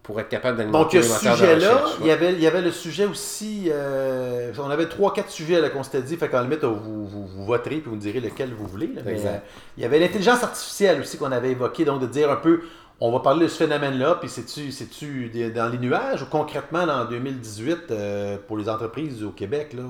pour 0.06 0.20
être 0.20 0.28
capable 0.28 0.56
Donc, 0.56 0.92
d'alimenter 0.92 0.98
moteurs 1.00 1.32
de 1.32 1.36
sujet-là, 1.36 1.84
il, 2.00 2.06
y 2.06 2.42
y 2.42 2.46
avait 2.46 2.62
le 2.62 2.70
sujet 2.70 3.06
aussi. 3.06 3.64
euh, 3.72 4.52
on 4.56 4.70
avait 4.70 4.86
trois, 4.86 5.12
quatre 5.12 5.30
sujets 5.30 5.60
là, 5.60 5.68
qu'on 5.68 5.82
s'était 5.82 6.02
dit. 6.02 6.16
Fait 6.16 6.28
qu'en 6.28 6.42
limite, 6.42 6.62
vous, 6.62 7.06
vous, 7.06 7.26
vous 7.26 7.44
voterez 7.44 7.78
puis 7.78 7.90
vous 7.90 7.96
me 7.96 8.00
direz 8.00 8.20
lequel 8.20 8.54
vous 8.54 8.68
voulez. 8.68 8.86
là. 8.86 9.02
Mais, 9.04 9.12
Exact. 9.14 9.28
euh, 9.34 9.38
il 9.76 9.82
y 9.82 9.86
avait 9.86 9.98
l'intelligence 9.98 10.44
artificielle 10.44 11.00
aussi 11.00 11.18
qu'on 11.18 11.32
avait 11.32 11.50
évoqué. 11.50 11.84
Donc, 11.84 12.00
de 12.00 12.06
dire 12.06 12.30
un 12.30 12.36
peu. 12.36 12.60
On 13.00 13.10
va 13.12 13.18
parler 13.20 13.42
de 13.42 13.50
ce 13.50 13.58
phénomène-là, 13.58 14.14
puis 14.20 14.30
c'est-tu, 14.30 14.72
c'est-tu 14.72 15.28
dans 15.54 15.68
les 15.70 15.76
nuages 15.76 16.22
ou 16.22 16.26
concrètement 16.30 16.84
en 16.84 17.04
2018 17.04 17.78
euh, 17.90 18.36
pour 18.46 18.56
les 18.56 18.68
entreprises 18.70 19.22
au 19.22 19.30
Québec? 19.30 19.74
Là, 19.74 19.82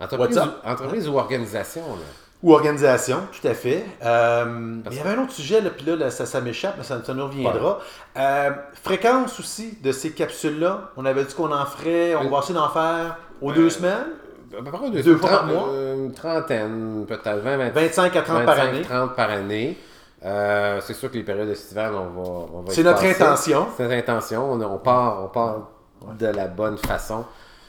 Entreprise, 0.00 0.40
entreprise 0.64 1.08
ou 1.08 1.18
organisation, 1.18 1.82
là? 1.82 2.23
Ou 2.44 2.52
organisation, 2.52 3.20
tout 3.32 3.48
à 3.48 3.54
fait. 3.54 3.82
Euh, 4.04 4.76
il 4.90 4.96
y 4.96 5.00
avait 5.00 5.16
un 5.18 5.22
autre 5.22 5.32
sujet, 5.32 5.62
là, 5.62 5.70
puis 5.70 5.86
là, 5.86 5.96
là, 5.96 6.10
ça, 6.10 6.26
ça 6.26 6.40
m'échappe, 6.42 6.74
mais 6.76 6.84
ça, 6.84 7.00
ça 7.02 7.14
nous 7.14 7.24
reviendra. 7.24 7.78
Euh, 8.18 8.50
fréquence 8.82 9.40
aussi 9.40 9.78
de 9.82 9.90
ces 9.92 10.12
capsules-là. 10.12 10.90
On 10.98 11.06
avait 11.06 11.24
dit 11.24 11.34
qu'on 11.34 11.50
en 11.50 11.64
ferait, 11.64 12.14
on 12.14 12.28
va 12.28 12.38
essayer 12.40 12.52
d'en 12.54 12.68
faire 12.68 13.16
aux 13.40 13.50
deux 13.50 13.70
semaines? 13.70 14.08
À 14.56 14.62
peu 14.62 14.70
près 14.70 14.90
deux, 14.90 15.02
Deux 15.02 15.16
fois 15.16 15.30
par 15.30 15.46
mois? 15.46 15.68
euh, 15.70 15.96
Une 15.96 16.12
trentaine, 16.12 17.04
peut-être 17.08 17.38
20, 17.42 17.56
20 17.56 17.70
25 17.70 18.14
à 18.16 18.22
30 18.22 18.44
par 18.44 18.54
25, 18.56 18.68
année. 18.68 18.82
30 18.82 19.16
par 19.16 19.30
année. 19.30 19.78
Euh, 20.24 20.80
c'est 20.82 20.94
sûr 20.94 21.10
que 21.10 21.16
les 21.16 21.24
périodes 21.24 21.48
estivales, 21.48 21.94
on 21.94 22.10
va, 22.22 22.28
on 22.54 22.60
va 22.60 22.70
C'est 22.72 22.82
notre 22.82 23.00
passer. 23.00 23.22
intention. 23.22 23.66
C'est 23.76 23.82
notre 23.84 23.96
intention. 23.96 24.52
On, 24.52 24.60
on 24.60 24.78
part, 24.78 25.24
on 25.24 25.28
part 25.28 25.70
de 26.18 26.26
la 26.26 26.46
bonne 26.46 26.76
façon, 26.78 27.24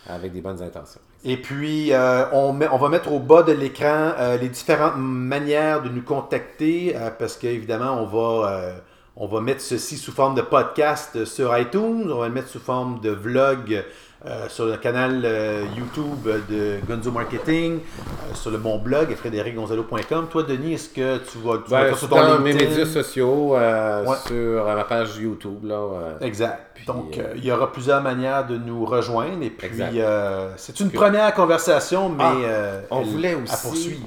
avec 0.10 0.34
des 0.34 0.42
bonnes 0.42 0.62
intentions. 0.62 1.02
Et 1.28 1.38
puis, 1.38 1.92
euh, 1.92 2.26
on, 2.34 2.54
met- 2.54 2.68
on 2.72 2.78
va 2.78 2.88
mettre 2.90 3.12
au 3.12 3.20
bas 3.20 3.42
de 3.42 3.52
l'écran 3.52 4.14
euh, 4.20 4.38
les 4.38 4.48
différentes 4.48 4.98
manières 4.98 5.82
de 5.82 5.90
nous 5.90 6.04
contacter, 6.04 6.96
euh, 6.96 7.10
parce 7.10 7.36
qu'évidemment, 7.38 8.00
on 8.00 8.06
va, 8.06 8.50
euh, 8.52 8.74
on 9.16 9.26
va 9.28 9.42
mettre 9.42 9.62
ceci 9.62 9.98
sous 9.98 10.12
forme 10.12 10.36
de 10.36 10.42
podcast 10.44 11.26
sur 11.26 11.58
iTunes, 11.58 12.12
on 12.12 12.20
va 12.20 12.28
le 12.28 12.34
mettre 12.34 12.50
sous 12.50 12.60
forme 12.60 13.00
de 13.02 13.10
vlog 13.10 13.84
euh, 14.28 14.50
sur 14.50 14.66
le 14.66 14.78
canal 14.78 15.22
euh, 15.24 15.64
YouTube 15.78 16.28
de 16.50 16.80
Gonzo 16.88 17.12
Marketing, 17.12 17.80
euh, 17.80 18.34
sur 18.34 18.52
le, 18.52 18.58
mon 18.58 18.78
blog, 18.80 19.14
frédéricgonzalo.com. 19.16 20.28
Toi, 20.30 20.44
Denis, 20.44 20.74
est-ce 20.74 20.90
que 20.90 21.18
tu 21.18 21.38
vas, 21.40 21.58
tu 21.64 21.72
Ben, 21.72 21.94
sur 21.96 22.10
ton 22.10 22.16
dans 22.16 22.40
mes 22.40 22.54
médias 22.54 22.86
sociaux, 22.86 23.56
euh, 23.56 24.04
Ouais. 24.06 24.16
sur 24.28 24.66
ma 24.66 24.84
page 24.84 25.18
YouTube. 25.18 25.64
Là, 25.66 25.76
euh, 25.76 26.20
Exact. 26.22 26.72
Puis, 26.76 26.86
Donc, 26.86 27.18
euh, 27.18 27.22
euh, 27.22 27.34
il 27.36 27.46
y 27.46 27.52
aura 27.52 27.72
plusieurs 27.72 28.02
manières 28.02 28.46
de 28.48 28.58
nous 28.58 28.86
rejoindre. 28.86 29.44
Et 29.44 29.50
puis, 29.50 29.70
euh, 30.02 30.50
c'est 30.58 30.80
une 30.80 30.92
première 30.92 31.34
conversation, 31.34 32.10
mais 32.10 32.24
Ah, 32.24 32.34
euh, 32.44 32.82
on 32.92 33.02
voulait 33.02 33.34
à 33.34 33.38
aussi- 33.38 33.62
poursuivre. 33.68 34.06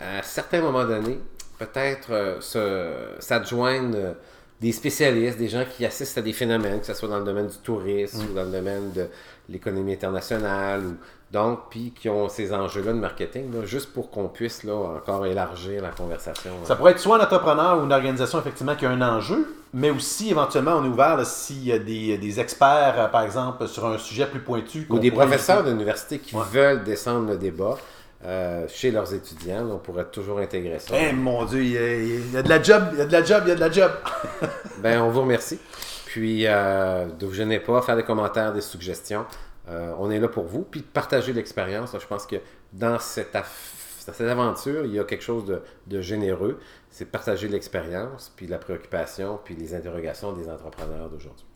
à 0.00 0.22
certains 0.22 0.60
moments 0.60 0.84
donnés, 0.84 1.18
peut-être 1.58 2.08
euh, 2.12 2.40
se- 2.40 3.20
s'adjoindre 3.20 3.96
euh, 3.96 4.12
des 4.60 4.72
spécialistes, 4.72 5.38
des 5.38 5.48
gens 5.48 5.64
qui 5.64 5.86
assistent 5.86 6.18
à 6.18 6.22
des 6.22 6.32
phénomènes, 6.34 6.80
que 6.80 6.86
ce 6.86 6.94
soit 6.94 7.08
dans 7.08 7.18
le 7.18 7.24
domaine 7.24 7.46
du 7.46 7.56
tourisme 7.58 8.22
ou 8.30 8.34
dans 8.34 8.42
le 8.44 8.50
domaine 8.50 8.92
de 8.92 9.06
l'économie 9.48 9.94
internationale, 9.94 10.82
ou, 10.84 10.94
donc, 11.32 11.60
puis 11.70 11.92
qui 11.98 12.08
ont 12.08 12.28
ces 12.28 12.52
enjeux-là 12.52 12.92
de 12.92 12.98
marketing, 12.98 13.52
là, 13.54 13.64
juste 13.64 13.92
pour 13.92 14.10
qu'on 14.10 14.28
puisse 14.28 14.64
là, 14.64 14.74
encore 14.74 15.24
élargir 15.26 15.80
la 15.82 15.90
conversation. 15.90 16.50
Ça 16.64 16.76
pourrait 16.76 16.92
être 16.92 16.98
soit 16.98 17.16
un 17.18 17.24
entrepreneur 17.24 17.78
ou 17.80 17.84
une 17.84 17.92
organisation 17.92 18.38
effectivement 18.40 18.74
qui 18.74 18.84
a 18.84 18.90
un 18.90 19.00
enjeu, 19.00 19.46
mais 19.72 19.90
aussi 19.90 20.30
éventuellement 20.30 20.72
on 20.76 20.84
est 20.84 20.88
ouvert 20.88 21.24
s'il 21.24 21.64
y 21.64 21.72
a 21.72 21.78
des, 21.78 22.18
des 22.18 22.40
experts, 22.40 22.94
euh, 22.98 23.06
par 23.08 23.22
exemple, 23.22 23.66
sur 23.68 23.86
un 23.86 23.96
sujet 23.98 24.26
plus 24.26 24.40
pointu. 24.40 24.86
ou 24.90 24.98
des 24.98 25.10
professeurs 25.12 25.62
d'université 25.64 26.18
qui 26.18 26.34
Ouais. 26.34 26.42
veulent 26.52 26.82
descendre 26.84 27.30
le 27.30 27.36
débat 27.38 27.78
euh, 28.24 28.66
chez 28.68 28.90
leurs 28.90 29.14
étudiants. 29.14 29.64
là, 29.64 29.74
on 29.74 29.78
pourrait 29.78 30.04
toujours 30.10 30.38
intégrer 30.40 30.78
ça. 30.78 30.94
Eh 30.98 31.12
mon 31.12 31.44
Dieu, 31.46 31.62
il 31.62 31.72
y, 31.72 31.78
a, 31.78 31.96
il 31.96 32.32
y 32.32 32.36
a 32.36 32.42
de 32.42 32.48
la 32.48 32.62
job, 32.62 32.82
il 32.92 32.98
y 32.98 33.02
a 33.02 33.06
de 33.06 33.12
la 33.12 33.24
job, 33.24 33.42
il 33.46 33.48
y 33.48 33.52
a 33.52 33.54
de 33.54 33.60
la 33.60 33.70
job. 33.70 33.92
Ben, 34.78 35.00
on 35.02 35.10
vous 35.10 35.22
remercie. 35.22 35.58
Puis, 36.06 36.46
euh, 36.46 37.06
ne 37.06 37.26
vous 37.26 37.34
gênez 37.34 37.60
pas, 37.60 37.80
faire 37.82 37.96
des 37.96 38.02
commentaires, 38.02 38.52
des 38.52 38.60
suggestions. 38.60 39.26
Euh, 39.68 39.92
on 39.98 40.10
est 40.10 40.18
là 40.18 40.28
pour 40.28 40.44
vous. 40.44 40.62
Puis, 40.62 40.82
partager 40.82 41.32
l'expérience. 41.32 41.94
Je 41.98 42.06
pense 42.06 42.26
que 42.26 42.36
dans 42.72 42.98
cette, 42.98 43.32
dans 43.32 44.12
cette 44.12 44.28
aventure, 44.28 44.84
il 44.84 44.92
y 44.92 44.98
a 44.98 45.04
quelque 45.04 45.22
chose 45.22 45.44
de, 45.44 45.62
de 45.86 46.00
généreux. 46.00 46.58
C'est 46.90 47.04
de 47.04 47.10
partager 47.10 47.48
l'expérience, 47.48 48.32
puis 48.34 48.46
la 48.46 48.58
préoccupation, 48.58 49.38
puis 49.44 49.54
les 49.54 49.74
interrogations 49.74 50.32
des 50.32 50.48
entrepreneurs 50.48 51.08
d'aujourd'hui. 51.08 51.46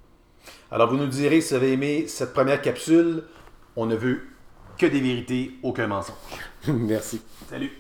Alors 0.71 0.89
vous 0.89 0.97
nous 0.97 1.07
direz 1.07 1.41
si 1.41 1.51
vous 1.51 1.57
avez 1.57 1.73
aimé 1.73 2.07
cette 2.07 2.33
première 2.33 2.61
capsule. 2.61 3.25
On 3.77 3.87
ne 3.87 3.97
veut 3.97 4.23
que 4.79 4.87
des 4.87 5.01
vérités, 5.01 5.53
aucun 5.63 5.87
mensonge. 5.87 6.17
Merci. 6.69 7.21
Salut. 7.49 7.71